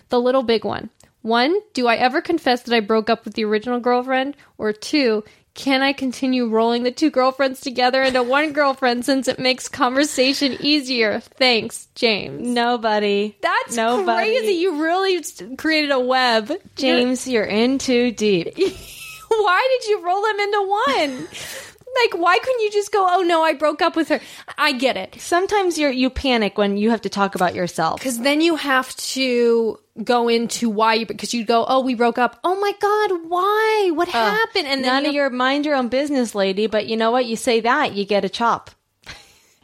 The 0.09 0.18
little 0.20 0.42
big 0.42 0.64
one. 0.64 0.88
One, 1.20 1.55
do 1.74 1.87
I 1.87 1.96
ever 1.96 2.22
confess 2.22 2.62
that 2.62 2.74
I 2.74 2.81
broke 2.81 3.11
up 3.11 3.26
with 3.26 3.35
the 3.35 3.44
original 3.44 3.78
girlfriend? 3.78 4.38
Or 4.57 4.72
two, 4.72 5.22
can 5.54 5.82
I 5.82 5.92
continue 5.92 6.48
rolling 6.48 6.82
the 6.82 6.90
two 6.90 7.10
girlfriends 7.10 7.60
together 7.60 8.02
into 8.02 8.22
one 8.22 8.52
girlfriend 8.52 9.04
since 9.04 9.28
it 9.28 9.38
makes 9.38 9.68
conversation 9.68 10.56
easier? 10.60 11.20
Thanks, 11.20 11.88
James. 11.94 12.46
Nobody. 12.48 13.36
That's 13.42 13.76
Nobody. 13.76 14.30
crazy. 14.38 14.52
You 14.54 14.82
really 14.82 15.22
created 15.56 15.90
a 15.90 16.00
web. 16.00 16.52
James, 16.76 17.28
you're 17.28 17.44
in 17.44 17.78
too 17.78 18.12
deep. 18.12 18.56
Why 19.28 19.78
did 19.80 19.88
you 19.90 20.04
roll 20.04 20.22
them 20.22 20.40
into 20.40 20.82
one? 20.86 21.28
like, 22.00 22.20
why 22.20 22.38
couldn't 22.38 22.61
you 22.61 22.70
just 22.70 22.92
go, 22.92 23.07
oh 23.09 23.22
no, 23.22 23.42
I 23.42 23.55
broke 23.55 23.83
up 23.83 23.96
with 23.96 24.09
her? 24.09 24.20
I 24.59 24.72
get 24.72 24.96
it. 24.96 25.16
Sometimes 25.20 25.78
you 25.78 25.88
you 25.88 26.11
panic 26.11 26.59
when 26.59 26.76
you 26.76 26.90
have 26.90 27.02
to 27.02 27.09
talk 27.09 27.35
about 27.35 27.55
yourself. 27.55 28.00
Because 28.00 28.20
then 28.20 28.40
you 28.40 28.57
have 28.57 28.94
to 28.96 29.78
go 30.02 30.28
into 30.28 30.70
why 30.70 30.94
you, 30.94 31.07
because 31.07 31.35
you 31.35 31.44
go, 31.44 31.64
oh, 31.68 31.81
we 31.81 31.94
broke 31.94 32.18
up. 32.18 32.40
Oh 32.44 32.59
my 32.59 32.72
God, 32.81 33.28
why? 33.28 33.90
What 33.94 34.09
happened? 34.09 34.66
And 34.66 34.83
then 34.83 35.02
None 35.02 35.07
of 35.07 35.14
your 35.14 35.31
mind 35.31 35.66
your 35.66 35.74
own 35.74 35.88
business, 35.88 36.35
lady. 36.35 36.66
But 36.66 36.87
you 36.87 36.96
know 36.96 37.11
what? 37.11 37.26
You 37.26 37.37
say 37.37 37.61
that, 37.61 37.92
you 37.94 38.05
get 38.05 38.24
a 38.24 38.28
chop. 38.28 38.70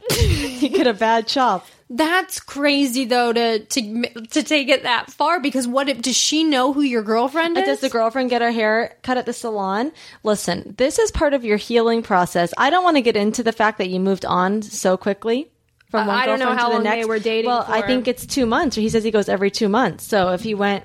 you 0.19 0.69
get 0.69 0.87
a 0.87 0.93
bad 0.93 1.27
chop. 1.27 1.65
That's 1.91 2.39
crazy 2.39 3.05
though 3.05 3.33
to 3.33 3.59
to 3.65 4.03
to 4.27 4.43
take 4.43 4.69
it 4.69 4.83
that 4.83 5.09
far 5.11 5.39
because 5.39 5.67
what 5.67 5.89
if 5.89 6.01
does 6.03 6.15
she 6.15 6.43
know 6.43 6.71
who 6.71 6.81
your 6.81 7.01
girlfriend 7.01 7.57
is? 7.57 7.65
Does 7.65 7.79
the 7.79 7.89
girlfriend 7.89 8.29
get 8.29 8.43
her 8.43 8.51
hair 8.51 8.95
cut 9.01 9.17
at 9.17 9.25
the 9.25 9.33
salon? 9.33 9.91
Listen, 10.23 10.75
this 10.77 10.99
is 10.99 11.09
part 11.09 11.33
of 11.33 11.43
your 11.43 11.57
healing 11.57 12.03
process. 12.03 12.53
I 12.57 12.69
don't 12.69 12.83
want 12.83 12.97
to 12.97 13.01
get 13.01 13.15
into 13.17 13.41
the 13.41 13.51
fact 13.51 13.79
that 13.79 13.89
you 13.89 13.99
moved 13.99 14.23
on 14.23 14.61
so 14.61 14.97
quickly 14.97 15.51
from 15.89 16.03
Uh, 16.03 16.11
one 16.11 16.15
I 16.21 16.25
don't 16.27 16.37
know 16.37 16.53
how 16.53 16.65
to 16.67 16.69
the 16.69 16.73
long 16.75 16.83
they 16.83 16.89
next. 16.97 17.07
were 17.07 17.17
dating 17.17 17.49
Well, 17.49 17.65
I 17.67 17.81
think 17.81 18.07
it's 18.07 18.23
two 18.27 18.45
months. 18.45 18.77
Or 18.77 18.81
he 18.81 18.89
says 18.89 19.03
he 19.03 19.09
goes 19.09 19.27
every 19.27 19.49
two 19.49 19.67
months. 19.67 20.03
So 20.05 20.29
if 20.33 20.41
he 20.43 20.53
went, 20.53 20.83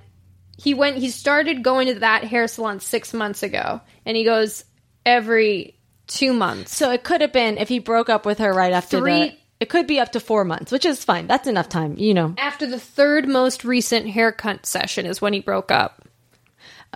he 0.57 0.73
went 0.73 0.97
he 0.97 1.11
started 1.11 1.63
going 1.63 1.89
to 1.89 1.95
that 2.01 2.25
hair 2.25 2.49
salon 2.49 2.81
6 2.81 3.13
months 3.13 3.43
ago 3.43 3.83
and 4.07 4.17
he 4.17 4.25
goes 4.25 4.65
every 5.05 5.79
2 6.07 6.33
months. 6.33 6.75
so 6.75 6.91
it 6.93 7.05
could 7.05 7.21
have 7.21 7.33
been 7.33 7.59
if 7.59 7.69
he 7.69 7.79
broke 7.79 8.09
up 8.09 8.25
with 8.25 8.39
her 8.39 8.55
right 8.55 8.73
after 8.73 8.99
Three- 9.01 9.29
the. 9.29 9.37
It 9.61 9.69
could 9.69 9.87
be 9.87 10.01
up 10.01 10.13
to 10.13 10.21
four 10.21 10.45
months, 10.45 10.73
which 10.73 10.85
is 10.85 11.05
fine. 11.05 11.27
That's 11.27 11.47
enough 11.49 11.69
time, 11.69 11.95
you 11.97 12.13
know. 12.13 12.35
After 12.39 12.67
the 12.67 12.79
third 12.81 13.29
most 13.29 13.65
recent 13.65 14.09
haircut 14.09 14.67
session 14.67 15.07
is 15.07 15.23
when 15.23 15.33
he 15.33 15.41
broke 15.41 15.71
up. 15.71 16.03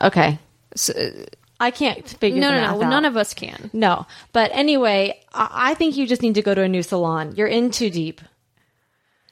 Okay, 0.03 0.39
So, 0.77 0.93
uh, 0.93 1.25
I 1.61 1.71
can't 1.73 2.07
figure. 2.07 2.41
no, 2.41 2.51
no, 2.53 2.61
no. 2.61 2.67
out. 2.85 2.91
None 2.91 3.05
of 3.05 3.17
us 3.17 3.35
can. 3.35 3.71
No, 3.73 4.07
but 4.33 4.51
anyway, 4.55 5.21
I, 5.33 5.71
I 5.71 5.75
think 5.75 5.97
you 5.97 6.07
just 6.07 6.23
need 6.23 6.35
to 6.37 6.43
go 6.43 6.55
to 6.55 6.63
a 6.63 6.69
new 6.69 6.83
salon. 6.83 7.35
You're 7.37 7.49
in 7.49 7.71
too 7.71 7.91
deep. 7.91 8.21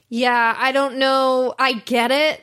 Yeah, 0.08 0.54
I 0.56 0.72
don't 0.72 0.98
know. 0.98 1.54
I 1.58 1.74
get 1.74 2.10
it. 2.10 2.42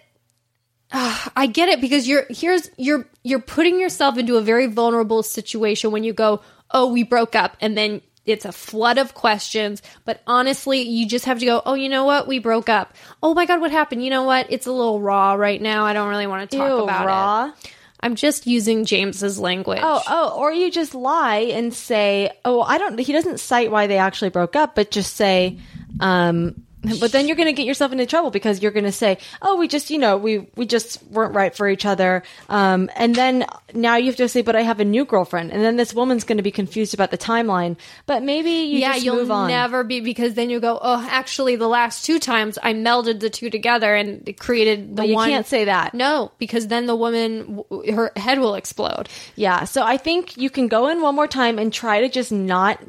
Ugh, 0.91 1.31
I 1.35 1.47
get 1.47 1.69
it 1.69 1.81
because 1.81 2.07
you're 2.07 2.25
here's 2.29 2.69
you're 2.77 3.05
you're 3.23 3.41
putting 3.41 3.79
yourself 3.79 4.17
into 4.17 4.37
a 4.37 4.41
very 4.41 4.67
vulnerable 4.67 5.23
situation 5.23 5.91
when 5.91 6.03
you 6.03 6.13
go, 6.13 6.41
"Oh, 6.71 6.91
we 6.91 7.03
broke 7.03 7.35
up." 7.35 7.57
And 7.59 7.75
then 7.77 8.01
it's 8.25 8.45
a 8.45 8.51
flood 8.51 8.97
of 8.97 9.13
questions, 9.13 9.81
but 10.05 10.21
honestly, 10.25 10.81
you 10.81 11.07
just 11.07 11.25
have 11.25 11.39
to 11.39 11.45
go, 11.45 11.61
"Oh, 11.65 11.73
you 11.73 11.89
know 11.89 12.05
what? 12.05 12.27
We 12.27 12.39
broke 12.39 12.69
up." 12.69 12.93
"Oh 13.21 13.33
my 13.33 13.45
god, 13.45 13.61
what 13.61 13.71
happened?" 13.71 14.03
"You 14.03 14.09
know 14.09 14.23
what? 14.23 14.47
It's 14.49 14.65
a 14.67 14.71
little 14.71 15.01
raw 15.01 15.33
right 15.33 15.61
now. 15.61 15.85
I 15.85 15.93
don't 15.93 16.09
really 16.09 16.27
want 16.27 16.49
to 16.49 16.57
talk 16.57 16.69
Ew, 16.69 16.83
about 16.83 17.05
raw. 17.05 17.45
it." 17.47 17.73
I'm 17.99 18.15
just 18.15 18.45
using 18.47 18.83
James's 18.83 19.39
language. 19.39 19.79
Oh, 19.81 20.01
oh, 20.09 20.37
or 20.37 20.51
you 20.51 20.69
just 20.69 20.93
lie 20.93 21.49
and 21.53 21.73
say, 21.73 22.31
"Oh, 22.43 22.61
I 22.61 22.77
don't." 22.77 22.99
He 22.99 23.13
doesn't 23.13 23.39
cite 23.39 23.71
why 23.71 23.87
they 23.87 23.97
actually 23.97 24.29
broke 24.29 24.55
up, 24.55 24.75
but 24.75 24.91
just 24.91 25.15
say, 25.15 25.59
um, 26.01 26.63
but 26.99 27.11
then 27.11 27.27
you're 27.27 27.35
going 27.35 27.47
to 27.47 27.53
get 27.53 27.65
yourself 27.65 27.91
into 27.91 28.05
trouble 28.05 28.31
because 28.31 28.61
you're 28.61 28.71
going 28.71 28.85
to 28.85 28.91
say, 28.91 29.17
"Oh, 29.41 29.57
we 29.57 29.67
just, 29.67 29.89
you 29.89 29.97
know, 29.97 30.17
we 30.17 30.47
we 30.55 30.65
just 30.65 31.01
weren't 31.07 31.33
right 31.33 31.55
for 31.55 31.67
each 31.69 31.85
other," 31.85 32.23
um, 32.49 32.89
and 32.95 33.15
then 33.15 33.45
now 33.73 33.95
you 33.95 34.07
have 34.07 34.15
to 34.17 34.27
say, 34.29 34.41
"But 34.41 34.55
I 34.55 34.61
have 34.61 34.79
a 34.79 34.85
new 34.85 35.05
girlfriend," 35.05 35.51
and 35.51 35.63
then 35.63 35.75
this 35.77 35.93
woman's 35.93 36.23
going 36.23 36.37
to 36.37 36.43
be 36.43 36.51
confused 36.51 36.93
about 36.93 37.11
the 37.11 37.17
timeline. 37.17 37.77
But 38.05 38.23
maybe 38.23 38.49
you 38.51 38.79
yeah, 38.79 38.93
just 38.93 39.05
you'll 39.05 39.15
move 39.15 39.31
on. 39.31 39.47
never 39.47 39.83
be 39.83 39.99
because 40.01 40.33
then 40.33 40.49
you 40.49 40.59
go, 40.59 40.79
oh, 40.81 41.07
actually, 41.09 41.55
the 41.55 41.67
last 41.67 42.05
two 42.05 42.19
times 42.19 42.57
I 42.61 42.73
melded 42.73 43.19
the 43.19 43.29
two 43.29 43.49
together 43.49 43.95
and 43.95 44.27
it 44.27 44.39
created 44.39 44.91
the 44.91 44.95
But 45.03 45.07
you 45.07 45.15
one. 45.15 45.29
can't 45.29 45.45
say 45.47 45.65
that. 45.65 45.93
No, 45.93 46.31
because 46.37 46.67
then 46.67 46.85
the 46.85 46.95
woman, 46.95 47.63
her 47.93 48.11
head 48.15 48.39
will 48.39 48.55
explode. 48.55 49.09
Yeah, 49.35 49.63
so 49.63 49.83
I 49.83 49.97
think 49.97 50.37
you 50.37 50.49
can 50.49 50.67
go 50.67 50.87
in 50.89 51.01
one 51.01 51.15
more 51.15 51.27
time 51.27 51.57
and 51.59 51.71
try 51.71 52.01
to 52.01 52.09
just 52.09 52.31
not 52.31 52.79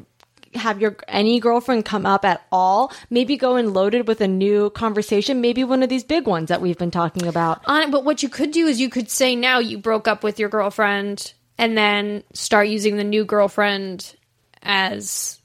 have 0.55 0.81
your 0.81 0.95
any 1.07 1.39
girlfriend 1.39 1.85
come 1.85 2.05
up 2.05 2.25
at 2.25 2.45
all. 2.51 2.91
Maybe 3.09 3.37
go 3.37 3.55
in 3.55 3.73
loaded 3.73 4.07
with 4.07 4.21
a 4.21 4.27
new 4.27 4.69
conversation, 4.71 5.41
maybe 5.41 5.63
one 5.63 5.83
of 5.83 5.89
these 5.89 6.03
big 6.03 6.27
ones 6.27 6.49
that 6.49 6.61
we've 6.61 6.77
been 6.77 6.91
talking 6.91 7.27
about. 7.27 7.61
On, 7.65 7.91
but 7.91 8.03
what 8.05 8.23
you 8.23 8.29
could 8.29 8.51
do 8.51 8.67
is 8.67 8.79
you 8.79 8.89
could 8.89 9.09
say 9.09 9.35
now 9.35 9.59
you 9.59 9.77
broke 9.77 10.07
up 10.07 10.23
with 10.23 10.39
your 10.39 10.49
girlfriend 10.49 11.33
and 11.57 11.77
then 11.77 12.23
start 12.33 12.67
using 12.67 12.97
the 12.97 13.03
new 13.03 13.25
girlfriend 13.25 14.15
as. 14.63 15.39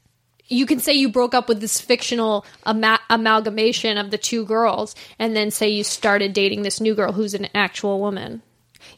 You 0.53 0.67
can 0.67 0.81
say 0.81 0.95
you 0.95 1.11
broke 1.11 1.33
up 1.33 1.49
with 1.49 1.61
this 1.61 1.81
fictional 1.81 2.45
ama- 2.67 2.99
amalgamation 3.09 3.99
of 3.99 4.11
the 4.11 4.19
two 4.19 4.45
girls, 4.45 4.97
and 5.17 5.37
then 5.37 5.53
say 5.53 5.69
you 5.69 5.85
started 5.85 6.33
dating 6.33 6.63
this 6.63 6.81
new 6.81 6.97
girl 6.97 7.13
who's 7.13 7.35
an 7.35 7.47
actual 7.55 8.01
woman. 8.01 8.43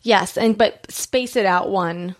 Yes, 0.00 0.38
and 0.38 0.56
but 0.56 0.90
space 0.90 1.36
it 1.36 1.44
out 1.44 1.70
one. 1.70 2.16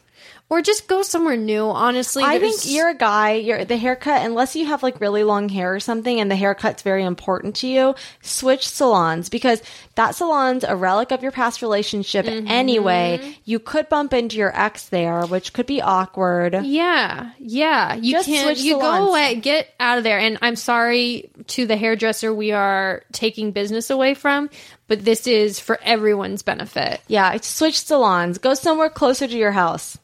Or 0.53 0.61
just 0.61 0.87
go 0.87 1.01
somewhere 1.01 1.35
new. 1.39 1.65
Honestly, 1.65 2.23
I 2.23 2.39
think 2.39 2.61
you're 2.67 2.91
a 2.91 2.95
guy, 2.95 3.33
you're 3.37 3.65
the 3.65 3.79
haircut 3.79 4.21
unless 4.27 4.55
you 4.55 4.67
have 4.67 4.83
like 4.83 5.01
really 5.01 5.25
long 5.25 5.49
hair 5.49 5.75
or 5.75 5.81
something 5.81 6.21
and 6.21 6.31
the 6.31 6.37
haircut's 6.37 6.83
very 6.83 7.05
important 7.05 7.57
to 7.57 7.67
you, 7.67 7.95
switch 8.21 8.69
salons 8.69 9.31
because 9.31 9.63
that 9.95 10.15
salon's 10.15 10.63
a 10.63 10.77
relic 10.77 11.11
of 11.11 11.23
your 11.23 11.33
past 11.33 11.63
relationship 11.63 12.27
Mm-hmm. 12.27 12.49
anyway. 12.49 13.35
You 13.47 13.61
could 13.61 13.89
bump 13.89 14.13
into 14.13 14.37
your 14.37 14.53
ex 14.55 14.91
there, 14.91 15.23
which 15.25 15.55
could 15.55 15.65
be 15.65 15.81
awkward. 15.81 16.55
Yeah, 16.67 17.31
yeah. 17.39 17.95
You 17.95 18.13
Just 18.13 18.27
can't. 18.29 18.45
switch 18.45 18.61
You 18.63 18.79
salons. 18.79 18.99
go 19.07 19.09
away. 19.11 19.35
Get 19.37 19.69
out 19.81 19.97
of 19.97 20.05
there. 20.05 20.19
And 20.19 20.37
I'm 20.43 20.57
sorry 20.57 21.31
to 21.47 21.67
the 21.67 21.77
hairdresser 21.79 22.33
we 22.35 22.53
are 22.53 23.05
taking 23.13 23.53
business 23.53 23.89
away 23.89 24.13
from, 24.13 24.51
but 24.87 25.03
this 25.03 25.27
is 25.27 25.59
for 25.59 25.81
everyone's 25.83 26.43
benefit. 26.43 27.01
Yeah, 27.09 27.35
switch 27.41 27.81
salons. 27.81 28.37
Go 28.37 28.53
somewhere 28.53 28.91
closer 28.91 29.27
to 29.27 29.37
your 29.39 29.53
house. 29.53 29.97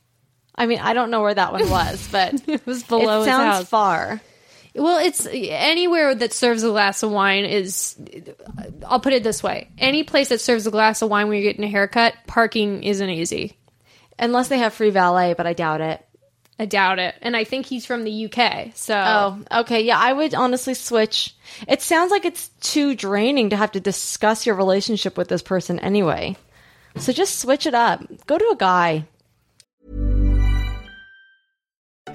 I 0.59 0.67
mean, 0.67 0.81
I 0.81 0.93
don't 0.93 1.11
know 1.11 1.23
where 1.23 1.33
that 1.35 1.53
one 1.53 1.71
was, 1.71 2.07
but 2.13 2.35
It 2.49 2.67
was 2.67 2.83
below 2.83 3.23
it 3.23 3.27
his 3.27 3.27
sounds 3.27 3.57
house. 3.59 3.69
far. 3.69 4.21
Well, 4.75 4.99
it's 4.99 5.27
anywhere 5.27 6.15
that 6.15 6.33
serves 6.33 6.63
a 6.63 6.69
glass 6.69 7.03
of 7.03 7.11
wine 7.11 7.45
is. 7.45 7.97
I'll 8.87 9.01
put 9.01 9.13
it 9.13 9.23
this 9.25 9.43
way: 9.43 9.71
any 9.79 10.05
place 10.05 10.29
that 10.29 10.41
serves 10.41 10.67
a 10.67 10.71
glass 10.71 11.01
of 11.03 11.09
wine 11.11 11.29
when 11.29 11.39
you're 11.39 11.51
getting 11.51 11.65
a 11.65 11.71
haircut, 11.71 12.15
parking 12.27 12.83
isn't 12.83 13.09
easy. 13.09 13.57
Unless 14.19 14.49
they 14.49 14.59
have 14.59 14.75
free 14.75 14.91
valet, 14.91 15.35
but 15.35 15.47
I 15.47 15.53
doubt 15.53 15.81
it. 15.81 16.05
I 16.61 16.67
doubt 16.67 16.99
it. 16.99 17.15
And 17.23 17.37
I 17.37 17.45
think 17.45 17.67
he's 17.67 17.87
from 17.87 18.03
the 18.03 18.27
UK. 18.27 18.73
So 18.75 18.95
Oh, 18.97 19.61
okay. 19.61 19.83
Yeah, 19.83 19.99
I 19.99 20.13
would 20.13 20.35
honestly 20.35 20.75
switch. 20.75 21.37
It 21.69 21.83
sounds 21.83 22.11
like 22.11 22.25
it's 22.25 22.49
too 22.61 22.97
draining 22.97 23.51
to 23.51 23.57
have 23.57 23.73
to 23.73 23.81
discuss 23.81 24.45
your 24.45 24.57
relationship 24.57 25.17
with 25.17 25.29
this 25.29 25.43
person 25.43 25.79
anyway. 25.79 26.37
So 26.97 27.13
just 27.13 27.39
switch 27.39 27.65
it 27.67 27.75
up. 27.75 28.03
Go 28.27 28.39
to 28.39 28.51
a 28.53 28.57
guy. 28.57 29.07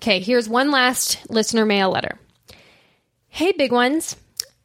Okay, 0.00 0.20
here's 0.20 0.48
one 0.48 0.70
last 0.70 1.28
listener 1.28 1.66
mail 1.66 1.90
letter. 1.90 2.18
Hey, 3.28 3.50
big 3.50 3.72
ones. 3.72 4.16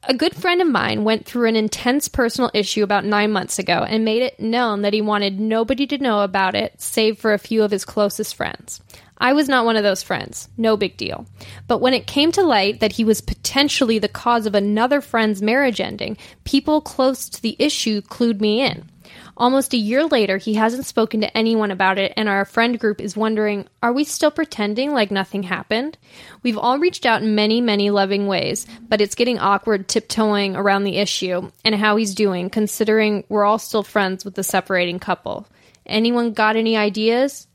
A 0.03 0.13
good 0.13 0.35
friend 0.35 0.61
of 0.61 0.67
mine 0.67 1.03
went 1.05 1.25
through 1.25 1.47
an 1.47 1.55
intense 1.55 2.07
personal 2.07 2.51
issue 2.53 2.83
about 2.83 3.03
nine 3.03 3.31
months 3.31 3.57
ago 3.57 3.83
and 3.87 4.05
made 4.05 4.21
it 4.21 4.39
known 4.39 4.83
that 4.83 4.93
he 4.93 5.01
wanted 5.01 5.39
nobody 5.39 5.87
to 5.87 5.97
know 5.97 6.21
about 6.21 6.53
it 6.53 6.79
save 6.79 7.17
for 7.17 7.33
a 7.33 7.39
few 7.39 7.63
of 7.63 7.71
his 7.71 7.83
closest 7.83 8.35
friends. 8.35 8.79
I 9.17 9.33
was 9.33 9.49
not 9.49 9.65
one 9.65 9.75
of 9.75 9.83
those 9.83 10.03
friends. 10.03 10.49
No 10.55 10.77
big 10.77 10.97
deal. 10.97 11.25
But 11.67 11.79
when 11.79 11.93
it 11.95 12.05
came 12.05 12.31
to 12.33 12.43
light 12.43 12.79
that 12.81 12.91
he 12.91 13.03
was 13.03 13.21
potentially 13.21 13.97
the 13.97 14.07
cause 14.09 14.45
of 14.45 14.53
another 14.53 15.01
friend's 15.01 15.41
marriage 15.41 15.81
ending, 15.81 16.17
people 16.43 16.79
close 16.79 17.27
to 17.29 17.41
the 17.41 17.55
issue 17.57 18.01
clued 18.01 18.39
me 18.39 18.61
in. 18.61 18.89
Almost 19.35 19.73
a 19.73 19.77
year 19.77 20.05
later, 20.05 20.37
he 20.37 20.53
hasn't 20.53 20.85
spoken 20.85 21.21
to 21.21 21.37
anyone 21.37 21.71
about 21.71 21.97
it, 21.97 22.13
and 22.15 22.29
our 22.29 22.45
friend 22.45 22.79
group 22.79 23.01
is 23.01 23.17
wondering 23.17 23.67
are 23.81 23.91
we 23.91 24.03
still 24.03 24.29
pretending 24.29 24.91
like 24.91 25.09
nothing 25.09 25.43
happened? 25.43 25.97
We've 26.43 26.57
all 26.57 26.77
reached 26.77 27.05
out 27.05 27.23
in 27.23 27.35
many, 27.35 27.59
many 27.59 27.89
loving 27.89 28.27
ways, 28.27 28.67
but 28.87 29.01
it's 29.01 29.15
getting 29.15 29.39
awkward 29.39 29.87
tiptoeing 29.87 30.55
around 30.55 30.83
the 30.83 30.97
issue 30.97 31.49
and 31.65 31.75
how 31.75 31.95
he's 31.95 32.13
doing, 32.13 32.49
considering 32.49 33.23
we're 33.27 33.45
all 33.45 33.59
still 33.59 33.83
friends 33.83 34.23
with 34.23 34.35
the 34.35 34.43
separating 34.43 34.99
couple. 34.99 35.47
Anyone 35.85 36.33
got 36.33 36.55
any 36.55 36.77
ideas? 36.77 37.47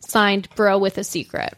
Signed, 0.00 0.48
Bro 0.56 0.78
with 0.78 0.98
a 0.98 1.04
Secret. 1.04 1.54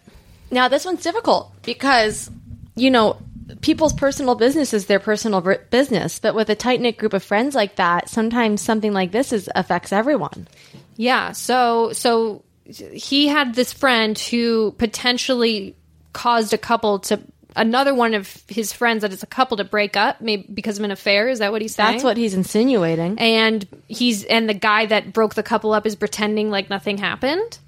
Now, 0.50 0.68
this 0.68 0.84
one's 0.84 1.02
difficult 1.02 1.52
because, 1.62 2.30
you 2.76 2.90
know, 2.90 3.18
people's 3.60 3.92
personal 3.92 4.34
business 4.34 4.72
is 4.72 4.86
their 4.86 5.00
personal 5.00 5.40
br- 5.40 5.54
business. 5.70 6.18
But 6.18 6.34
with 6.34 6.48
a 6.50 6.54
tight 6.54 6.80
knit 6.80 6.96
group 6.96 7.12
of 7.12 7.22
friends 7.22 7.54
like 7.54 7.76
that, 7.76 8.08
sometimes 8.08 8.62
something 8.62 8.92
like 8.92 9.12
this 9.12 9.32
is, 9.32 9.48
affects 9.54 9.92
everyone. 9.92 10.48
Yeah. 10.96 11.32
So 11.32 11.92
so 11.92 12.42
he 12.64 13.28
had 13.28 13.54
this 13.54 13.72
friend 13.72 14.18
who 14.18 14.72
potentially 14.78 15.76
caused 16.12 16.52
a 16.52 16.58
couple 16.58 17.00
to 17.00 17.20
another 17.56 17.94
one 17.94 18.14
of 18.14 18.42
his 18.48 18.72
friends 18.72 19.02
that 19.02 19.12
is 19.12 19.22
a 19.22 19.26
couple 19.26 19.56
to 19.58 19.64
break 19.64 19.96
up, 19.96 20.20
maybe 20.20 20.46
because 20.52 20.78
of 20.78 20.84
an 20.84 20.90
affair. 20.90 21.28
Is 21.28 21.40
that 21.40 21.52
what 21.52 21.62
he's 21.62 21.74
saying? 21.74 21.92
That's 21.92 22.04
what 22.04 22.16
he's 22.16 22.34
insinuating. 22.34 23.18
And 23.18 23.66
he's 23.88 24.24
and 24.24 24.48
the 24.48 24.54
guy 24.54 24.86
that 24.86 25.12
broke 25.12 25.34
the 25.34 25.42
couple 25.42 25.72
up 25.72 25.86
is 25.86 25.94
pretending 25.94 26.50
like 26.50 26.70
nothing 26.70 26.98
happened. 26.98 27.58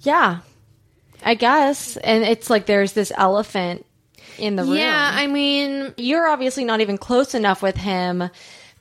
Yeah. 0.00 0.40
I 1.24 1.34
guess. 1.34 1.96
And 1.96 2.24
it's 2.24 2.50
like 2.50 2.66
there's 2.66 2.92
this 2.92 3.12
elephant 3.16 3.85
in 4.38 4.56
the 4.56 4.64
room. 4.64 4.76
Yeah, 4.76 5.10
I 5.14 5.26
mean, 5.26 5.94
You're 5.96 6.28
obviously 6.28 6.64
not 6.64 6.80
even 6.80 6.98
close 6.98 7.34
enough 7.34 7.62
with 7.62 7.76
him 7.76 8.30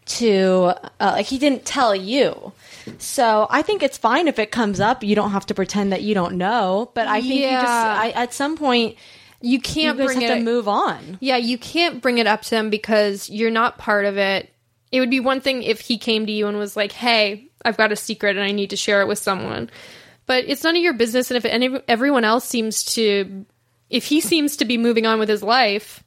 to, 0.05 0.73
uh, 0.99 1.13
like, 1.15 1.25
he 1.25 1.37
didn't 1.37 1.65
tell 1.65 1.95
you. 1.95 2.53
So 2.99 3.47
I 3.49 3.61
think 3.61 3.81
it's 3.81 3.97
fine 3.97 4.27
if 4.27 4.37
it 4.37 4.51
comes 4.51 4.79
up. 4.79 5.03
You 5.03 5.15
don't 5.15 5.31
have 5.31 5.47
to 5.47 5.53
pretend 5.53 5.91
that 5.91 6.03
you 6.03 6.13
don't 6.13 6.37
know. 6.37 6.91
But 6.93 7.07
I 7.07 7.21
think 7.21 7.41
you 7.41 7.49
just, 7.49 7.65
I, 7.67 8.11
at 8.11 8.33
some 8.33 8.57
point, 8.57 8.97
you 9.41 9.53
you 9.53 9.59
can't 9.59 9.97
guys 9.97 10.07
bring 10.07 10.21
have 10.21 10.31
it 10.31 10.39
to 10.39 10.43
move 10.43 10.67
on. 10.67 11.17
Yeah, 11.19 11.37
you 11.37 11.57
can't 11.57 12.01
bring 12.01 12.17
it 12.19 12.27
up 12.27 12.41
to 12.43 12.49
them 12.51 12.69
because 12.69 13.29
you're 13.29 13.51
not 13.51 13.77
part 13.77 14.05
of 14.05 14.17
it. 14.17 14.51
It 14.91 14.99
would 14.99 15.09
be 15.09 15.19
one 15.19 15.41
thing 15.41 15.63
if 15.63 15.81
he 15.81 15.97
came 15.97 16.25
to 16.25 16.31
you 16.31 16.47
and 16.47 16.57
was 16.57 16.75
like, 16.75 16.91
"Hey, 16.91 17.49
I've 17.63 17.77
got 17.77 17.91
a 17.91 17.95
secret 17.95 18.37
and 18.37 18.45
I 18.45 18.51
need 18.51 18.69
to 18.69 18.75
share 18.77 19.01
it 19.01 19.07
with 19.07 19.19
someone." 19.19 19.69
But 20.25 20.45
it's 20.47 20.63
none 20.63 20.75
of 20.75 20.81
your 20.81 20.93
business 20.93 21.29
and 21.29 21.37
if 21.37 21.45
any, 21.45 21.79
everyone 21.87 22.23
else 22.23 22.45
seems 22.45 22.83
to 22.95 23.45
if 23.89 24.05
he 24.05 24.21
seems 24.21 24.57
to 24.57 24.65
be 24.65 24.77
moving 24.77 25.05
on 25.05 25.19
with 25.19 25.29
his 25.29 25.43
life, 25.43 26.03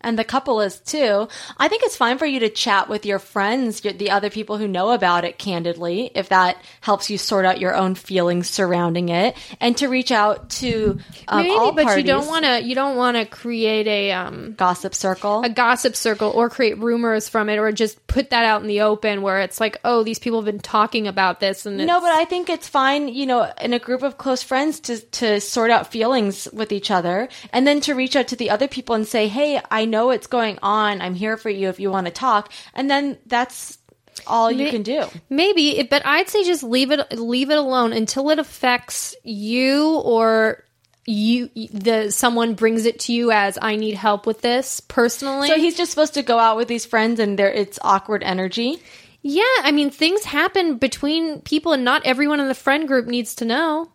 and 0.00 0.18
the 0.18 0.24
couple 0.24 0.60
is 0.60 0.78
too. 0.80 1.28
I 1.56 1.68
think 1.68 1.82
it's 1.82 1.96
fine 1.96 2.18
for 2.18 2.26
you 2.26 2.40
to 2.40 2.48
chat 2.48 2.88
with 2.88 3.04
your 3.04 3.18
friends, 3.18 3.80
the 3.80 4.10
other 4.10 4.30
people 4.30 4.56
who 4.56 4.68
know 4.68 4.92
about 4.92 5.24
it 5.24 5.38
candidly, 5.38 6.10
if 6.14 6.28
that 6.28 6.56
helps 6.80 7.10
you 7.10 7.18
sort 7.18 7.44
out 7.44 7.58
your 7.60 7.74
own 7.74 7.94
feelings 7.94 8.48
surrounding 8.48 9.08
it, 9.08 9.36
and 9.60 9.76
to 9.78 9.88
reach 9.88 10.12
out 10.12 10.50
to 10.50 10.98
um, 11.26 11.42
maybe, 11.42 11.54
all 11.54 11.72
but 11.72 11.84
parties. 11.86 12.04
you 12.04 12.06
don't 12.06 12.26
want 12.26 12.44
to 12.44 12.62
you 12.62 12.74
don't 12.74 12.96
want 12.96 13.16
to 13.16 13.24
create 13.24 13.86
a 13.86 14.12
um 14.12 14.54
gossip 14.54 14.94
circle. 14.94 15.42
a 15.42 15.48
gossip 15.48 15.96
circle 15.96 16.30
or 16.30 16.48
create 16.48 16.78
rumors 16.78 17.28
from 17.28 17.48
it 17.48 17.58
or 17.58 17.72
just 17.72 18.04
put 18.06 18.30
that 18.30 18.44
out 18.44 18.62
in 18.62 18.68
the 18.68 18.82
open 18.82 19.22
where 19.22 19.40
it's 19.40 19.60
like, 19.60 19.78
"Oh, 19.84 20.02
these 20.04 20.18
people 20.18 20.38
have 20.40 20.46
been 20.46 20.60
talking 20.60 21.06
about 21.08 21.40
this." 21.40 21.66
And 21.66 21.76
no, 21.78 22.00
but 22.00 22.10
I 22.10 22.24
think 22.24 22.48
it's 22.48 22.68
fine, 22.68 23.08
you 23.08 23.26
know, 23.26 23.50
in 23.60 23.72
a 23.72 23.78
group 23.78 24.02
of 24.02 24.18
close 24.18 24.42
friends 24.42 24.80
to 24.80 25.00
to 25.00 25.40
sort 25.40 25.70
out 25.70 25.90
feelings 25.90 26.48
with 26.52 26.72
each 26.72 26.90
other, 26.90 27.28
and 27.52 27.66
then 27.66 27.80
to 27.80 27.94
reach 27.94 28.14
out 28.16 28.28
to 28.28 28.36
the 28.36 28.50
other 28.50 28.68
people 28.68 28.94
and 28.94 29.06
say, 29.06 29.28
"Hey, 29.28 29.60
I 29.70 29.87
know 29.88 30.06
what's 30.06 30.26
going 30.28 30.58
on. 30.62 31.00
I'm 31.00 31.14
here 31.14 31.36
for 31.36 31.50
you 31.50 31.68
if 31.68 31.80
you 31.80 31.90
want 31.90 32.06
to 32.06 32.12
talk." 32.12 32.52
And 32.74 32.88
then 32.88 33.18
that's 33.26 33.78
all 34.26 34.50
you 34.50 34.70
can 34.70 34.82
do. 34.82 35.04
Maybe, 35.30 35.82
but 35.88 36.04
I'd 36.04 36.28
say 36.28 36.44
just 36.44 36.62
leave 36.62 36.90
it 36.90 37.18
leave 37.18 37.50
it 37.50 37.58
alone 37.58 37.92
until 37.92 38.30
it 38.30 38.38
affects 38.38 39.14
you 39.24 39.94
or 39.98 40.64
you 41.06 41.48
the 41.72 42.10
someone 42.10 42.54
brings 42.54 42.84
it 42.84 43.00
to 43.00 43.12
you 43.12 43.30
as 43.30 43.58
I 43.62 43.76
need 43.76 43.94
help 43.94 44.26
with 44.26 44.42
this 44.42 44.80
personally. 44.80 45.48
So 45.48 45.56
he's 45.56 45.76
just 45.76 45.90
supposed 45.90 46.14
to 46.14 46.22
go 46.22 46.38
out 46.38 46.56
with 46.56 46.68
these 46.68 46.84
friends, 46.84 47.18
and 47.20 47.38
there 47.38 47.50
it's 47.50 47.78
awkward 47.82 48.22
energy. 48.22 48.82
yeah, 49.22 49.42
I 49.62 49.72
mean 49.72 49.90
things 49.90 50.24
happen 50.24 50.76
between 50.76 51.40
people 51.40 51.72
and 51.72 51.84
not 51.84 52.04
everyone 52.04 52.40
in 52.40 52.48
the 52.48 52.54
friend 52.54 52.86
group 52.86 53.06
needs 53.06 53.34
to 53.36 53.44
know. 53.44 53.88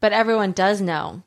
but 0.00 0.12
everyone 0.12 0.50
does 0.50 0.80
know. 0.80 1.22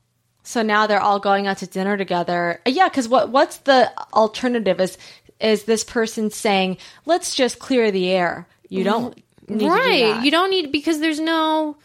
So 0.46 0.62
now 0.62 0.88
they're 0.88 1.02
all 1.02 1.20
going 1.20 1.48
out 1.48 1.58
to 1.58 1.68
dinner 1.68 1.98
together. 1.98 2.62
Uh, 2.66 2.70
Yeah, 2.70 2.88
because 2.88 3.08
what 3.08 3.30
what's 3.30 3.58
the 3.58 3.92
alternative? 4.14 4.80
Is 4.80 4.98
is 5.40 5.64
this 5.64 5.84
person 5.84 6.30
saying, 6.32 6.78
"Let's 7.06 7.36
just 7.36 7.60
clear 7.60 7.92
the 7.92 8.10
air"? 8.10 8.48
You 8.70 8.84
don't 8.84 9.16
need 9.50 9.60
to 9.60 9.66
do 9.66 9.70
right. 9.70 10.24
You 10.24 10.32
don't 10.32 10.50
need 10.50 10.72
because 10.72 11.00
there's 11.00 11.20
no 11.20 11.78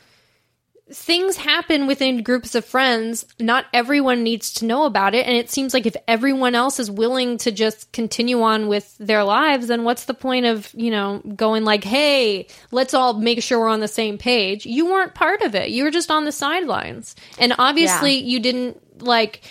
things 0.93 1.37
happen 1.37 1.87
within 1.87 2.23
groups 2.23 2.55
of 2.55 2.65
friends. 2.65 3.25
Not 3.39 3.67
everyone 3.73 4.23
needs 4.23 4.55
to 4.55 4.65
know 4.65 4.85
about 4.87 5.15
it. 5.15 5.27
And 5.27 5.37
it 5.37 5.49
seems 5.51 5.73
like 5.73 5.87
if 5.87 5.97
everyone 6.09 6.55
else 6.55 6.81
is 6.81 6.91
willing 6.91 7.39
to 7.39 7.53
just 7.53 7.93
continue 7.93 8.43
on 8.43 8.67
with 8.67 8.97
their 8.99 9.23
lives, 9.23 9.69
then 9.69 9.85
what's 9.85 10.07
the 10.07 10.15
point 10.15 10.47
of, 10.47 10.69
you 10.75 10.91
know, 10.91 11.21
going 11.37 11.65
like, 11.65 11.85
hey, 11.85 12.49
let's 12.73 12.95
all 12.95 13.15
make 13.15 13.43
sure 13.43 13.61
we're 13.61 13.69
on 13.69 13.81
the 13.81 13.89
same 13.89 14.19
page? 14.19 14.67
You 14.67 14.87
weren't 14.87 15.15
part 15.15 15.43
of 15.43 15.55
it. 15.55 15.71
You 15.71 15.85
were 15.85 15.91
just 15.91 16.11
on 16.11 16.25
the 16.25 16.33
sidelines. 16.33 17.15
And 17.39 17.55
obviously 17.59 18.15
Yeah. 18.15 18.25
you 18.25 18.41
didn't 18.41 19.03
like 19.03 19.43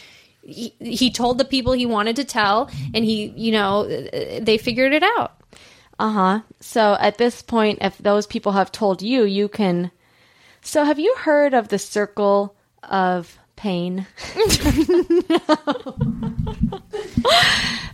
he, 0.41 0.73
he 0.79 1.11
told 1.11 1.37
the 1.37 1.45
people 1.45 1.73
he 1.73 1.85
wanted 1.85 2.15
to 2.17 2.23
tell 2.23 2.69
and 2.93 3.05
he, 3.05 3.27
you 3.27 3.51
know, 3.51 3.87
they 3.87 4.57
figured 4.57 4.93
it 4.93 5.03
out. 5.03 5.35
Uh 5.99 6.11
huh. 6.11 6.41
So 6.59 6.97
at 6.99 7.17
this 7.17 7.41
point, 7.41 7.79
if 7.81 7.97
those 7.97 8.25
people 8.25 8.53
have 8.53 8.71
told 8.71 9.01
you, 9.01 9.23
you 9.23 9.47
can. 9.47 9.91
So 10.62 10.84
have 10.84 10.99
you 10.99 11.16
heard 11.18 11.53
of 11.53 11.70
the 11.70 11.80
circle 11.80 12.55
of 12.84 13.38
pain? 13.55 14.05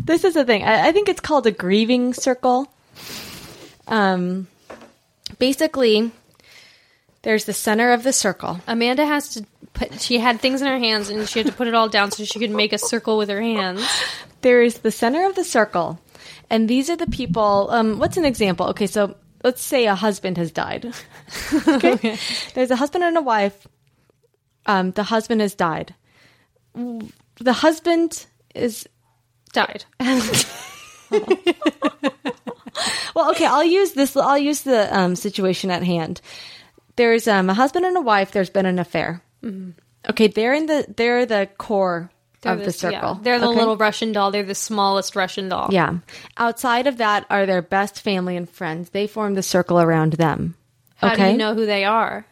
this 0.04 0.24
is 0.24 0.34
the 0.34 0.44
thing. 0.46 0.64
I, 0.64 0.88
I 0.88 0.92
think 0.92 1.10
it's 1.10 1.22
called 1.22 1.48
a 1.48 1.52
grieving 1.52 2.14
circle. 2.14 2.72
Um, 3.88 4.48
basically, 5.40 6.12
there's 7.22 7.46
the 7.46 7.54
center 7.54 7.92
of 7.92 8.04
the 8.04 8.14
circle. 8.14 8.60
Amanda 8.68 9.06
has 9.06 9.30
to 9.30 9.46
put. 9.74 10.00
She 10.02 10.20
had 10.20 10.40
things 10.40 10.62
in 10.62 10.68
her 10.68 10.78
hands, 10.80 11.10
and 11.10 11.28
she 11.28 11.40
had 11.40 11.48
to 11.48 11.54
put 11.54 11.68
it 11.68 11.74
all 11.74 11.90
down 11.90 12.12
so 12.12 12.24
she 12.24 12.40
could 12.40 12.52
make 12.52 12.74
a 12.74 12.78
circle 12.78 13.18
with 13.18 13.30
her 13.30 13.42
hands. 13.42 13.86
there 14.42 14.62
is 14.62 14.80
the 14.80 14.92
center 14.92 15.26
of 15.26 15.36
the 15.36 15.44
circle, 15.44 16.00
and 16.50 16.70
these 16.70 16.90
are 16.90 16.96
the 16.96 17.08
people. 17.08 17.68
Um, 17.72 18.00
what's 18.00 18.18
an 18.18 18.26
example? 18.26 18.68
Okay, 18.68 18.88
so 18.88 19.16
let's 19.46 19.62
say 19.62 19.86
a 19.86 19.94
husband 19.94 20.38
has 20.38 20.52
died. 20.52 20.92
okay? 21.68 22.18
there's 22.56 22.72
a 22.72 22.76
husband 22.76 23.04
and 23.04 23.16
a 23.16 23.22
wife. 23.22 23.68
Um, 24.66 24.92
the 24.92 25.04
husband 25.04 25.40
has 25.42 25.54
died. 25.54 25.94
The 26.74 27.54
husband 27.54 28.26
is 28.56 28.90
Died. 29.54 29.86
well. 33.16 33.32
Okay, 33.32 33.46
I'll 33.46 33.64
use 33.64 33.94
this. 33.94 34.18
I'll 34.18 34.38
use 34.38 34.64
the 34.64 34.94
um, 34.94 35.16
situation 35.16 35.72
at 35.72 35.82
hand. 35.82 36.20
There's 36.98 37.26
um, 37.26 37.50
a 37.50 37.54
husband 37.54 37.86
and 37.86 37.96
a 37.96 38.02
wife. 38.02 38.32
There's 38.32 38.50
been 38.50 38.66
an 38.66 38.80
affair. 38.80 39.22
Okay, 40.10 40.28
they're 40.28 40.54
in 40.54 40.66
the 40.66 40.86
they're 40.98 41.26
the 41.26 41.48
core 41.58 42.10
of 42.46 42.60
the 42.60 42.66
yeah, 42.66 42.72
circle. 42.72 43.20
they're 43.22 43.40
the 43.40 43.48
okay? 43.48 43.60
little 43.60 43.78
Russian 43.78 44.12
doll. 44.12 44.32
They're 44.32 44.44
the 44.44 44.56
smallest 44.56 45.16
Russian 45.16 45.50
doll. 45.50 45.70
Yeah. 45.72 46.00
Outside 46.38 46.88
of 46.88 46.98
that 46.98 47.26
are 47.30 47.46
their 47.46 47.62
best 47.62 48.02
family 48.02 48.38
and 48.38 48.50
friends. 48.50 48.90
They 48.90 49.08
form 49.08 49.34
the 49.34 49.44
circle 49.44 49.80
around 49.80 50.14
them. 50.14 50.56
How 50.96 51.14
okay. 51.14 51.26
do 51.26 51.32
you 51.32 51.38
know 51.38 51.54
who 51.54 51.66
they 51.66 51.86
are? 51.86 52.26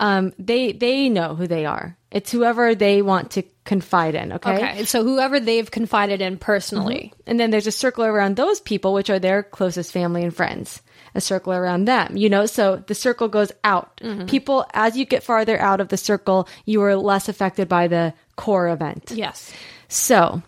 Um, 0.00 0.32
they 0.38 0.72
they 0.72 1.08
know 1.08 1.34
who 1.34 1.46
they 1.46 1.66
are. 1.66 1.96
It's 2.10 2.30
whoever 2.30 2.74
they 2.74 3.02
want 3.02 3.32
to 3.32 3.42
confide 3.64 4.14
in. 4.14 4.32
Okay. 4.32 4.56
Okay, 4.56 4.84
so 4.84 5.04
whoever 5.04 5.40
they've 5.40 5.70
confided 5.70 6.22
in 6.22 6.38
personally. 6.38 7.12
And 7.26 7.38
then 7.38 7.50
there's 7.50 7.66
a 7.66 7.72
circle 7.72 8.04
around 8.04 8.36
those 8.36 8.60
people, 8.60 8.94
which 8.94 9.10
are 9.10 9.18
their 9.18 9.42
closest 9.42 9.92
family 9.92 10.22
and 10.22 10.34
friends. 10.34 10.80
A 11.18 11.20
circle 11.20 11.52
around 11.52 11.86
them, 11.86 12.16
you 12.16 12.30
know. 12.30 12.46
So 12.46 12.76
the 12.86 12.94
circle 12.94 13.26
goes 13.26 13.50
out. 13.64 14.00
People, 14.28 14.64
as 14.72 14.96
you 14.96 15.04
get 15.04 15.24
farther 15.24 15.58
out 15.58 15.80
of 15.80 15.88
the 15.88 15.96
circle, 15.96 16.48
you 16.64 16.80
are 16.82 16.94
less 16.94 17.28
affected 17.28 17.68
by 17.68 17.88
the 17.88 18.14
core 18.36 18.68
event. 18.68 19.10
Yes. 19.10 19.52
So, 19.88 20.42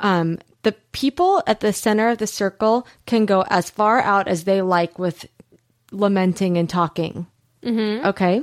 um, 0.00 0.38
the 0.62 0.72
people 0.90 1.44
at 1.46 1.60
the 1.60 1.72
center 1.72 2.08
of 2.08 2.18
the 2.18 2.26
circle 2.26 2.88
can 3.06 3.24
go 3.24 3.44
as 3.48 3.70
far 3.70 4.00
out 4.00 4.26
as 4.26 4.42
they 4.42 4.62
like 4.62 4.98
with 4.98 5.26
lamenting 5.92 6.58
and 6.58 6.68
talking. 6.68 7.28
Mm-hmm. 7.62 8.06
Okay. 8.06 8.42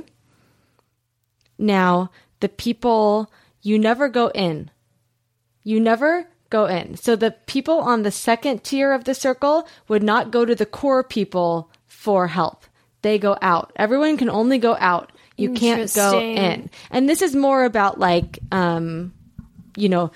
Now, 1.58 2.10
the 2.40 2.48
people, 2.48 3.30
you 3.60 3.78
never 3.78 4.08
go 4.08 4.28
in. 4.28 4.70
You 5.64 5.80
never 5.80 6.26
go 6.54 6.66
in. 6.66 6.96
So, 6.96 7.16
the 7.16 7.32
people 7.46 7.80
on 7.80 8.02
the 8.02 8.12
second 8.12 8.62
tier 8.62 8.92
of 8.92 9.04
the 9.04 9.14
circle 9.14 9.66
would 9.88 10.02
not 10.02 10.30
go 10.30 10.44
to 10.44 10.54
the 10.54 10.66
core 10.66 11.02
people 11.02 11.68
for 11.86 12.28
help. 12.28 12.64
They 13.02 13.18
go 13.18 13.36
out. 13.42 13.72
Everyone 13.74 14.16
can 14.16 14.30
only 14.30 14.58
go 14.58 14.76
out. 14.78 15.10
You 15.36 15.52
can't 15.52 15.92
go 15.92 16.20
in. 16.20 16.70
And 16.90 17.08
this 17.08 17.22
is 17.22 17.34
more 17.34 17.64
about 17.64 17.98
like, 17.98 18.38
um, 18.52 19.12
you 19.76 19.88
know, 19.88 20.12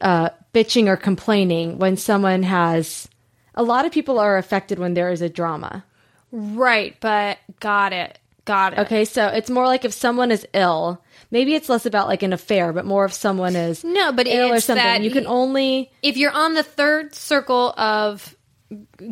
uh, 0.00 0.30
bitching 0.54 0.86
or 0.86 0.96
complaining 0.96 1.78
when 1.78 1.98
someone 1.98 2.42
has. 2.42 3.06
A 3.54 3.62
lot 3.62 3.84
of 3.84 3.92
people 3.92 4.18
are 4.18 4.38
affected 4.38 4.78
when 4.78 4.94
there 4.94 5.12
is 5.12 5.20
a 5.20 5.28
drama. 5.28 5.84
Right, 6.32 6.96
but 7.00 7.36
got 7.60 7.92
it. 7.92 8.18
Got 8.46 8.72
it. 8.72 8.78
Okay, 8.80 9.04
so 9.04 9.28
it's 9.28 9.50
more 9.50 9.66
like 9.66 9.84
if 9.84 9.92
someone 9.92 10.30
is 10.30 10.46
ill, 10.54 11.01
maybe 11.32 11.54
it's 11.54 11.68
less 11.68 11.86
about 11.86 12.06
like 12.06 12.22
an 12.22 12.32
affair, 12.32 12.72
but 12.72 12.84
more 12.84 13.06
if 13.06 13.12
someone 13.12 13.56
is 13.56 13.82
No, 13.82 14.12
but 14.12 14.28
ill 14.28 14.52
or 14.52 14.56
it's 14.56 14.66
something. 14.66 14.84
that 14.84 15.02
you 15.02 15.10
can 15.10 15.26
only 15.26 15.90
if 16.02 16.16
you're 16.16 16.30
on 16.30 16.54
the 16.54 16.62
third 16.62 17.16
circle 17.16 17.74
of 17.76 18.36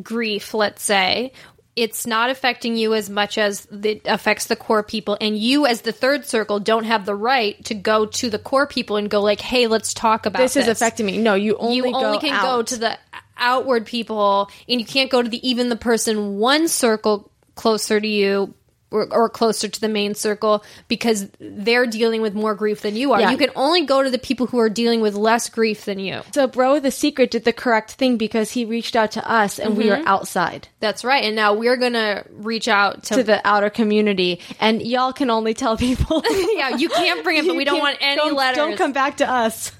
grief, 0.03 0.55
let's 0.55 0.83
say, 0.83 1.33
it's 1.77 2.07
not 2.07 2.31
affecting 2.31 2.77
you 2.77 2.95
as 2.95 3.09
much 3.09 3.39
as 3.39 3.67
it 3.71 4.03
affects 4.05 4.47
the 4.47 4.57
core 4.57 4.83
people. 4.83 5.17
And 5.21 5.37
you, 5.37 5.67
as 5.67 5.81
the 5.81 5.93
third 5.93 6.27
circle, 6.27 6.61
don't 6.61 6.85
have 6.85 7.07
the 7.07 7.15
right 7.15 7.63
to 7.65 7.75
go 7.75 8.07
to 8.07 8.31
the 8.31 8.39
core 8.39 8.67
people 8.67 8.97
and 8.97 9.09
go 9.09 9.21
like, 9.21 9.41
"Hey, 9.41 9.67
let's 9.67 9.95
talk 9.95 10.27
about 10.27 10.41
this 10.41 10.55
this." 10.55 10.67
is 10.67 10.69
affecting 10.69 11.07
me. 11.07 11.19
No, 11.19 11.35
you 11.35 11.57
only 11.57 11.77
you 11.77 11.83
go 11.85 11.95
only 11.95 12.19
can 12.19 12.41
go 12.43 12.63
to 12.63 12.77
the 12.77 12.99
outward 13.39 13.87
people, 13.87 14.51
and 14.69 14.81
you 14.81 14.87
can't 14.87 15.11
go 15.11 15.23
to 15.23 15.29
the 15.29 15.49
even 15.49 15.69
the 15.69 15.77
person 15.77 16.37
one 16.39 16.69
circle 16.69 17.31
closer 17.55 18.01
to 18.01 18.09
you 18.09 18.55
or, 18.91 19.07
or 19.13 19.29
closer 19.29 19.69
to 19.69 19.81
the 19.81 19.89
main 19.89 20.15
circle 20.15 20.65
because 20.89 21.29
they're 21.39 21.87
dealing 21.87 22.23
with 22.23 22.35
more 22.35 22.55
grief 22.55 22.83
than 22.83 22.97
you 22.97 23.13
are. 23.13 23.21
Yeah. 23.21 23.31
You 23.31 23.37
can 23.37 23.51
only 23.57 23.87
go 23.87 24.03
to 24.03 24.11
the 24.11 24.19
people 24.19 24.47
who 24.47 24.59
are 24.59 24.69
dealing 24.69 25.01
with 25.01 25.15
less 25.15 25.49
grief 25.49 25.85
than 25.85 25.99
you. 25.99 26.23
So 26.35 26.47
Bro 26.47 26.81
the 26.81 26.91
Secret 26.91 27.31
did 27.31 27.45
the 27.45 27.53
correct 27.53 27.93
thing 27.93 28.17
because 28.17 28.51
he 28.51 28.65
reached 28.65 28.97
out 28.97 29.13
to 29.13 29.31
us 29.31 29.59
and 29.59 29.77
we 29.77 29.85
Mm-hmm. 29.87 30.07
are 30.07 30.09
outside 30.09 30.69
That's 30.81 31.05
right. 31.05 31.25
And 31.25 31.35
now 31.37 31.55
we're 31.55 31.77
going 31.77 31.95
to 31.95 32.25
reach 32.31 32.69
out 32.69 33.05
to, 33.05 33.17
to 33.17 33.23
the 33.23 33.41
outer 33.47 33.71
community 33.71 34.41
and 34.61 34.83
y'all 34.83 35.13
can 35.13 35.31
only 35.31 35.55
tell 35.55 35.77
people. 35.77 36.23
Yeah, 36.61 36.77
you 36.77 36.89
can't 36.89 37.25
bring 37.25 37.39
it, 37.39 37.47
but 37.47 37.57
we 37.57 37.65
don't 37.65 37.79
want 37.89 37.97
any 38.01 38.17
don't, 38.17 38.35
letters. 38.35 38.57
Don't 38.57 38.77
come 38.77 38.93
back 38.93 39.19
to 39.19 39.31
us. 39.31 39.73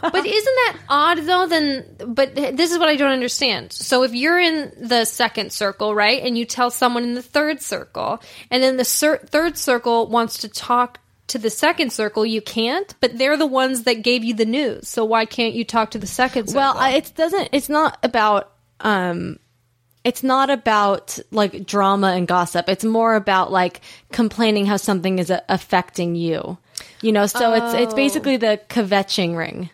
But 0.00 0.26
isn't 0.26 0.54
that 0.66 0.76
odd 0.88 1.18
though 1.18 1.46
then 1.46 1.84
but 2.06 2.34
this 2.34 2.70
is 2.72 2.78
what 2.78 2.88
i 2.88 2.96
don't 2.96 3.10
understand 3.10 3.72
so 3.72 4.02
if 4.02 4.14
you're 4.14 4.38
in 4.38 4.72
the 4.80 5.04
second 5.04 5.52
circle 5.52 5.94
right 5.94 6.22
and 6.22 6.36
you 6.38 6.44
tell 6.44 6.70
someone 6.70 7.02
in 7.02 7.14
the 7.14 7.22
third 7.22 7.60
circle 7.60 8.20
and 8.50 8.62
then 8.62 8.76
the 8.76 8.84
cir- 8.84 9.18
third 9.26 9.56
circle 9.58 10.06
wants 10.06 10.38
to 10.38 10.48
talk 10.48 10.98
to 11.26 11.38
the 11.38 11.50
second 11.50 11.92
circle 11.92 12.24
you 12.24 12.40
can't 12.40 12.94
but 13.00 13.18
they're 13.18 13.36
the 13.36 13.46
ones 13.46 13.82
that 13.84 14.02
gave 14.02 14.24
you 14.24 14.34
the 14.34 14.46
news 14.46 14.88
so 14.88 15.04
why 15.04 15.24
can't 15.24 15.54
you 15.54 15.64
talk 15.64 15.90
to 15.90 15.98
the 15.98 16.06
second 16.06 16.46
circle 16.46 16.60
Well, 16.80 16.94
it 16.94 17.12
doesn't. 17.14 17.50
It's 17.52 17.68
not 17.68 17.98
about. 18.02 18.50
um 18.80 19.38
It's 20.04 20.22
not 20.22 20.48
about 20.48 21.18
like 21.30 21.66
drama 21.66 22.12
and 22.12 22.26
gossip. 22.26 22.68
It's 22.68 22.84
more 22.84 23.14
about 23.14 23.52
like 23.52 23.82
complaining 24.10 24.64
how 24.64 24.78
something 24.78 25.18
is 25.18 25.30
uh, 25.30 25.40
affecting 25.50 26.14
you. 26.14 26.56
You 27.02 27.12
know, 27.12 27.26
so 27.26 27.52
it's 27.52 27.74
it's 27.74 27.94
basically 27.94 28.38
the 28.38 28.58
kvetching 28.70 29.36
ring. 29.36 29.68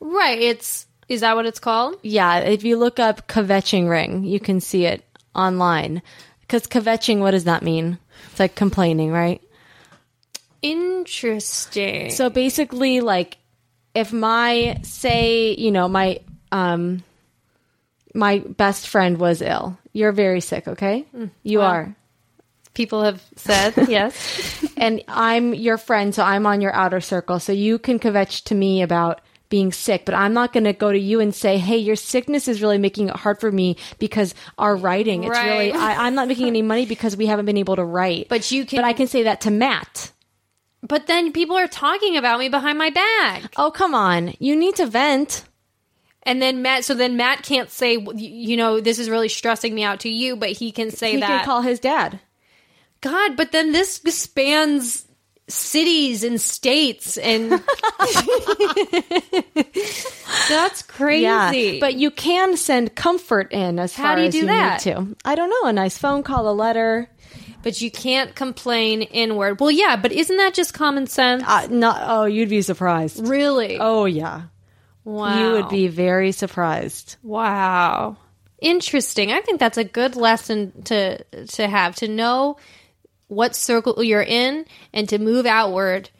Right 0.00 0.40
it's 0.40 0.86
is 1.08 1.20
that 1.20 1.36
what 1.36 1.46
it's 1.46 1.60
called 1.60 1.98
Yeah, 2.02 2.38
if 2.38 2.64
you 2.64 2.76
look 2.76 2.98
up 2.98 3.28
kvetching 3.28 3.88
ring, 3.88 4.24
you 4.24 4.40
can 4.40 4.60
see 4.60 4.84
it 4.86 5.04
online. 5.34 6.02
Because 6.40 6.66
kvetching, 6.66 7.18
what 7.18 7.32
does 7.32 7.44
that 7.44 7.62
mean? 7.62 7.98
It's 8.30 8.40
like 8.40 8.54
complaining, 8.54 9.12
right? 9.12 9.42
interesting 10.62 12.10
So 12.10 12.30
basically, 12.30 13.00
like, 13.00 13.38
if 13.94 14.12
my 14.12 14.78
say, 14.82 15.54
you 15.54 15.70
know, 15.70 15.88
my 15.88 16.20
um, 16.52 17.04
my 18.14 18.38
best 18.38 18.88
friend 18.88 19.18
was 19.18 19.42
ill, 19.42 19.78
you're 19.92 20.12
very 20.12 20.40
sick, 20.40 20.66
okay? 20.66 21.04
You 21.42 21.60
are, 21.60 21.94
people 22.74 23.02
have 23.02 23.22
said 23.36 23.74
yes 23.88 24.64
and 24.76 25.02
I'm 25.08 25.54
your 25.54 25.78
friend, 25.78 26.14
so 26.14 26.22
I'm 26.22 26.46
on 26.46 26.60
your 26.60 26.74
outer 26.74 27.00
circle, 27.00 27.38
so 27.38 27.52
you 27.52 27.78
can 27.78 27.98
kvetch 27.98 28.44
to 28.44 28.54
me 28.54 28.82
about 28.82 29.20
being 29.56 29.72
sick, 29.72 30.04
but 30.04 30.14
I'm 30.14 30.34
not 30.34 30.52
going 30.52 30.64
to 30.64 30.72
go 30.74 30.92
to 30.92 30.98
you 30.98 31.18
and 31.20 31.34
say, 31.34 31.56
"Hey, 31.56 31.78
your 31.78 31.96
sickness 31.96 32.46
is 32.46 32.60
really 32.60 32.76
making 32.78 33.08
it 33.08 33.16
hard 33.16 33.40
for 33.40 33.50
me 33.50 33.76
because 33.98 34.34
our 34.58 34.76
writing, 34.76 35.24
it's 35.24 35.30
Right. 35.30 35.50
really 35.50 35.72
I, 35.72 36.06
I'm 36.06 36.14
not 36.14 36.28
making 36.28 36.46
any 36.46 36.60
money 36.62 36.84
because 36.84 37.16
we 37.16 37.24
haven't 37.26 37.46
been 37.46 37.56
able 37.56 37.76
to 37.76 37.84
write." 37.84 38.28
But 38.28 38.50
you 38.50 38.66
can- 38.66 38.76
but 38.78 38.84
I 38.84 38.92
can 38.92 39.06
say 39.06 39.22
that 39.22 39.40
to 39.42 39.50
Matt. 39.50 40.12
but 40.82 41.06
then 41.06 41.32
people 41.32 41.56
are 41.56 41.66
talking 41.68 42.16
about 42.18 42.38
me 42.38 42.48
behind 42.50 42.76
my 42.78 42.90
back 42.90 43.42
Oh, 43.56 43.70
come 43.70 43.94
on, 43.94 44.34
you 44.38 44.54
need 44.54 44.76
to 44.76 44.86
vent. 44.86 45.44
And 46.22 46.42
then 46.42 46.60
Matt, 46.60 46.84
so 46.84 46.92
then 46.94 47.16
Matt 47.16 47.42
can't 47.42 47.70
say, 47.70 47.92
you 48.14 48.56
know, 48.56 48.78
this 48.80 48.98
is 48.98 49.08
really 49.08 49.28
stressing 49.30 49.74
me 49.74 49.82
out 49.84 50.00
to 50.00 50.08
you, 50.10 50.36
but 50.36 50.50
he 50.50 50.70
can 50.72 50.90
say 50.90 51.12
He 51.12 51.20
that. 51.20 51.30
He 51.30 51.36
can 51.38 51.44
call 51.46 51.62
his 51.62 51.78
dad. 51.80 52.20
God, 53.00 53.36
but 53.36 53.52
then 53.52 53.72
this 53.72 54.00
spans 54.10 55.05
cities 55.48 56.24
and 56.24 56.40
states, 56.40 57.16
and 57.18 57.50
that's 60.48 60.82
crazy. 60.82 61.22
Yeah, 61.22 61.76
but 61.80 61.94
you 61.94 62.10
can 62.10 62.56
send 62.56 62.94
comfort 62.94 63.52
in 63.52 63.78
as 63.78 63.94
How 63.94 64.04
far 64.04 64.16
do 64.16 64.22
you 64.22 64.28
as 64.28 64.32
do 64.32 64.38
you 64.40 64.46
that? 64.46 64.84
need 64.86 64.92
to. 64.94 65.16
I 65.24 65.34
don't 65.34 65.50
know, 65.50 65.68
a 65.68 65.72
nice 65.72 65.98
phone 65.98 66.22
call, 66.22 66.48
a 66.48 66.52
letter. 66.52 67.08
but 67.62 67.80
you 67.80 67.90
can't 67.90 68.34
complain 68.34 69.02
inward. 69.02 69.60
Well, 69.60 69.70
yeah, 69.70 69.96
but 69.96 70.12
isn't 70.12 70.36
that 70.36 70.54
just 70.54 70.74
common 70.74 71.06
sense? 71.06 71.42
Uh, 71.46 71.66
not. 71.70 72.00
Oh, 72.04 72.24
you'd 72.24 72.48
be 72.48 72.62
surprised. 72.62 73.26
really? 73.26 73.78
Oh 73.80 74.04
yeah, 74.04 74.42
wow. 75.04 75.38
you 75.38 75.52
would 75.52 75.68
be 75.68 75.88
very 75.88 76.32
surprised. 76.32 77.16
Wow. 77.22 78.16
Interesting. 78.60 79.32
I 79.32 79.42
think 79.42 79.60
that's 79.60 79.76
a 79.78 79.84
good 79.84 80.16
lesson 80.16 80.82
to 80.84 81.22
to 81.24 81.68
have 81.68 81.94
to 81.96 82.08
know 82.08 82.56
what 83.28 83.56
circle 83.56 84.02
you're 84.02 84.22
in 84.22 84.66
and 84.92 85.08
to 85.08 85.18
move 85.18 85.46
outward, 85.46 86.10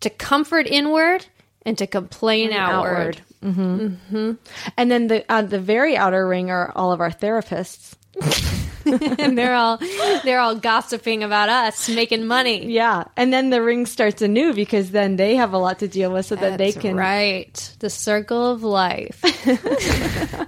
to 0.00 0.10
comfort 0.10 0.66
inward 0.66 1.26
and 1.62 1.76
to 1.78 1.86
complain 1.86 2.52
outward. 2.52 3.20
Mm-hmm. 3.42 4.32
And 4.76 4.90
then 4.90 5.06
the 5.08 5.24
uh, 5.30 5.42
the 5.42 5.60
very 5.60 5.96
outer 5.96 6.26
ring 6.26 6.50
are 6.50 6.72
all 6.74 6.92
of 6.92 7.00
our 7.00 7.10
therapists. 7.10 7.94
and 8.86 9.36
they're 9.36 9.54
all 9.54 9.78
they're 10.24 10.38
all 10.38 10.54
gossiping 10.54 11.22
about 11.22 11.48
us 11.48 11.88
making 11.88 12.26
money. 12.26 12.72
Yeah, 12.72 13.04
and 13.16 13.32
then 13.32 13.50
the 13.50 13.62
ring 13.62 13.86
starts 13.86 14.22
anew 14.22 14.54
because 14.54 14.90
then 14.90 15.16
they 15.16 15.36
have 15.36 15.52
a 15.52 15.58
lot 15.58 15.80
to 15.80 15.88
deal 15.88 16.12
with, 16.12 16.26
so 16.26 16.36
that 16.36 16.58
they 16.58 16.72
can. 16.72 16.96
right. 16.96 17.76
The 17.80 17.90
circle 17.90 18.52
of 18.52 18.62
life. 18.62 19.22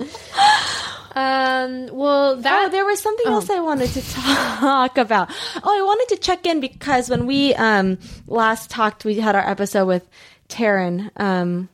um 1.18 1.88
well 1.92 2.36
that 2.36 2.66
Oh, 2.66 2.68
there 2.70 2.84
was 2.84 3.00
something 3.00 3.26
else 3.26 3.50
I 3.50 3.60
wanted 3.60 3.90
to 3.90 4.02
talk 4.12 4.96
about. 4.98 5.28
Oh, 5.62 5.78
I 5.78 5.82
wanted 5.82 6.14
to 6.14 6.20
check 6.22 6.46
in 6.46 6.60
because 6.60 7.08
when 7.10 7.26
we 7.26 7.54
um 7.54 7.98
last 8.26 8.70
talked, 8.70 9.04
we 9.04 9.14
had 9.20 9.34
our 9.34 9.46
episode 9.48 9.86
with 9.86 10.08
Taryn. 10.48 11.10
Um, 11.16 11.68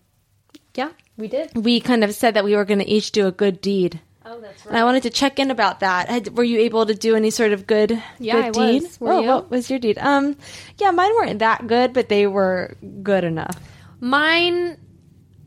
yeah, 0.74 0.90
we 1.16 1.28
did. 1.28 1.50
we 1.54 1.80
kind 1.80 2.02
of 2.04 2.14
said 2.14 2.34
that 2.34 2.44
we 2.44 2.56
were 2.56 2.64
going 2.64 2.80
to 2.80 2.88
each 2.88 3.12
do 3.12 3.26
a 3.26 3.32
good 3.32 3.60
deed. 3.60 4.00
Oh, 4.26 4.40
that's 4.40 4.64
And 4.66 4.76
I 4.76 4.84
wanted 4.84 5.02
to 5.02 5.10
check 5.10 5.38
in 5.38 5.50
about 5.50 5.80
that. 5.80 6.08
Had, 6.08 6.34
were 6.36 6.44
you 6.44 6.58
able 6.60 6.86
to 6.86 6.94
do 6.94 7.14
any 7.14 7.28
sort 7.30 7.52
of 7.52 7.66
good, 7.66 7.90
Yeah, 8.18 8.36
good 8.36 8.44
I 8.44 8.50
deed? 8.72 8.82
was. 8.84 9.00
Were 9.00 9.12
oh, 9.12 9.20
you? 9.20 9.28
what 9.28 9.50
was 9.50 9.68
your 9.68 9.78
deed? 9.78 9.98
Um, 9.98 10.36
yeah, 10.78 10.90
mine 10.92 11.12
weren't 11.14 11.38
that 11.40 11.66
good, 11.66 11.92
but 11.92 12.08
they 12.08 12.26
were 12.26 12.74
good 13.02 13.22
enough. 13.24 13.54
Mine, 14.00 14.78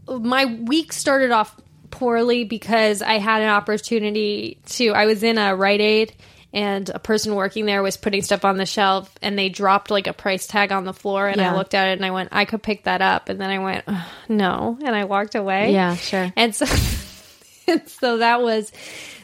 my 0.07 0.45
week 0.45 0.93
started 0.93 1.31
off 1.31 1.55
poorly 1.97 2.43
because 2.43 3.01
I 3.01 3.19
had 3.19 3.41
an 3.41 3.49
opportunity 3.49 4.59
to. 4.67 4.89
I 4.89 5.05
was 5.05 5.23
in 5.23 5.37
a 5.37 5.55
Rite 5.55 5.81
Aid, 5.81 6.13
and 6.53 6.89
a 6.89 6.99
person 6.99 7.35
working 7.35 7.65
there 7.65 7.83
was 7.83 7.97
putting 7.97 8.21
stuff 8.21 8.45
on 8.45 8.57
the 8.57 8.65
shelf, 8.65 9.13
and 9.21 9.37
they 9.37 9.49
dropped 9.49 9.91
like 9.91 10.07
a 10.07 10.13
price 10.13 10.47
tag 10.47 10.71
on 10.71 10.85
the 10.85 10.93
floor, 10.93 11.27
and 11.27 11.37
Yeah. 11.41 11.53
I 11.53 11.55
looked 11.57 11.73
at 11.73 11.89
it 11.89 11.93
and 11.93 12.05
I 12.05 12.11
went, 12.11 12.29
I 12.31 12.45
could 12.45 12.63
pick 12.63 12.83
that 12.83 13.01
up, 13.01 13.29
and 13.29 13.39
then 13.39 13.49
I 13.49 13.59
went, 13.59 13.83
"Ugh, 13.87 14.05
no, 14.29 14.77
and 14.83 14.95
I 14.95 15.03
walked 15.05 15.35
away. 15.35 15.73
Yeah, 15.73 15.95
sure. 15.95 16.31
And 16.35 16.55
so, 16.55 16.65
and 17.67 17.87
so 17.89 18.17
that 18.17 18.41
was 18.41 18.71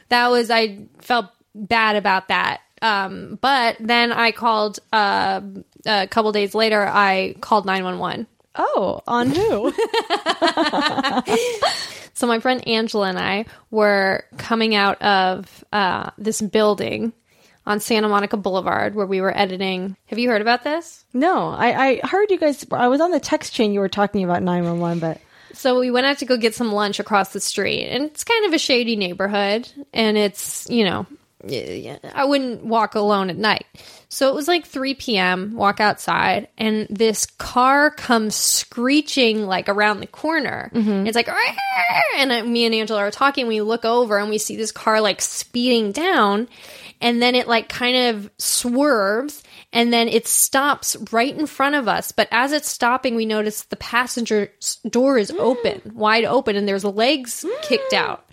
that 0.10 0.30
was 0.30 0.52
I 0.52 0.86
felt 1.00 1.28
bad 1.56 1.96
about 1.96 2.28
that. 2.28 2.62
Um, 2.82 3.40
but 3.40 3.78
then 3.80 4.12
I 4.12 4.32
called 4.32 4.80
uh, 4.92 5.40
a 5.86 6.08
couple 6.08 6.32
days 6.34 6.54
later. 6.54 6.86
I 6.86 7.36
called 7.40 7.66
nine 7.66 7.86
one 7.86 7.98
one. 8.00 8.28
Oh, 8.56 9.02
on 9.08 9.30
who? 9.30 9.74
So 12.16 12.28
my 12.28 12.40
friend 12.40 12.66
Angela 12.68 13.10
and 13.10 13.18
I 13.18 13.46
were 13.72 14.24
coming 14.38 14.76
out 14.76 15.02
of 15.02 15.66
uh, 15.74 16.12
this 16.18 16.42
building 16.42 17.12
on 17.66 17.80
Santa 17.80 18.08
Monica 18.08 18.38
Boulevard 18.38 18.94
where 18.94 19.08
we 19.08 19.20
were 19.20 19.36
editing. 19.36 19.98
Have 20.06 20.20
you 20.20 20.30
heard 20.30 20.42
about 20.42 20.64
this? 20.64 21.06
no, 21.14 21.50
I, 21.50 21.88
I 21.88 22.08
heard 22.08 22.30
you 22.30 22.38
guys. 22.38 22.66
I 22.72 22.88
was 22.88 23.02
on 23.02 23.12
the 23.12 23.20
text 23.20 23.54
chain. 23.54 23.74
You 23.74 23.80
were 23.80 23.90
talking 23.90 24.24
about 24.24 24.44
nine 24.44 24.64
one 24.64 24.80
one, 24.80 25.00
but 25.00 25.20
So 25.54 25.80
we 25.80 25.90
went 25.90 26.06
out 26.06 26.20
to 26.20 26.26
go 26.26 26.38
get 26.38 26.54
some 26.54 26.72
lunch 26.72 27.00
across 27.00 27.34
the 27.34 27.40
street, 27.40 27.88
and 27.88 28.04
it's 28.06 28.24
kind 28.24 28.46
of 28.46 28.54
a 28.54 28.60
shady 28.60 28.96
neighborhood, 28.96 29.68
and 29.92 30.16
it's 30.16 30.70
you 30.70 30.86
know, 30.86 31.08
I 32.14 32.26
wouldn't 32.26 32.64
walk 32.64 32.94
alone 32.96 33.32
at 33.32 33.38
night. 33.38 33.66
So 34.14 34.30
it 34.30 34.36
was 34.36 34.48
like 34.48 34.68
3 34.68 34.94
p.m. 34.94 35.54
Walk 35.56 35.80
outside, 35.80 36.48
and 36.58 36.86
this 36.90 37.26
car 37.26 37.90
comes 37.90 38.36
screeching 38.36 39.48
like 39.48 39.68
around 39.68 40.02
the 40.02 40.08
corner. 40.08 40.70
It's 41.08 41.16
like, 41.16 41.28
"Arr!" 41.28 41.56
and 42.18 42.32
uh, 42.32 42.44
me 42.44 42.66
and 42.66 42.76
Angela 42.76 43.00
are 43.00 43.12
talking. 43.12 43.48
We 43.48 43.62
look 43.62 43.86
over 43.86 44.20
and 44.20 44.30
we 44.30 44.38
see 44.38 44.56
this 44.56 44.72
car 44.72 45.02
like 45.02 45.20
speeding 45.20 45.92
down, 45.92 46.48
and 47.02 47.22
then 47.22 47.34
it 47.34 47.48
like 47.48 47.70
kind 47.70 48.16
of 48.16 48.30
swerves 48.38 49.44
and 49.74 49.92
then 49.92 50.08
it 50.08 50.28
stops 50.28 50.96
right 51.12 51.36
in 51.36 51.48
front 51.48 51.74
of 51.76 51.88
us. 51.88 52.12
But 52.12 52.28
as 52.32 52.52
it's 52.52 52.70
stopping, 52.70 53.16
we 53.16 53.26
notice 53.26 53.64
the 53.64 53.76
passenger 53.76 54.52
door 54.88 55.18
is 55.18 55.32
open, 55.40 55.82
wide 55.96 56.26
open, 56.26 56.56
and 56.56 56.68
there's 56.68 56.86
legs 56.86 57.44
kicked 57.64 57.94
out. 57.94 58.30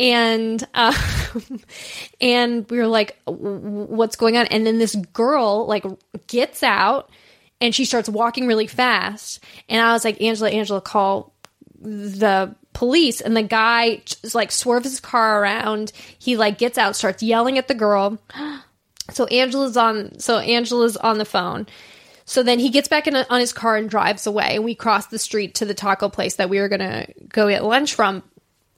And 0.00 0.66
uh, 0.72 0.96
and 2.20 2.68
we 2.70 2.78
were 2.78 2.86
like, 2.86 3.20
"What's 3.26 4.16
going 4.16 4.36
on?" 4.38 4.46
And 4.46 4.66
then 4.66 4.78
this 4.78 4.94
girl 5.12 5.66
like 5.66 5.84
gets 6.26 6.62
out, 6.62 7.10
and 7.60 7.74
she 7.74 7.84
starts 7.84 8.08
walking 8.08 8.46
really 8.46 8.66
fast. 8.66 9.44
And 9.68 9.80
I 9.80 9.92
was 9.92 10.04
like, 10.04 10.22
"Angela, 10.22 10.50
Angela, 10.50 10.80
call 10.80 11.34
the 11.80 12.54
police. 12.72 13.20
And 13.20 13.36
the 13.36 13.42
guy 13.42 13.96
just 14.04 14.34
like 14.34 14.52
swerves 14.52 14.86
his 14.86 15.00
car 15.00 15.42
around. 15.42 15.92
He 16.18 16.36
like 16.36 16.58
gets 16.58 16.78
out 16.78 16.96
starts 16.96 17.22
yelling 17.22 17.58
at 17.58 17.68
the 17.68 17.74
girl. 17.74 18.18
So 19.12 19.24
angela's 19.24 19.76
on 19.76 20.20
so 20.20 20.38
angela's 20.38 20.96
on 20.96 21.18
the 21.18 21.24
phone. 21.24 21.66
So 22.26 22.44
then 22.44 22.60
he 22.60 22.70
gets 22.70 22.86
back 22.86 23.08
in 23.08 23.16
on 23.16 23.40
his 23.40 23.52
car 23.52 23.74
and 23.74 23.90
drives 23.90 24.24
away. 24.24 24.54
And 24.54 24.62
we 24.62 24.76
cross 24.76 25.08
the 25.08 25.18
street 25.18 25.56
to 25.56 25.64
the 25.64 25.74
taco 25.74 26.08
place 26.08 26.36
that 26.36 26.48
we 26.48 26.60
were 26.60 26.68
gonna 26.68 27.08
go 27.28 27.48
get 27.48 27.64
lunch 27.64 27.96
from 27.96 28.22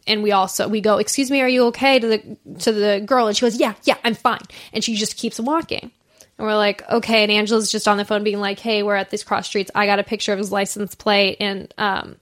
and 0.06 0.22
we 0.22 0.32
also 0.32 0.68
we 0.68 0.80
go, 0.80 0.98
"Excuse 0.98 1.30
me, 1.30 1.40
are 1.40 1.48
you 1.48 1.66
okay?" 1.66 1.98
to 1.98 2.06
the 2.06 2.36
to 2.60 2.72
the 2.72 3.02
girl, 3.04 3.26
and 3.26 3.36
she 3.36 3.42
goes, 3.42 3.56
"Yeah, 3.56 3.74
yeah, 3.84 3.96
I'm 4.04 4.14
fine," 4.14 4.42
and 4.72 4.82
she 4.82 4.94
just 4.94 5.16
keeps 5.16 5.38
walking. 5.38 5.90
And 6.38 6.46
we're 6.46 6.56
like, 6.56 6.88
okay. 6.90 7.22
And 7.22 7.30
Angela's 7.30 7.70
just 7.70 7.86
on 7.86 7.98
the 7.98 8.04
phone 8.04 8.24
being 8.24 8.40
like, 8.40 8.58
hey, 8.58 8.82
we're 8.82 8.96
at 8.96 9.10
these 9.10 9.24
cross 9.24 9.46
streets. 9.46 9.70
I 9.74 9.86
got 9.86 9.98
a 9.98 10.04
picture 10.04 10.32
of 10.32 10.38
his 10.38 10.50
license 10.50 10.94
plate. 10.94 11.36
And 11.40 11.72
um, 11.78 12.16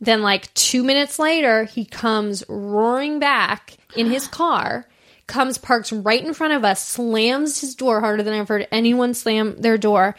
then, 0.00 0.22
like, 0.22 0.52
two 0.54 0.82
minutes 0.82 1.18
later, 1.18 1.64
he 1.64 1.84
comes 1.84 2.44
roaring 2.48 3.18
back 3.18 3.76
in 3.96 4.10
his 4.10 4.26
car, 4.28 4.86
comes, 5.26 5.58
parks 5.58 5.92
right 5.92 6.24
in 6.24 6.32
front 6.32 6.54
of 6.54 6.64
us, 6.64 6.86
slams 6.86 7.60
his 7.60 7.74
door 7.74 8.00
harder 8.00 8.22
than 8.22 8.34
I've 8.34 8.48
heard 8.48 8.66
anyone 8.72 9.14
slam 9.14 9.56
their 9.60 9.78
door. 9.78 10.16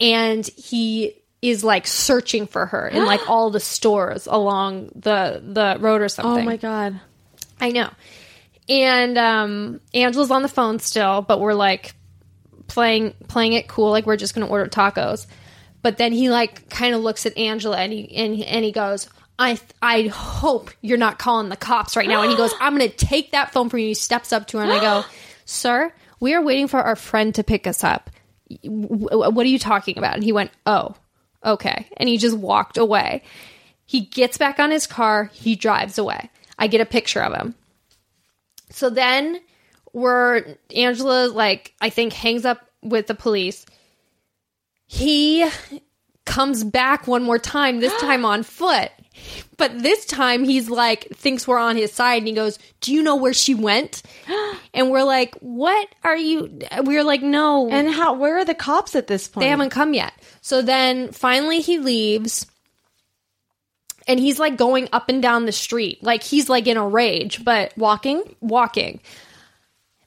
And 0.00 0.46
he 0.46 1.19
is 1.42 1.64
like 1.64 1.86
searching 1.86 2.46
for 2.46 2.66
her 2.66 2.88
in 2.88 3.04
like 3.06 3.20
all 3.30 3.50
the 3.50 3.60
stores 3.60 4.26
along 4.26 4.90
the 4.94 5.42
the 5.44 5.76
road 5.80 6.02
or 6.02 6.08
something. 6.08 6.42
Oh 6.42 6.46
my 6.46 6.56
god. 6.56 7.00
I 7.60 7.70
know. 7.70 7.90
And 8.68 9.16
um 9.18 9.80
Angela's 9.94 10.30
on 10.30 10.42
the 10.42 10.48
phone 10.48 10.78
still, 10.78 11.22
but 11.22 11.40
we're 11.40 11.54
like 11.54 11.94
playing 12.66 13.14
playing 13.28 13.54
it 13.54 13.68
cool, 13.68 13.90
like 13.90 14.06
we're 14.06 14.16
just 14.16 14.34
gonna 14.34 14.46
order 14.46 14.68
tacos. 14.68 15.26
But 15.82 15.96
then 15.96 16.12
he 16.12 16.28
like 16.30 16.68
kind 16.68 16.94
of 16.94 17.00
looks 17.00 17.24
at 17.26 17.36
Angela 17.38 17.78
and 17.78 17.92
he 17.92 18.14
and, 18.14 18.34
he- 18.36 18.46
and 18.46 18.64
he 18.64 18.70
goes, 18.72 19.08
I 19.38 19.58
I 19.80 20.02
hope 20.08 20.70
you're 20.82 20.98
not 20.98 21.18
calling 21.18 21.48
the 21.48 21.56
cops 21.56 21.96
right 21.96 22.06
now. 22.06 22.20
And 22.22 22.30
he 22.30 22.36
goes, 22.36 22.52
I'm 22.60 22.74
gonna 22.74 22.88
take 22.88 23.32
that 23.32 23.52
phone 23.52 23.70
from 23.70 23.78
you. 23.80 23.88
He 23.88 23.94
steps 23.94 24.32
up 24.32 24.46
to 24.48 24.58
her 24.58 24.62
and 24.64 24.72
I 24.72 24.80
go, 24.80 25.04
Sir, 25.46 25.92
we 26.20 26.34
are 26.34 26.42
waiting 26.42 26.68
for 26.68 26.80
our 26.82 26.96
friend 26.96 27.34
to 27.36 27.42
pick 27.42 27.66
us 27.66 27.82
up. 27.82 28.10
What 28.64 29.46
are 29.46 29.48
you 29.48 29.58
talking 29.58 29.96
about? 29.98 30.14
And 30.14 30.22
he 30.24 30.32
went, 30.32 30.50
Oh, 30.66 30.94
okay. 31.44 31.88
And 31.96 32.08
he 32.08 32.16
just 32.16 32.36
walked 32.36 32.76
away. 32.76 33.22
He 33.86 34.00
gets 34.02 34.38
back 34.38 34.60
on 34.60 34.70
his 34.70 34.86
car, 34.86 35.30
he 35.32 35.56
drives 35.56 35.98
away. 35.98 36.30
I 36.58 36.66
get 36.66 36.80
a 36.80 36.86
picture 36.86 37.22
of 37.22 37.34
him. 37.34 37.54
So 38.70 38.88
then 38.90 39.40
we're 39.92 40.56
Angela 40.74 41.28
like 41.28 41.74
I 41.80 41.90
think 41.90 42.12
hangs 42.12 42.44
up 42.44 42.64
with 42.82 43.06
the 43.06 43.14
police. 43.14 43.66
He 44.86 45.48
comes 46.30 46.64
back 46.64 47.06
one 47.06 47.22
more 47.22 47.38
time, 47.38 47.80
this 47.80 47.94
time 48.00 48.24
on 48.24 48.42
foot. 48.42 48.90
But 49.56 49.82
this 49.82 50.06
time 50.06 50.44
he's 50.44 50.70
like 50.70 51.08
thinks 51.14 51.46
we're 51.46 51.58
on 51.58 51.76
his 51.76 51.92
side 51.92 52.18
and 52.18 52.28
he 52.28 52.32
goes, 52.32 52.58
"Do 52.80 52.94
you 52.94 53.02
know 53.02 53.16
where 53.16 53.34
she 53.34 53.54
went?" 53.54 54.02
And 54.72 54.88
we're 54.88 55.02
like, 55.02 55.34
"What 55.40 55.88
are 56.04 56.16
you?" 56.16 56.60
We're 56.84 57.02
like, 57.02 57.22
"No." 57.22 57.68
And 57.68 57.90
how? 57.90 58.14
Where 58.14 58.38
are 58.38 58.44
the 58.44 58.54
cops 58.54 58.94
at 58.94 59.08
this 59.08 59.26
point? 59.26 59.42
They 59.42 59.48
haven't 59.48 59.70
come 59.70 59.94
yet. 59.94 60.12
So 60.40 60.62
then 60.62 61.10
finally 61.10 61.60
he 61.60 61.78
leaves 61.78 62.46
and 64.06 64.18
he's 64.20 64.38
like 64.38 64.56
going 64.56 64.88
up 64.92 65.08
and 65.08 65.20
down 65.20 65.46
the 65.46 65.52
street. 65.52 66.02
Like 66.02 66.22
he's 66.22 66.48
like 66.48 66.66
in 66.66 66.76
a 66.76 66.86
rage, 66.86 67.44
but 67.44 67.76
walking. 67.76 68.22
walking. 68.40 69.00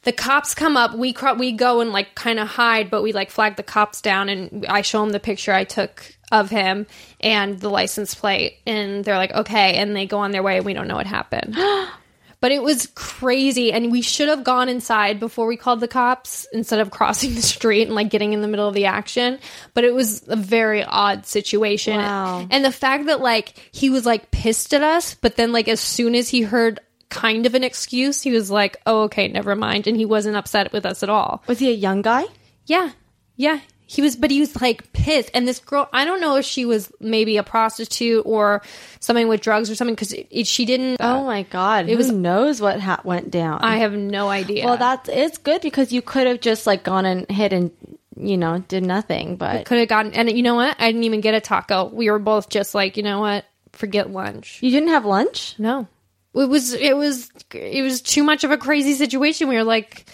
The 0.04 0.12
cops 0.12 0.54
come 0.54 0.76
up. 0.76 0.94
We 0.96 1.14
cro- 1.14 1.36
we 1.36 1.54
go 1.54 1.80
and 1.82 1.92
like 1.92 2.14
kind 2.16 2.40
of 2.40 2.48
hide, 2.48 2.90
but 2.90 3.02
we 3.04 3.14
like 3.14 3.30
flag 3.32 3.56
the 3.56 3.64
cops 3.64 4.02
down, 4.02 4.30
and 4.30 4.66
I 4.68 4.82
show 4.82 5.00
them 5.02 5.12
the 5.12 5.20
picture 5.20 5.54
I 5.54 5.64
took 5.64 6.04
of 6.32 6.50
him 6.50 6.88
and 7.22 7.60
the 7.60 7.70
license 7.70 8.14
plate, 8.16 8.58
and 8.66 9.06
they're 9.06 9.18
like, 9.18 9.32
okay, 9.34 9.76
and 9.76 9.96
they 9.96 10.06
go 10.06 10.20
on 10.20 10.32
their 10.32 10.44
way. 10.44 10.60
We 10.62 10.74
don't 10.74 10.88
know 10.88 10.96
what 10.96 11.06
happened, 11.08 11.56
but 12.42 12.52
it 12.52 12.62
was 12.62 12.88
crazy, 12.96 13.72
and 13.72 13.92
we 13.94 14.02
should 14.02 14.28
have 14.28 14.44
gone 14.44 14.68
inside 14.68 15.20
before 15.22 15.46
we 15.46 15.56
called 15.56 15.80
the 15.80 15.88
cops 15.88 16.46
instead 16.52 16.80
of 16.80 16.92
crossing 16.92 17.36
the 17.36 17.42
street 17.42 17.84
and 17.84 17.96
like 17.96 18.10
getting 18.10 18.34
in 18.34 18.42
the 18.42 18.48
middle 18.50 18.68
of 18.68 18.74
the 18.74 18.86
action. 18.88 19.40
But 19.74 19.84
it 19.86 19.94
was 19.94 20.28
a 20.28 20.36
very 20.36 20.84
odd 20.84 21.26
situation, 21.26 21.96
Wow. 21.98 22.46
and 22.52 22.66
the 22.66 22.72
fact 22.74 23.06
that 23.06 23.22
like 23.22 23.54
he 23.72 23.90
was 23.90 24.06
like 24.06 24.32
pissed 24.32 24.74
at 24.74 24.82
us, 24.84 25.14
but 25.16 25.38
then 25.38 25.54
like 25.54 25.70
as 25.70 25.80
soon 25.80 26.14
as 26.16 26.28
he 26.28 26.42
heard 26.42 26.80
kind 27.14 27.46
of 27.46 27.56
an 27.56 27.64
excuse, 27.64 28.22
he 28.22 28.32
was 28.32 28.50
like, 28.52 28.78
"Oh, 28.86 29.04
okay, 29.04 29.28
never 29.28 29.56
mind," 29.56 29.88
and 29.88 29.96
he 29.98 30.06
wasn't 30.06 30.36
upset 30.36 30.74
with 30.74 30.86
us 30.86 31.04
at 31.04 31.10
all. 31.10 31.44
Was 31.48 31.60
he 31.60 31.70
a 31.70 31.74
young 31.74 32.02
guy? 32.02 32.26
Yeah, 32.66 32.92
yeah, 33.36 33.60
he 33.86 34.02
was, 34.02 34.16
but 34.16 34.32
he 34.32 34.40
was 34.40 34.60
like 34.62 34.92
pissed. 34.94 35.30
And 35.34 35.48
this 35.48 35.60
girl, 35.60 35.88
I 35.94 36.06
don't 36.06 36.22
know 36.22 36.38
if 36.38 36.46
she 36.46 36.66
was 36.66 36.92
maybe 37.00 37.38
a 37.38 37.44
prostitute 37.44 38.24
or 38.26 38.62
something 39.00 39.28
with 39.28 39.42
drugs 39.42 39.70
or 39.70 39.76
something 39.76 39.96
because 39.96 40.14
it, 40.14 40.28
it- 40.32 40.48
she 40.48 40.66
didn't. 40.66 40.98
Oh 41.00 41.26
my 41.26 41.44
god! 41.44 41.88
Who 41.88 41.98
was- 41.98 42.12
knows 42.12 42.62
what 42.62 42.80
ha- 42.80 43.02
went 43.04 43.32
down? 43.32 43.60
I 43.62 43.78
have 43.78 43.94
no 43.94 44.30
idea. 44.30 44.66
well, 44.66 44.78
that's 44.78 45.10
it's 45.10 45.38
good 45.38 45.62
because 45.62 45.92
you 45.92 46.02
could 46.02 46.28
have 46.28 46.40
just 46.42 46.66
like 46.68 46.84
gone 46.84 47.06
and 47.06 47.30
hid 47.30 47.54
and 47.54 47.72
you 48.16 48.38
know 48.38 48.60
did 48.68 48.84
nothing. 48.86 49.36
But 49.38 49.66
could 49.66 49.80
have 49.80 49.88
gotten. 49.90 50.14
And 50.14 50.32
you 50.32 50.44
know 50.44 50.56
what? 50.56 50.76
I 50.80 50.88
didn't 50.88 51.04
even 51.04 51.22
get 51.22 51.34
a 51.34 51.42
taco. 51.42 51.86
We 51.86 52.10
were 52.10 52.20
both 52.20 52.50
just 52.50 52.74
like, 52.76 52.96
you 52.98 53.04
know 53.04 53.20
what? 53.20 53.46
Forget 53.74 54.12
lunch. 54.12 54.60
you 54.62 54.70
didn't 54.70 54.90
have 54.90 55.04
lunch. 55.04 55.56
No, 55.58 55.88
it 56.36 56.50
was 56.50 56.74
it 56.74 56.96
was 56.98 57.30
it 57.54 57.82
was 57.84 58.02
too 58.02 58.24
much 58.24 58.44
of 58.44 58.52
a 58.52 58.58
crazy 58.58 58.94
situation. 58.94 59.48
We 59.50 59.56
were 59.56 59.64
like, 59.64 60.06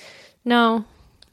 no, 0.45 0.85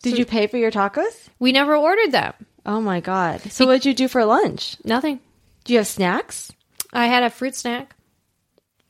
Did 0.03 0.19
you 0.19 0.25
pay 0.27 0.47
for 0.47 0.57
your 0.57 0.71
tacos? 0.71 1.29
we 1.39 1.53
never 1.53 1.77
ordered 1.77 2.13
them. 2.13 2.33
Oh 2.65 2.81
my 2.81 3.01
god! 3.01 3.41
So 3.53 3.67
what 3.67 3.75
did 3.75 3.87
you 3.87 3.95
do 3.95 4.09
for 4.09 4.25
lunch? 4.25 4.77
Nothing. 4.85 5.21
Do 5.65 5.73
you 5.73 5.79
have 5.81 5.87
snacks? 5.87 6.51
I 6.93 7.07
had 7.07 7.23
a 7.25 7.31
fruit 7.31 7.55
snack, 7.55 7.95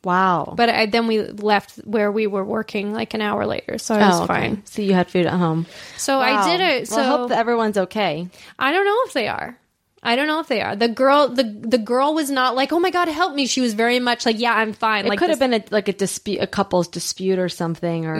Wow. 0.04 0.54
but 0.56 0.68
I, 0.68 0.86
then 0.86 1.06
we 1.08 1.22
left 1.22 1.76
where 1.78 2.12
we 2.12 2.26
were 2.26 2.44
working 2.44 2.92
like 2.92 3.14
an 3.14 3.20
hour 3.22 3.44
later, 3.46 3.78
so 3.78 3.94
I 3.96 4.06
was 4.06 4.20
Oh, 4.20 4.24
okay. 4.24 4.26
fine. 4.34 4.62
So 4.66 4.82
you 4.82 4.92
had 4.94 5.10
food 5.10 5.26
at 5.26 5.32
home. 5.32 5.66
So 5.96 6.20
I 6.20 6.46
did 6.56 6.60
it. 6.60 6.88
So 6.88 6.96
Well, 6.96 7.04
I 7.04 7.08
hope 7.16 7.28
that 7.30 7.38
everyone's 7.38 7.78
okay. 7.78 8.28
I 8.58 8.70
don't 8.72 8.84
know 8.84 8.98
if 9.06 9.12
they 9.14 9.26
are. 9.28 9.58
I 10.02 10.14
don't 10.14 10.26
know 10.26 10.40
if 10.40 10.46
they 10.46 10.60
are. 10.60 10.76
The 10.76 10.88
girl, 10.88 11.28
the 11.28 11.42
the 11.42 11.78
girl 11.78 12.14
was 12.14 12.30
not 12.30 12.54
like, 12.54 12.72
"Oh 12.72 12.78
my 12.78 12.90
god, 12.90 13.08
help 13.08 13.34
me." 13.34 13.46
She 13.46 13.60
was 13.60 13.74
very 13.74 13.98
much 13.98 14.24
like, 14.26 14.38
"Yeah, 14.38 14.54
I'm 14.54 14.72
fine." 14.72 15.06
It 15.06 15.08
like 15.08 15.18
could 15.18 15.30
have 15.30 15.38
been 15.38 15.54
a, 15.54 15.64
like 15.70 15.88
a 15.88 15.92
dispute, 15.92 16.40
a 16.40 16.46
couple's 16.46 16.86
dispute 16.88 17.38
or 17.38 17.48
something, 17.48 18.06
or 18.06 18.16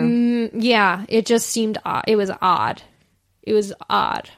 Yeah, 0.59 1.05
it 1.09 1.27
just 1.27 1.49
seemed 1.49 1.79
odd. 1.85 2.05
It 2.09 2.17
was 2.17 2.31
odd. 2.41 2.83
It 3.43 3.53
was 3.53 3.73
odd. 3.89 4.31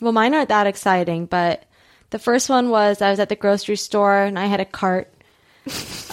well, 0.00 0.12
mine 0.12 0.34
aren't 0.34 0.48
that 0.48 0.66
exciting. 0.66 1.26
But 1.26 1.64
the 2.10 2.18
first 2.18 2.48
one 2.48 2.70
was 2.70 3.02
I 3.02 3.10
was 3.10 3.20
at 3.20 3.28
the 3.28 3.36
grocery 3.36 3.76
store 3.76 4.22
and 4.22 4.38
I 4.38 4.46
had 4.46 4.60
a 4.60 4.64
cart 4.64 5.12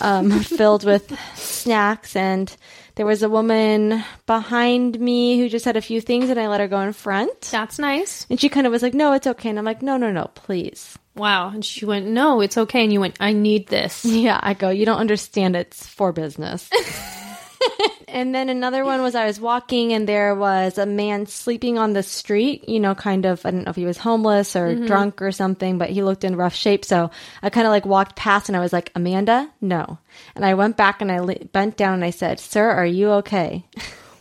um, 0.02 0.32
filled 0.42 0.84
with 0.84 1.18
snacks, 1.36 2.16
and 2.16 2.54
there 2.96 3.06
was 3.06 3.24
a 3.24 3.30
woman 3.30 4.04
behind 4.26 5.00
me 5.00 5.38
who 5.38 5.50
just 5.50 5.66
had 5.66 5.78
a 5.78 5.82
few 5.82 6.02
things, 6.02 6.30
and 6.30 6.40
I 6.40 6.48
let 6.48 6.60
her 6.62 6.68
go 6.68 6.80
in 6.80 6.94
front. 6.94 7.42
That's 7.52 7.78
nice. 7.80 8.26
And 8.30 8.40
she 8.40 8.50
kind 8.50 8.66
of 8.66 8.72
was 8.72 8.82
like, 8.82 8.94
"No, 8.94 9.14
it's 9.14 9.28
okay." 9.28 9.50
And 9.50 9.60
I'm 9.60 9.66
like, 9.66 9.82
"No, 9.82 9.98
no, 9.98 10.12
no, 10.12 10.32
please." 10.36 10.98
Wow. 11.16 11.50
And 11.50 11.64
she 11.64 11.86
went, 11.86 12.08
"No, 12.08 12.42
it's 12.42 12.58
okay." 12.58 12.84
And 12.84 12.92
you 12.92 13.00
went, 13.00 13.18
"I 13.20 13.34
need 13.34 13.68
this." 13.68 14.04
Yeah, 14.26 14.40
I 14.42 14.54
go, 14.54 14.70
you 14.70 14.86
don't 14.86 15.00
understand. 15.00 15.56
It's 15.56 15.86
for 15.86 16.12
business. 16.12 16.70
and 18.08 18.34
then 18.34 18.50
another 18.50 18.84
one 18.84 19.02
was 19.02 19.16
I 19.16 19.26
was 19.26 19.40
walking 19.40 19.94
and 19.94 20.08
there 20.08 20.36
was 20.36 20.78
a 20.78 20.86
man 20.86 21.26
sleeping 21.26 21.78
on 21.78 21.94
the 21.94 22.04
street, 22.04 22.68
you 22.70 22.80
know, 22.80 22.96
kind 22.96 23.26
of, 23.26 23.46
I 23.46 23.52
don't 23.52 23.64
know 23.64 23.70
if 23.70 23.76
he 23.76 23.86
was 23.86 23.98
homeless 23.98 24.56
or 24.56 24.70
mm-hmm. 24.70 24.86
drunk 24.86 25.22
or 25.22 25.32
something, 25.32 25.78
but 25.78 25.90
he 25.90 26.04
looked 26.04 26.24
in 26.24 26.36
rough 26.36 26.56
shape. 26.56 26.86
So 26.86 27.12
I 27.42 27.50
kind 27.50 27.68
of 27.68 27.72
like 27.72 27.86
walked 27.86 28.16
past 28.16 28.50
and 28.50 28.56
I 28.56 28.62
was 28.62 28.74
like, 28.74 28.92
Amanda, 28.96 29.50
no. 29.62 29.98
And 30.36 30.46
I 30.46 30.54
went 30.54 30.78
back 30.78 31.02
and 31.02 31.12
I 31.12 31.20
le- 31.20 31.46
bent 31.46 31.78
down 31.78 31.96
and 31.96 32.06
I 32.06 32.12
said, 32.12 32.40
Sir, 32.40 32.70
are 32.70 32.86
you 32.86 33.12
okay? 33.12 33.66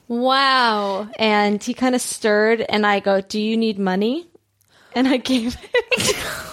Wow. 0.08 1.08
And 1.18 1.62
he 1.62 1.74
kind 1.74 1.94
of 1.94 2.00
stirred 2.00 2.60
and 2.60 2.86
I 2.86 3.00
go, 3.00 3.20
Do 3.20 3.40
you 3.40 3.56
need 3.56 3.78
money? 3.78 4.26
And 4.94 5.08
I 5.08 5.16
gave 5.16 5.56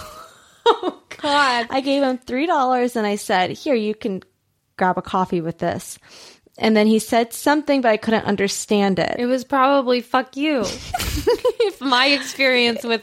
Oh 0.66 1.02
God. 1.20 1.66
I 1.70 1.80
gave 1.80 2.02
him 2.02 2.18
three 2.18 2.46
dollars 2.46 2.96
and 2.96 3.06
I 3.06 3.16
said, 3.16 3.50
"Here, 3.50 3.74
you 3.74 3.94
can 3.94 4.22
grab 4.76 4.98
a 4.98 5.02
coffee 5.02 5.40
with 5.40 5.58
this." 5.58 5.98
And 6.62 6.76
then 6.76 6.86
he 6.86 7.00
said 7.00 7.32
something, 7.32 7.80
but 7.80 7.90
I 7.90 7.96
couldn't 7.96 8.24
understand 8.24 9.00
it. 9.00 9.16
It 9.18 9.26
was 9.26 9.42
probably 9.42 10.00
fuck 10.00 10.36
you. 10.36 10.60
if 10.64 11.80
my 11.80 12.06
experience 12.06 12.84
with 12.84 13.02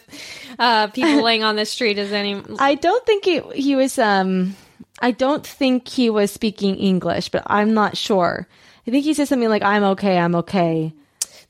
uh, 0.58 0.88
people 0.88 1.22
laying 1.22 1.44
on 1.44 1.58
the 1.58 1.66
street 1.66 1.98
is 1.98 2.14
any. 2.14 2.42
I 2.58 2.76
don't 2.76 3.06
think 3.06 3.26
he 3.26 3.42
he 3.54 3.76
was. 3.76 4.00
Um, 4.00 4.56
I 5.02 5.12
don't 5.12 5.46
think 5.46 5.90
he 5.90 6.10
was 6.10 6.32
speaking 6.32 6.78
English, 6.78 7.30
but 7.30 7.44
I'm 7.48 7.74
not 7.74 7.98
sure. 7.98 8.48
I 8.88 8.92
think 8.92 9.04
he 9.04 9.14
said 9.14 9.28
something 9.28 9.50
like, 9.50 9.64
"I'm 9.64 9.84
okay, 9.84 10.18
I'm 10.18 10.36
okay." 10.36 10.94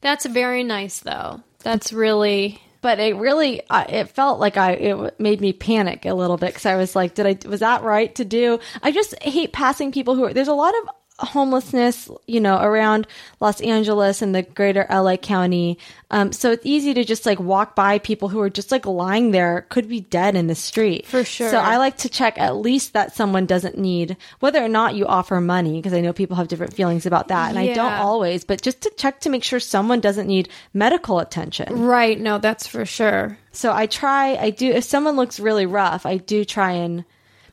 That's 0.02 0.26
very 0.26 0.64
nice, 0.64 1.02
though. 1.02 1.42
That's 1.60 1.94
really. 1.94 2.60
But 2.82 3.00
it 3.00 3.18
really, 3.18 3.62
uh, 3.70 3.84
it 3.90 4.08
felt 4.08 4.40
like 4.40 4.56
I, 4.56 4.72
it 4.72 5.20
made 5.20 5.42
me 5.42 5.52
panic 5.52 6.06
a 6.06 6.14
little 6.14 6.38
bit 6.38 6.52
because 6.52 6.66
I 6.66 6.78
was 6.78 6.96
like, 6.96 7.14
did 7.14 7.26
I, 7.28 7.38
was 7.46 7.60
that 7.60 7.84
right 7.84 8.16
to 8.16 8.24
do? 8.24 8.60
I 8.82 8.92
just 8.92 9.22
hate 9.22 9.52
passing 9.52 9.92
people 9.92 10.16
who 10.16 10.24
are, 10.24 10.34
there's 10.34 10.48
a 10.48 10.54
lot 10.54 10.74
of 10.74 10.90
homelessness, 11.20 12.10
you 12.28 12.40
know, 12.40 12.60
around 12.60 13.08
Los 13.40 13.62
Angeles 13.62 14.22
and 14.22 14.34
the 14.34 14.44
greater 14.44 14.86
LA 14.90 15.18
County. 15.18 15.78
Um, 16.12 16.32
so 16.32 16.52
it's 16.52 16.66
easy 16.66 16.94
to 16.94 17.04
just 17.04 17.26
like 17.26 17.40
walk 17.40 17.76
by 17.76 18.00
people 18.00 18.30
who 18.30 18.40
are 18.40 18.50
just 18.50 18.72
like 18.72 18.86
lying 18.86 19.32
there, 19.32 19.66
could 19.70 19.88
be 19.88 20.00
dead 20.00 20.36
in 20.36 20.48
the 20.48 20.56
street. 20.56 21.06
For 21.06 21.24
sure. 21.24 21.50
So 21.50 21.58
I 21.58 21.78
like 21.78 21.98
to 21.98 22.10
check 22.10 22.40
at 22.40 22.56
least 22.56 22.94
that 22.94 23.16
someone 23.16 23.46
doesn't 23.46 23.78
need, 23.78 24.18
whether 24.40 24.64
or 24.64 24.70
not 24.70 24.96
you 24.96 25.06
offer 25.06 25.40
money, 25.40 25.78
because 25.78 25.94
I 25.94 26.02
know 26.02 26.14
people 26.14 26.38
have 26.38 26.48
different 26.48 26.74
feelings 26.74 27.06
about 27.06 27.28
that. 27.28 27.50
And 27.50 27.60
I 27.60 27.74
don't 27.74 27.94
always, 27.94 28.44
but 28.44 28.62
just 28.62 28.82
to 28.82 28.92
check 28.98 29.20
to 29.22 29.30
make 29.30 29.44
sure 29.44 29.60
someone 29.60 30.00
doesn't 30.00 30.28
need 30.28 30.50
medical 30.74 31.20
attention. 31.20 31.84
Right. 31.84 32.20
No, 32.20 32.38
that's 32.38 32.66
for 32.66 32.86
sure. 32.86 33.38
So 33.52 33.74
I 33.74 33.88
try, 33.88 34.36
I 34.36 34.52
do, 34.52 34.70
if 34.70 34.84
someone 34.84 35.16
looks 35.16 35.40
really 35.40 35.66
rough, 35.66 36.06
I 36.06 36.18
do 36.18 36.46
try 36.46 36.72
and, 36.72 37.04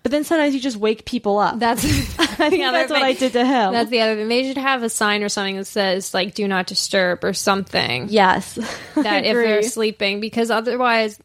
But 0.07 0.13
then 0.13 0.23
sometimes 0.23 0.55
you 0.55 0.61
just 0.61 0.77
wake 0.77 1.05
people 1.05 1.41
up. 1.41 1.59
That's 1.59 1.85
I 2.19 2.49
think 2.49 2.63
that's 2.63 2.93
what 2.93 3.03
I 3.03 3.13
did 3.15 3.33
to 3.33 3.45
him. 3.45 3.73
That's 3.73 3.91
the 3.91 4.03
other 4.03 4.15
thing. 4.15 4.29
They 4.29 4.47
should 4.47 4.57
have 4.57 4.85
a 4.85 4.89
sign 4.89 5.25
or 5.25 5.29
something 5.29 5.57
that 5.57 5.65
says 5.65 6.15
like 6.15 6.33
"Do 6.33 6.47
not 6.47 6.69
disturb" 6.69 7.25
or 7.25 7.33
something. 7.33 8.07
yes. 8.09 8.57
That 8.95 9.25
if 9.25 9.35
they're 9.35 9.63
sleeping, 9.63 10.21
because 10.21 10.53
otherwise, 10.53 11.19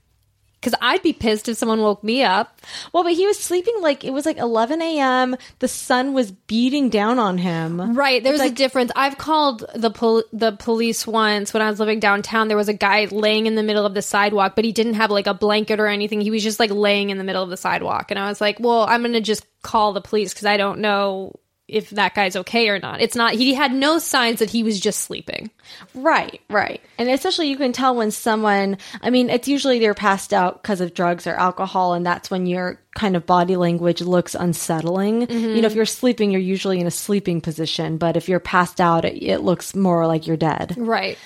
because 0.62 0.78
I'd 0.80 1.02
be 1.02 1.12
pissed 1.12 1.50
if 1.50 1.58
someone 1.58 1.82
woke 1.82 2.04
me 2.04 2.24
up. 2.24 2.62
Well, 2.94 3.04
but 3.04 3.14
he 3.14 3.26
was 3.26 3.40
sleeping 3.40 3.74
like 3.82 4.04
it 4.04 4.12
was 4.12 4.28
like 4.28 4.38
11 4.38 4.80
a.m. 4.82 5.36
The 5.58 5.68
sun 5.68 6.14
was 6.14 6.32
beating 6.32 6.90
down 6.90 7.18
on 7.18 7.40
him. 7.40 7.98
Right. 7.98 8.24
There's 8.24 8.42
a 8.42 8.52
difference. 8.52 8.92
I've 8.96 9.18
called 9.18 9.66
the 9.74 9.90
pol- 9.90 10.24
the 10.32 10.52
police 10.52 11.08
once 11.08 11.52
when 11.54 11.64
I 11.64 11.70
was 11.70 11.80
living 11.80 12.00
downtown. 12.00 12.48
There 12.48 12.58
was 12.58 12.70
a 12.70 12.74
guy 12.74 13.06
laying 13.06 13.48
in 13.48 13.56
the 13.56 13.64
middle 13.64 13.86
of 13.86 13.96
the 13.96 14.04
sidewalk, 14.04 14.56
but 14.56 14.64
he 14.64 14.72
didn't 14.72 14.94
have 14.96 15.10
like 15.10 15.28
a 15.28 15.34
blanket 15.34 15.80
or 15.80 15.88
anything. 15.88 16.22
He 16.22 16.32
was 16.32 16.44
just 16.44 16.60
like 16.60 16.70
laying 16.70 17.10
in 17.10 17.18
the 17.18 17.24
middle 17.24 17.44
of 17.44 17.50
the 17.50 17.58
sidewalk. 17.58 18.12
And 18.12 18.20
I 18.20 18.30
was 18.30 18.40
like, 18.40 18.60
well, 18.60 18.84
I'm 18.84 19.02
going 19.02 19.14
to 19.14 19.22
just 19.22 19.46
call 19.64 19.94
the 19.94 20.02
police 20.02 20.32
because 20.34 20.46
I 20.46 20.58
don't 20.58 20.80
know 20.80 21.40
if 21.72 21.90
that 21.92 22.14
guy's 22.14 22.36
okay 22.36 22.70
or 22.70 22.80
not. 22.80 23.02
It's 23.02 23.16
not, 23.16 23.34
he 23.34 23.54
had 23.54 23.74
no 23.74 23.98
signs 23.98 24.40
that 24.40 24.50
he 24.50 24.62
was 24.62 24.80
just 24.80 25.00
sleeping. 25.02 25.50
Right, 25.96 26.42
right. 26.50 26.82
And 26.98 27.10
especially 27.10 27.48
you 27.50 27.58
can 27.58 27.72
tell 27.72 27.96
when 27.96 28.12
someone, 28.12 28.78
I 29.02 29.10
mean, 29.10 29.30
it's 29.30 29.48
usually 29.48 29.80
they're 29.80 29.94
passed 29.94 30.34
out 30.34 30.62
because 30.62 30.82
of 30.82 30.94
drugs 30.94 31.26
or 31.26 31.34
alcohol, 31.34 31.94
and 31.94 32.06
that's 32.06 32.30
when 32.30 32.46
your 32.46 32.80
kind 32.94 33.16
of 33.16 33.26
body 33.26 33.56
language 33.56 34.02
looks 34.02 34.36
unsettling. 34.36 35.30
You 35.32 35.62
know, 35.62 35.68
if 35.68 35.74
you're 35.74 35.86
sleeping, 35.86 36.30
you're 36.30 36.42
usually 36.42 36.80
in 36.80 36.88
a 36.88 36.92
sleeping 36.92 37.40
position, 37.40 37.98
but 37.98 38.18
if 38.18 38.28
you're 38.28 38.42
passed 38.42 38.82
out, 38.82 39.06
it, 39.06 39.24
it 39.24 39.40
looks 39.40 39.74
more 39.74 40.06
like 40.08 40.28
you're 40.28 40.36
dead. 40.36 40.76
Right. 40.78 41.18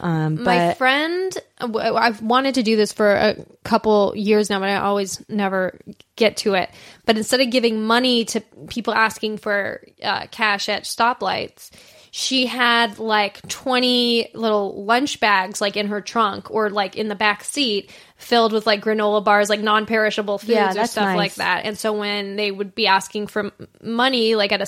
Um, 0.00 0.42
My 0.44 0.74
friend, 0.74 1.36
I've 1.58 2.20
wanted 2.22 2.56
to 2.56 2.62
do 2.62 2.76
this 2.76 2.92
for 2.92 3.12
a 3.14 3.36
couple 3.64 4.12
years 4.16 4.50
now, 4.50 4.60
but 4.60 4.68
I 4.68 4.76
always 4.76 5.24
never 5.28 5.78
get 6.16 6.38
to 6.38 6.54
it. 6.54 6.70
But 7.04 7.16
instead 7.16 7.40
of 7.40 7.50
giving 7.50 7.82
money 7.84 8.24
to 8.26 8.40
people 8.68 8.92
asking 8.94 9.38
for 9.38 9.82
uh, 10.02 10.26
cash 10.30 10.68
at 10.68 10.84
stoplights, 10.84 11.70
she 12.10 12.46
had 12.46 12.98
like 12.98 13.46
20 13.48 14.30
little 14.34 14.84
lunch 14.84 15.20
bags 15.20 15.60
like 15.60 15.76
in 15.76 15.88
her 15.88 16.00
trunk 16.00 16.50
or 16.50 16.70
like 16.70 16.96
in 16.96 17.08
the 17.08 17.14
back 17.14 17.44
seat 17.44 17.90
filled 18.16 18.52
with 18.54 18.66
like 18.66 18.82
granola 18.82 19.22
bars 19.22 19.50
like 19.50 19.60
non-perishable 19.60 20.38
foods 20.38 20.50
Yeah, 20.50 20.70
or 20.70 20.86
stuff 20.86 21.04
nice. 21.04 21.16
like 21.16 21.34
that 21.34 21.66
and 21.66 21.76
so 21.76 21.92
when 21.92 22.36
they 22.36 22.50
would 22.50 22.74
be 22.74 22.86
asking 22.86 23.26
for 23.26 23.50
money 23.82 24.34
like 24.34 24.50
at 24.52 24.62
a 24.62 24.66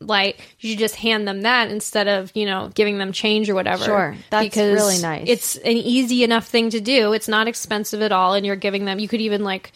stoplight 0.00 0.36
you 0.58 0.76
just 0.76 0.94
hand 0.96 1.26
them 1.28 1.42
that 1.42 1.70
instead 1.70 2.08
of 2.08 2.30
you 2.34 2.46
know 2.46 2.70
giving 2.74 2.98
them 2.98 3.12
change 3.12 3.48
or 3.50 3.54
whatever 3.54 3.84
Sure. 3.84 4.16
That's 4.30 4.56
really 4.56 5.00
nice. 5.00 5.24
it's 5.28 5.56
an 5.56 5.76
easy 5.76 6.24
enough 6.24 6.46
thing 6.46 6.70
to 6.70 6.80
do 6.80 7.12
it's 7.12 7.28
not 7.28 7.48
expensive 7.48 8.02
at 8.02 8.12
all 8.12 8.34
and 8.34 8.44
you're 8.46 8.56
giving 8.56 8.84
them 8.84 8.98
you 8.98 9.08
could 9.08 9.20
even 9.20 9.44
like 9.44 9.72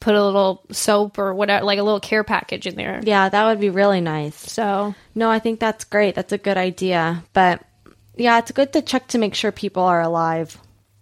put 0.00 0.14
a 0.14 0.24
little 0.24 0.62
soap 0.70 1.18
or 1.18 1.34
whatever 1.34 1.64
like 1.64 1.78
a 1.78 1.82
little 1.82 2.00
care 2.00 2.22
package 2.24 2.66
in 2.66 2.76
there 2.76 3.00
yeah, 3.02 3.28
that 3.28 3.46
would 3.46 3.60
be 3.60 3.70
really 3.70 4.00
nice. 4.00 4.36
so 4.36 4.94
No, 5.14 5.30
I 5.30 5.40
think 5.40 5.58
that's 5.58 5.84
great. 5.84 6.14
That's 6.14 6.32
a 6.32 6.38
good 6.38 6.56
idea. 6.56 7.24
But 7.32 7.64
yeah, 8.16 8.38
it's 8.38 8.52
good 8.52 8.72
to 8.74 8.82
check 8.82 9.08
to 9.08 9.18
make 9.18 9.34
sure 9.34 9.50
people 9.50 9.82
are 9.82 10.00
alive. 10.00 10.56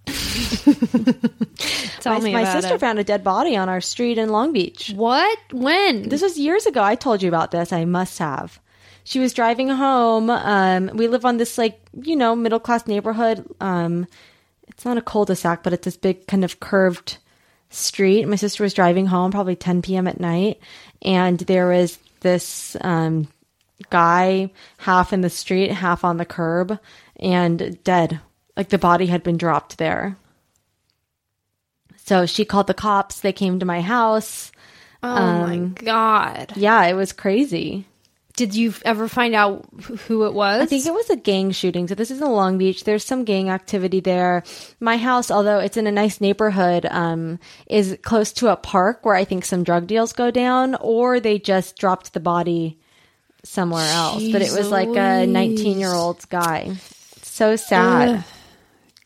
tell 2.01 2.15
my 2.15 2.21
me 2.21 2.33
my 2.33 2.45
sister 2.45 2.75
it. 2.75 2.81
found 2.81 2.99
a 2.99 3.05
dead 3.05 3.25
body 3.25 3.57
on 3.57 3.69
our 3.69 3.81
street 3.81 4.19
in 4.19 4.29
Long 4.29 4.53
Beach. 4.53 4.93
what 4.95 5.39
when 5.53 6.09
This 6.09 6.23
was 6.23 6.39
years 6.39 6.67
ago. 6.67 6.83
I 6.83 6.95
told 6.95 7.23
you 7.23 7.29
about 7.29 7.51
this. 7.51 7.73
I 7.73 7.85
must 7.85 8.19
have. 8.19 8.61
She 9.05 9.19
was 9.19 9.33
driving 9.35 9.69
home. 9.69 10.31
Um, 10.31 10.91
we 10.95 11.09
live 11.09 11.25
on 11.25 11.37
this 11.37 11.59
like 11.59 11.81
you 12.03 12.17
know 12.17 12.37
middle 12.37 12.61
class 12.61 12.87
neighborhood. 12.87 13.47
Um, 13.61 14.07
it's 14.69 14.85
not 14.85 14.99
a 14.99 15.03
cul-de-sac, 15.03 15.63
but 15.63 15.73
it's 15.73 15.85
this 15.85 15.97
big 15.97 16.27
kind 16.27 16.45
of 16.45 16.61
curved 16.61 17.19
street. 17.71 18.27
My 18.29 18.37
sister 18.37 18.63
was 18.63 18.75
driving 18.75 19.07
home, 19.07 19.31
probably 19.31 19.57
10 19.57 19.83
p.m. 19.83 20.07
at 20.07 20.21
night, 20.21 20.61
and 21.03 21.39
there 21.41 21.69
was 21.69 21.99
this 22.21 22.77
um, 22.83 23.29
guy 23.91 24.51
half 24.79 25.13
in 25.13 25.21
the 25.21 25.31
street, 25.31 25.71
half 25.71 26.05
on 26.05 26.17
the 26.17 26.25
curb, 26.25 26.79
and 27.19 27.83
dead. 27.85 28.21
Like 28.57 28.69
the 28.71 28.79
body 28.79 29.07
had 29.07 29.23
been 29.23 29.37
dropped 29.37 29.79
there. 29.79 30.17
So 32.05 32.25
she 32.27 32.45
called 32.45 32.69
the 32.69 32.75
cops. 32.75 33.21
They 33.21 33.33
came 33.33 33.59
to 33.59 33.67
my 33.67 33.81
house. 33.81 34.53
oh 35.03 35.47
my 35.47 35.59
god 35.75 36.53
Yeah, 36.57 36.85
it 36.87 36.95
was 36.95 37.13
crazy. 37.13 37.85
did 38.37 38.55
you 38.55 38.73
ever 38.85 39.09
find 39.09 39.35
out 39.35 39.67
who 40.07 40.25
it 40.25 40.33
was 40.35 40.63
I 40.63 40.67
think 40.67 40.85
it 40.87 40.93
was 40.93 41.11
a 41.11 41.17
gang 41.17 41.51
shooting. 41.53 41.87
So 41.89 41.95
this 41.95 42.11
is 42.11 42.21
in 42.21 42.31
Long 42.31 42.59
Beach. 42.59 42.85
There's 42.85 43.05
some 43.05 43.25
gang 43.25 43.51
activity 43.51 44.01
there. 44.01 44.43
My 44.81 44.97
house, 44.97 45.31
although 45.31 45.59
it's 45.59 45.77
in 45.77 45.87
a 45.87 45.93
nice 45.93 46.21
neighborhood, 46.21 46.87
um, 46.91 47.39
is 47.67 47.97
close 48.03 48.33
to 48.35 48.49
a 48.53 48.57
park 48.57 49.05
where 49.05 49.15
I 49.15 49.25
think 49.25 49.45
some 49.45 49.65
drug 49.65 49.87
deals 49.87 50.13
go 50.13 50.31
down, 50.31 50.77
or 50.81 51.19
they 51.21 51.39
just 51.39 51.77
dropped 51.79 52.13
the 52.15 52.21
body 52.21 52.79
somewhere 53.45 53.89
else. 53.89 54.23
But 54.33 54.43
it 54.43 54.53
was 54.53 54.71
like 54.71 54.89
a 54.97 55.27
19 55.27 55.79
year 55.79 55.93
old 55.93 56.29
guy. 56.29 56.77
So 57.23 57.57
sad. 57.57 58.25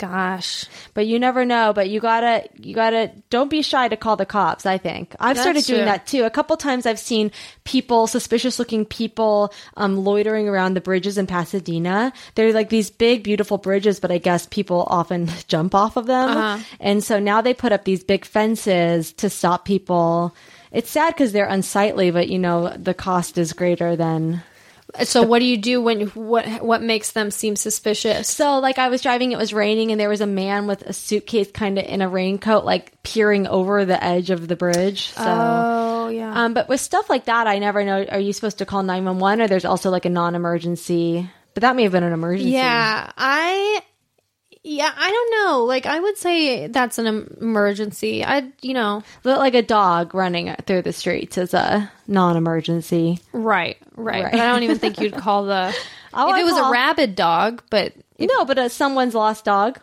Gosh 0.01 0.65
But 0.95 1.07
you 1.07 1.19
never 1.19 1.45
know. 1.45 1.73
But 1.75 1.91
you 1.91 2.01
gotta, 2.01 2.49
you 2.57 2.75
gotta, 2.75 3.13
don't 3.29 3.51
be 3.51 3.63
shy 3.63 3.87
to 3.89 3.97
call 3.97 4.17
the 4.17 4.27
cops. 4.27 4.65
I 4.65 4.79
think 4.79 5.15
I've 5.21 5.39
started 5.39 5.65
doing 5.65 5.81
true. 5.81 5.85
that 5.85 6.07
too. 6.07 6.25
A 6.25 6.31
couple 6.31 6.57
times 6.57 6.87
I've 6.87 6.99
seen 6.99 7.31
people, 7.65 8.07
suspicious 8.07 8.59
looking 8.59 8.85
people, 8.85 9.53
um, 9.77 9.99
loitering 9.99 10.49
around 10.49 10.75
the 10.75 10.81
bridges 10.81 11.19
in 11.19 11.27
Pasadena. 11.27 12.13
They're 12.35 12.53
like 12.53 12.71
these 12.71 12.91
big, 12.91 13.23
beautiful 13.23 13.59
bridges, 13.59 14.01
but 14.01 14.11
I 14.11 14.19
guess 14.19 14.47
people 14.47 14.87
often 14.89 15.29
jump 15.49 15.75
off 15.75 15.97
of 15.97 16.07
them. 16.07 16.31
Uh-huh. 16.31 16.65
And 16.81 17.05
so 17.05 17.19
now 17.19 17.43
they 17.43 17.55
put 17.55 17.73
up 17.73 17.85
these 17.85 18.03
big 18.03 18.25
fences 18.25 19.13
to 19.15 19.29
stop 19.29 19.65
people. 19.65 20.35
It's 20.73 20.91
sad 20.91 21.15
because 21.15 21.33
they're 21.33 21.47
unsightly, 21.47 22.11
but 22.11 22.29
you 22.29 22.39
know 22.39 22.75
the 22.77 22.95
cost 22.95 23.37
is 23.39 23.53
greater 23.53 23.97
than 23.97 24.43
so 25.05 25.23
what 25.23 25.39
do 25.39 25.45
you 25.45 25.57
do 25.57 25.81
when 25.81 26.09
what 26.09 26.47
what 26.63 26.83
makes 26.83 27.13
them 27.13 27.31
seem 27.31 27.57
suspicious 27.57 28.29
So, 28.29 28.59
like, 28.59 28.79
I 28.79 28.89
was 28.89 29.03
driving, 29.03 29.33
it 29.33 29.39
was 29.39 29.53
raining, 29.53 29.91
and 29.91 30.01
there 30.01 30.09
was 30.09 30.21
a 30.21 30.27
man 30.27 30.67
with 30.67 30.83
a 30.83 30.93
suitcase 30.93 31.51
kind 31.53 31.79
of 31.79 31.85
in 31.85 32.03
a 32.03 32.09
raincoat, 32.09 32.65
like 32.65 33.03
peering 33.03 33.47
over 33.47 33.85
the 33.85 34.03
edge 34.03 34.31
of 34.31 34.49
the 34.49 34.57
bridge. 34.57 35.09
So, 35.11 35.25
oh 35.27 36.09
yeah 36.09 36.45
um, 36.45 36.55
but 36.55 36.69
with 36.69 36.81
stuff 36.81 37.11
like 37.11 37.27
that, 37.27 37.47
I 37.47 37.59
never 37.59 37.85
know. 37.85 38.05
Are 38.05 38.21
you 38.21 38.33
supposed 38.33 38.59
to 38.59 38.67
call 38.67 38.83
911 38.83 39.43
or 39.43 39.49
there's 39.49 39.65
also 39.65 39.91
like 39.91 40.05
a 40.05 40.11
non 40.11 40.35
emergency? 40.35 41.29
But 41.55 41.63
that 41.63 41.77
may 41.77 41.83
have 41.83 41.93
been 41.93 42.05
an 42.05 42.13
emergency. 42.13 42.53
Yeah, 42.53 43.11
I 43.17 43.83
yeah, 44.63 44.91
I 44.95 45.11
don't 45.11 45.31
know. 45.45 45.65
Like 45.65 45.87
I 45.87 45.99
would 46.01 46.17
say 46.19 46.67
that's 46.67 46.99
an 46.99 47.07
emergency. 47.41 48.25
I 48.25 48.51
you 48.63 48.75
know, 48.75 49.03
But 49.23 49.39
Like 49.39 49.55
a 49.55 49.63
dog 49.63 50.15
running 50.15 50.55
through 50.67 50.83
the 50.83 50.93
streets 50.93 51.39
is 51.39 51.55
a 51.55 51.91
non 52.07 52.37
emergency. 52.37 53.21
right, 53.33 53.77
right. 53.97 54.23
Right. 54.25 54.31
But 54.33 54.41
I 54.41 54.47
don't 54.53 54.63
even 54.63 54.79
think 54.79 55.01
you'd 55.01 55.15
call 55.17 55.45
the 55.47 55.75
Oh, 56.13 56.29
if 56.29 56.35
I 56.35 56.41
it 56.41 56.45
was 56.45 56.55
call- 56.55 56.69
a 56.71 56.73
rabid 56.73 57.15
dog, 57.15 57.63
but 57.71 57.93
No, 58.19 58.45
but 58.45 58.59
uh, 58.59 58.69
someone's 58.69 59.15
lost 59.15 59.45
dog. 59.45 59.79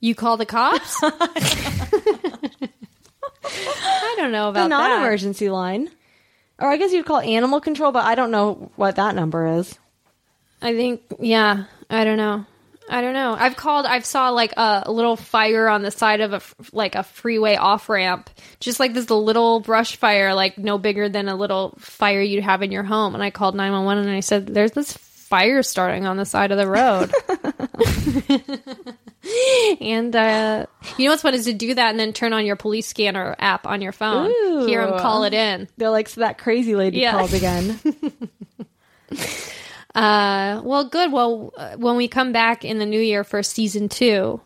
you 0.00 0.14
call 0.14 0.36
the 0.36 0.46
cops? 0.46 1.00
I 3.46 4.14
don't 4.16 4.32
know 4.32 4.48
about 4.50 4.60
The 4.60 4.66
about 4.66 4.68
non 4.68 4.90
that. 4.90 4.98
emergency 5.00 5.48
line. 5.50 5.90
Or 6.58 6.68
I 6.70 6.76
guess 6.76 6.92
you'd 6.92 7.04
call 7.06 7.18
animal 7.20 7.60
control, 7.60 7.90
but 7.92 8.04
I 8.04 8.14
don't 8.14 8.30
know 8.30 8.70
what 8.76 8.96
that 8.96 9.14
number 9.16 9.46
is. 9.58 9.76
I 10.62 10.74
think 10.74 11.02
yeah, 11.18 11.64
I 11.90 12.04
don't 12.04 12.16
know. 12.16 12.46
I 12.88 13.00
don't 13.00 13.14
know. 13.14 13.34
I've 13.38 13.56
called. 13.56 13.86
I've 13.86 14.04
saw 14.04 14.30
like 14.30 14.52
a, 14.56 14.84
little 14.90 15.16
fire 15.16 15.68
on 15.68 15.82
the 15.82 15.90
side 15.90 16.20
of 16.20 16.32
a 16.32 16.42
like 16.72 16.94
a 16.94 17.02
freeway 17.02 17.56
off 17.56 17.88
ramp, 17.88 18.28
just 18.60 18.78
like 18.78 18.92
this 18.94 19.08
little 19.10 19.60
brush 19.60 19.96
fire, 19.96 20.34
like 20.34 20.58
no 20.58 20.76
bigger 20.78 21.08
than 21.08 21.28
a 21.28 21.34
little 21.34 21.74
fire 21.78 22.20
you'd 22.20 22.44
have 22.44 22.62
in 22.62 22.72
your 22.72 22.82
home. 22.82 23.14
And 23.14 23.22
I 23.24 23.30
called 23.30 23.54
nine 23.54 23.72
one 23.72 23.84
one 23.84 23.98
and 23.98 24.10
I 24.10 24.20
said, 24.20 24.46
"There's 24.46 24.72
this 24.72 24.92
fire 24.92 25.62
starting 25.62 26.06
on 26.06 26.16
the 26.18 26.26
side 26.26 26.50
of 26.52 26.58
the 26.58 26.68
road." 26.68 27.10
and 29.80 30.14
uh, 30.14 30.66
you 30.98 31.06
know 31.06 31.12
what's 31.12 31.22
fun 31.22 31.34
is 31.34 31.46
to 31.46 31.54
do 31.54 31.74
that 31.74 31.90
and 31.90 31.98
then 31.98 32.12
turn 32.12 32.32
on 32.32 32.44
your 32.44 32.56
police 32.56 32.86
scanner 32.86 33.34
app 33.38 33.66
on 33.66 33.80
your 33.80 33.92
phone. 33.92 34.30
Ooh. 34.30 34.66
Hear 34.66 34.86
them 34.86 34.98
call 34.98 35.24
it 35.24 35.32
in. 35.34 35.68
They're 35.76 35.90
like, 35.90 36.08
so 36.08 36.20
that 36.20 36.38
crazy 36.38 36.74
lady 36.76 36.98
Yeah. 36.98 37.12
called 37.12 37.32
again. 37.34 37.78
Uh, 39.94 40.60
well, 40.64 40.84
good. 40.88 41.12
Well, 41.12 41.52
uh, 41.56 41.76
when 41.76 41.96
we 41.96 42.08
come 42.08 42.32
back 42.32 42.64
in 42.64 42.78
the 42.78 42.86
new 42.86 43.00
year 43.00 43.22
for 43.24 43.42
season 43.42 43.88
two, 43.88 44.40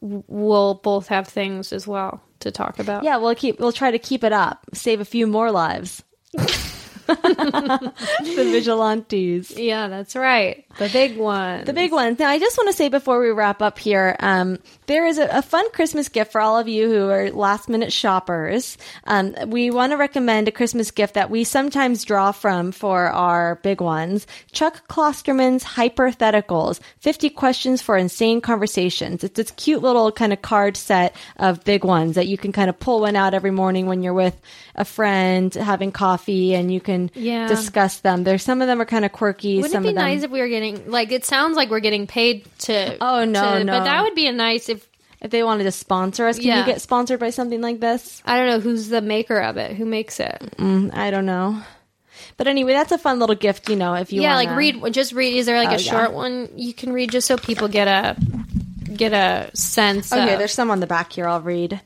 we'll 0.00 0.74
both 0.74 1.08
have 1.08 1.26
things 1.26 1.72
as 1.72 1.86
well 1.86 2.22
to 2.40 2.50
talk 2.50 2.78
about. 2.78 3.04
Yeah, 3.04 3.16
we'll 3.16 3.34
keep 3.34 3.58
we'll 3.58 3.72
try 3.72 3.90
to 3.90 3.98
keep 3.98 4.22
it 4.24 4.32
up. 4.32 4.64
Save 4.74 5.00
a 5.00 5.04
few 5.04 5.26
more 5.26 5.50
lives. 5.50 6.02
the 7.06 8.48
vigilantes. 8.50 9.56
Yeah, 9.58 9.88
that's 9.88 10.16
right. 10.16 10.64
The 10.78 10.88
big 10.88 11.16
one. 11.16 11.64
The 11.64 11.72
big 11.72 11.92
ones. 11.92 12.18
Now, 12.18 12.28
I 12.28 12.38
just 12.38 12.56
want 12.56 12.68
to 12.68 12.76
say 12.76 12.88
before 12.88 13.20
we 13.20 13.30
wrap 13.30 13.62
up 13.62 13.78
here, 13.78 14.16
um, 14.20 14.58
there 14.86 15.06
is 15.06 15.18
a, 15.18 15.26
a, 15.38 15.42
fun 15.42 15.70
Christmas 15.72 16.08
gift 16.08 16.32
for 16.32 16.40
all 16.40 16.58
of 16.58 16.68
you 16.68 16.88
who 16.88 17.08
are 17.10 17.30
last 17.30 17.68
minute 17.68 17.92
shoppers. 17.92 18.76
Um, 19.04 19.34
we 19.46 19.70
want 19.70 19.92
to 19.92 19.96
recommend 19.96 20.48
a 20.48 20.52
Christmas 20.52 20.90
gift 20.90 21.14
that 21.14 21.30
we 21.30 21.44
sometimes 21.44 22.04
draw 22.04 22.32
from 22.32 22.72
for 22.72 23.06
our 23.06 23.56
big 23.56 23.80
ones. 23.80 24.26
Chuck 24.52 24.86
Klosterman's 24.88 25.64
Hypertheticals 25.64 26.80
50 27.00 27.30
Questions 27.30 27.82
for 27.82 27.96
Insane 27.96 28.40
Conversations. 28.40 29.24
It's 29.24 29.36
this 29.36 29.50
cute 29.52 29.82
little 29.82 30.12
kind 30.12 30.32
of 30.32 30.42
card 30.42 30.76
set 30.76 31.14
of 31.36 31.64
big 31.64 31.84
ones 31.84 32.14
that 32.16 32.26
you 32.26 32.38
can 32.38 32.52
kind 32.52 32.68
of 32.68 32.78
pull 32.78 33.00
one 33.00 33.16
out 33.16 33.34
every 33.34 33.50
morning 33.50 33.86
when 33.86 34.02
you're 34.02 34.12
with 34.14 34.38
a 34.74 34.84
friend 34.84 35.52
having 35.54 35.92
coffee 35.92 36.54
and 36.54 36.72
you 36.72 36.80
can 36.80 37.10
Yeah. 37.14 37.46
discuss 37.48 38.00
them. 38.00 38.24
There's 38.24 38.42
some 38.42 38.60
of 38.60 38.66
them 38.68 38.80
are 38.80 38.84
kind 38.86 39.04
of 39.04 39.12
quirky. 39.12 39.60
Wouldn't 39.62 39.84
it 39.84 39.88
be 39.88 39.94
nice 39.94 40.22
if 40.22 40.30
we 40.30 40.40
were 40.40 40.48
getting 40.48 40.90
like 40.90 41.12
it 41.12 41.24
sounds 41.24 41.56
like 41.56 41.70
we're 41.70 41.80
getting 41.80 42.06
paid 42.06 42.46
to 42.60 42.96
Oh, 43.00 43.24
no, 43.24 43.58
to- 43.58 43.64
no. 43.64 43.72
but 43.78 43.84
that 43.84 44.02
would 44.02 44.14
be 44.14 44.26
a 44.26 44.32
nice 44.32 44.68
if 44.68 44.83
if 45.24 45.30
they 45.32 45.42
wanted 45.42 45.64
to 45.64 45.72
sponsor 45.72 46.26
us. 46.28 46.36
Can 46.36 46.46
Yeah. 46.46 46.60
you 46.60 46.66
get 46.66 46.80
sponsored 46.80 47.18
by 47.18 47.30
something 47.30 47.60
like 47.60 47.80
this? 47.80 48.22
I 48.24 48.36
don't 48.36 48.46
know 48.46 48.60
who's 48.60 48.88
the 48.88 49.00
maker 49.00 49.38
of 49.40 49.56
it, 49.56 49.72
who 49.74 49.84
makes 49.86 50.20
it. 50.20 50.36
I 50.60 51.10
don't 51.10 51.26
know. 51.26 51.58
But 52.36 52.46
anyway, 52.46 52.72
that's 52.74 52.92
a 52.92 52.98
fun 52.98 53.18
little 53.18 53.34
gift, 53.34 53.68
you 53.68 53.76
know, 53.76 53.94
if 53.94 54.12
you 54.12 54.22
yeah, 54.22 54.36
wanna- 54.36 54.50
like 54.50 54.56
read 54.58 54.92
just 54.94 55.12
read 55.12 55.36
is 55.36 55.46
there 55.46 55.58
like 55.58 55.70
Oh, 55.70 55.74
a 55.74 55.78
yeah. 55.78 55.90
short 55.90 56.12
one 56.12 56.48
you 56.56 56.72
can 56.74 56.92
read 56.92 57.10
just 57.10 57.26
so 57.26 57.36
people 57.36 57.66
get 57.68 57.88
a 57.88 58.16
get 58.94 59.12
a 59.12 59.50
sense 59.56 60.12
Okay, 60.12 60.32
of 60.34 60.38
there's 60.38 60.52
some 60.52 60.70
on 60.70 60.78
the 60.80 60.86
back 60.86 61.12
here 61.12 61.26
I'll 61.26 61.40
read. 61.40 61.80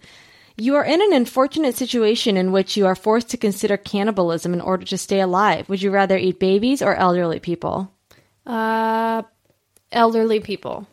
You 0.60 0.74
are 0.74 0.84
in 0.84 1.00
an 1.00 1.12
unfortunate 1.12 1.76
situation 1.76 2.36
in 2.36 2.50
which 2.50 2.76
you 2.76 2.84
are 2.86 2.96
forced 2.96 3.30
to 3.30 3.36
consider 3.36 3.76
cannibalism 3.76 4.52
in 4.52 4.60
order 4.60 4.84
to 4.86 4.98
stay 4.98 5.20
alive. 5.20 5.68
Would 5.68 5.80
you 5.82 5.90
rather 5.92 6.18
eat 6.18 6.40
babies 6.40 6.82
or 6.82 6.94
elderly 6.96 7.38
people? 7.40 7.92
uh 8.46 9.22
elderly 9.92 10.40
people. 10.40 10.86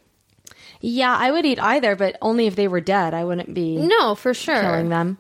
Yeah, 0.88 1.15
I 1.15 1.31
would 1.31 1.45
eat 1.45 1.59
either, 1.59 1.95
but 1.95 2.15
only 2.21 2.45
if 2.45 2.55
they 2.55 2.67
were 2.67 2.79
dead. 2.81 3.13
I 3.15 3.23
wouldn't 3.23 3.53
be 3.53 3.77
No, 3.77 4.13
for 4.13 4.33
sure. 4.36 4.61
killing 4.61 4.89
them. 4.89 5.17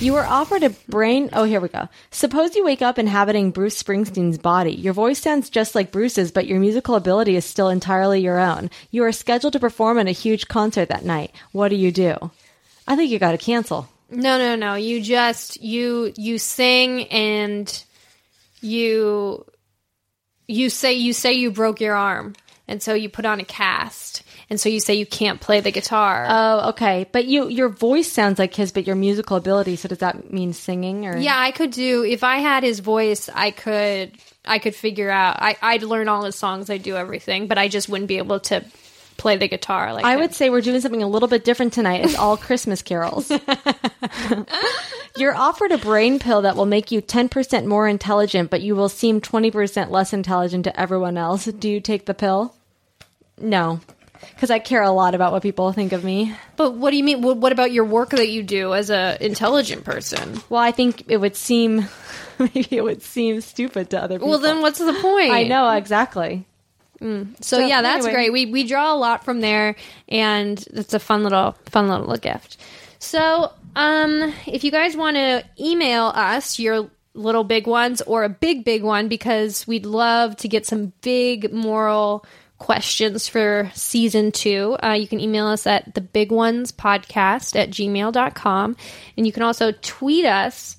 You 0.00 0.12
were 0.12 0.26
offered 0.26 0.64
a 0.64 0.70
brain. 0.88 1.30
Oh, 1.32 1.44
here 1.44 1.60
we 1.60 1.68
go. 1.68 1.88
Suppose 2.10 2.54
you 2.56 2.64
wake 2.64 2.82
up 2.82 2.98
inhabiting 2.98 3.52
Bruce 3.52 3.80
Springsteen's 3.80 4.36
body. 4.36 4.72
Your 4.72 4.92
voice 4.92 5.20
sounds 5.20 5.48
just 5.50 5.74
like 5.76 5.92
Bruce's, 5.92 6.32
but 6.32 6.46
your 6.48 6.58
musical 6.60 6.96
ability 6.96 7.36
is 7.36 7.44
still 7.44 7.68
entirely 7.68 8.20
your 8.20 8.38
own. 8.40 8.70
You 8.90 9.04
are 9.04 9.12
scheduled 9.12 9.52
to 9.54 9.60
perform 9.60 9.98
at 9.98 10.08
a 10.08 10.10
huge 10.10 10.48
concert 10.48 10.88
that 10.88 11.04
night. 11.04 11.32
What 11.52 11.68
do 11.68 11.76
you 11.76 11.92
do? 11.92 12.16
I 12.88 12.96
think 12.96 13.10
you 13.10 13.18
got 13.20 13.32
to 13.32 13.38
cancel. 13.38 13.88
No, 14.10 14.36
no, 14.36 14.56
no. 14.56 14.74
You 14.74 15.00
just 15.00 15.62
you 15.62 16.12
you 16.16 16.38
sing 16.38 17.04
and 17.08 17.84
you 18.60 19.44
you 20.46 20.70
say 20.70 20.94
you 20.94 21.12
say 21.12 21.34
you 21.34 21.50
broke 21.50 21.80
your 21.80 21.94
arm, 21.94 22.34
and 22.66 22.82
so 22.82 22.94
you 22.94 23.08
put 23.08 23.26
on 23.26 23.38
a 23.40 23.44
cast, 23.44 24.22
and 24.50 24.58
so 24.58 24.68
you 24.68 24.80
say 24.80 24.94
you 24.94 25.06
can't 25.06 25.40
play 25.40 25.60
the 25.60 25.70
guitar. 25.70 26.26
Oh, 26.28 26.68
okay. 26.70 27.06
But 27.12 27.26
you, 27.26 27.48
your 27.48 27.68
voice 27.68 28.10
sounds 28.10 28.38
like 28.38 28.54
his, 28.54 28.72
but 28.72 28.86
your 28.86 28.96
musical 28.96 29.36
ability. 29.36 29.76
So 29.76 29.88
does 29.88 29.98
that 29.98 30.32
mean 30.32 30.52
singing 30.52 31.06
or? 31.06 31.16
yeah, 31.18 31.38
I 31.38 31.50
could 31.50 31.70
do 31.70 32.02
if 32.04 32.24
I 32.24 32.38
had 32.38 32.62
his 32.62 32.80
voice. 32.80 33.28
I 33.28 33.50
could 33.50 34.12
I 34.44 34.58
could 34.58 34.74
figure 34.74 35.10
out. 35.10 35.36
I 35.40 35.56
I'd 35.60 35.82
learn 35.82 36.08
all 36.08 36.24
his 36.24 36.36
songs. 36.36 36.70
I'd 36.70 36.82
do 36.82 36.96
everything, 36.96 37.46
but 37.46 37.58
I 37.58 37.68
just 37.68 37.88
wouldn't 37.88 38.08
be 38.08 38.18
able 38.18 38.40
to 38.40 38.64
play 39.18 39.36
the 39.36 39.48
guitar. 39.48 39.92
Like 39.92 40.04
I 40.04 40.14
him. 40.14 40.20
would 40.20 40.34
say 40.34 40.48
we're 40.48 40.62
doing 40.62 40.80
something 40.80 41.02
a 41.02 41.08
little 41.08 41.28
bit 41.28 41.44
different 41.44 41.72
tonight. 41.74 42.04
It's 42.04 42.16
all 42.16 42.36
Christmas 42.36 42.80
carols. 42.82 43.30
You're 45.18 45.34
offered 45.34 45.72
a 45.72 45.78
brain 45.78 46.20
pill 46.20 46.42
that 46.42 46.54
will 46.54 46.66
make 46.66 46.92
you 46.92 47.02
10% 47.02 47.66
more 47.66 47.88
intelligent, 47.88 48.50
but 48.50 48.60
you 48.62 48.76
will 48.76 48.88
seem 48.88 49.20
20% 49.20 49.90
less 49.90 50.12
intelligent 50.12 50.64
to 50.64 50.80
everyone 50.80 51.18
else. 51.18 51.46
Do 51.46 51.68
you 51.68 51.80
take 51.80 52.06
the 52.06 52.14
pill? 52.14 52.54
No. 53.36 53.80
Because 54.34 54.50
I 54.50 54.58
care 54.58 54.82
a 54.82 54.90
lot 54.90 55.14
about 55.14 55.32
what 55.32 55.42
people 55.42 55.72
think 55.72 55.92
of 55.92 56.04
me. 56.04 56.34
But 56.56 56.74
what 56.74 56.90
do 56.90 56.96
you 56.96 57.04
mean? 57.04 57.22
What, 57.22 57.52
about 57.52 57.72
your 57.72 57.84
work 57.84 58.10
that 58.10 58.28
you 58.28 58.42
do 58.42 58.74
as 58.74 58.90
a 58.90 59.16
intelligent 59.24 59.84
person? 59.84 60.40
Well, 60.48 60.60
I 60.60 60.70
think 60.72 61.04
it 61.08 61.16
would 61.18 61.36
seem, 61.36 61.88
maybe 62.38 62.68
it 62.70 62.82
would 62.84 63.02
seem 63.02 63.40
stupid 63.40 63.90
to 63.90 64.02
other 64.02 64.16
people. 64.16 64.28
Well, 64.28 64.38
then 64.38 64.60
what's 64.60 64.78
the 64.78 64.94
point? 64.94 65.32
I 65.32 65.44
know, 65.44 65.70
exactly. 65.70 66.46
So, 67.00 67.26
So, 67.40 67.58
yeah, 67.60 67.80
that's 67.82 68.06
anyway. 68.06 68.12
great. 68.12 68.32
We 68.32 68.46
we 68.46 68.64
draw 68.66 68.92
a 68.92 68.98
lot 68.98 69.24
from 69.24 69.40
there, 69.40 69.76
and 70.08 70.62
it's 70.74 70.94
a 70.94 70.98
fun 70.98 71.22
little 71.22 71.54
fun 71.66 71.88
little 71.88 72.16
gift. 72.16 72.56
So, 72.98 73.52
um, 73.76 74.34
if 74.46 74.64
you 74.64 74.72
guys 74.72 74.96
want 74.96 75.16
to 75.16 75.44
email 75.60 76.06
us 76.06 76.58
your 76.58 76.90
little 77.14 77.44
big 77.44 77.68
ones 77.68 78.02
or 78.02 78.24
a 78.24 78.28
big 78.28 78.64
big 78.64 78.82
one, 78.82 79.06
because 79.06 79.64
we'd 79.66 79.86
love 79.86 80.36
to 80.38 80.48
get 80.48 80.66
some 80.66 80.92
big 81.00 81.52
moral 81.52 82.24
questions 82.58 83.28
for 83.28 83.70
season 83.74 84.32
two, 84.32 84.76
uh, 84.82 84.92
you 84.92 85.06
can 85.06 85.20
email 85.20 85.46
us 85.46 85.66
at 85.66 85.94
the 85.94 86.00
big 86.00 86.32
ones 86.32 86.72
podcast 86.72 87.56
at 87.56 87.70
gmail.com. 87.70 88.76
and 89.16 89.26
you 89.26 89.32
can 89.32 89.42
also 89.42 89.72
tweet 89.80 90.24
us 90.24 90.76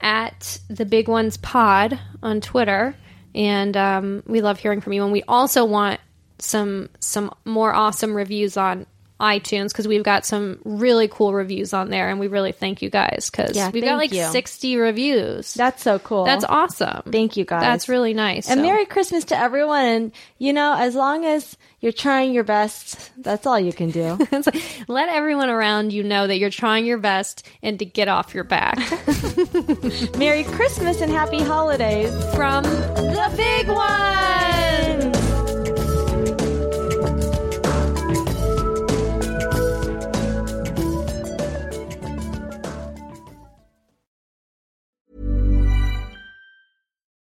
at 0.00 0.58
the 0.68 0.86
big 0.86 1.08
ones 1.08 1.36
pod 1.36 1.98
on 2.22 2.40
Twitter, 2.40 2.94
and 3.34 3.76
um, 3.76 4.22
we 4.26 4.40
love 4.40 4.58
hearing 4.58 4.80
from 4.80 4.92
you. 4.92 5.02
And 5.02 5.12
we 5.12 5.22
also 5.24 5.64
want 5.64 6.00
some 6.38 6.88
some 7.00 7.34
more 7.44 7.74
awesome 7.74 8.14
reviews 8.14 8.56
on 8.56 8.86
iTunes 9.20 9.68
because 9.68 9.88
we've 9.88 10.02
got 10.04 10.24
some 10.24 10.60
really 10.64 11.08
cool 11.08 11.32
reviews 11.34 11.72
on 11.72 11.90
there, 11.90 12.08
and 12.08 12.20
we 12.20 12.28
really 12.28 12.52
thank 12.52 12.82
you 12.82 12.90
guys 12.90 13.28
because 13.30 13.56
Yeah, 13.56 13.70
we've 13.70 13.82
got 13.84 13.96
like 13.96 14.12
you. 14.12 14.24
sixty 14.26 14.76
reviews. 14.76 15.54
That's 15.54 15.82
so 15.82 15.98
cool. 15.98 16.24
That's 16.24 16.44
awesome. 16.44 17.02
Thank 17.10 17.36
you, 17.36 17.44
guys. 17.44 17.62
That's 17.62 17.88
really 17.88 18.14
nice. 18.14 18.48
And 18.48 18.58
So- 18.58 18.62
Merry 18.62 18.86
Christmas 18.86 19.24
to 19.26 19.38
everyone. 19.38 19.78
And, 19.88 20.12
you 20.38 20.52
know, 20.52 20.74
as 20.78 20.94
long 20.94 21.24
as 21.24 21.56
you're 21.80 21.92
trying 21.92 22.32
your 22.32 22.44
best, 22.44 23.10
that's 23.22 23.46
all 23.46 23.58
you 23.58 23.72
can 23.72 23.90
do. 23.90 24.18
Like, 24.32 24.62
let 24.88 25.08
everyone 25.08 25.48
around 25.48 25.92
you 25.92 26.02
know 26.02 26.26
that 26.26 26.38
you're 26.38 26.50
trying 26.50 26.86
your 26.86 26.98
best 26.98 27.46
and 27.62 27.78
to 27.80 27.84
get 27.84 28.08
off 28.08 28.34
your 28.34 28.44
back 28.44 28.78
Merry 30.16 30.44
Christmas 30.44 31.00
and 31.00 31.10
happy 31.12 31.42
holidays. 31.42 32.10
from 32.34 32.62
the 32.64 33.32
big 33.36 33.68
one. 33.68 35.17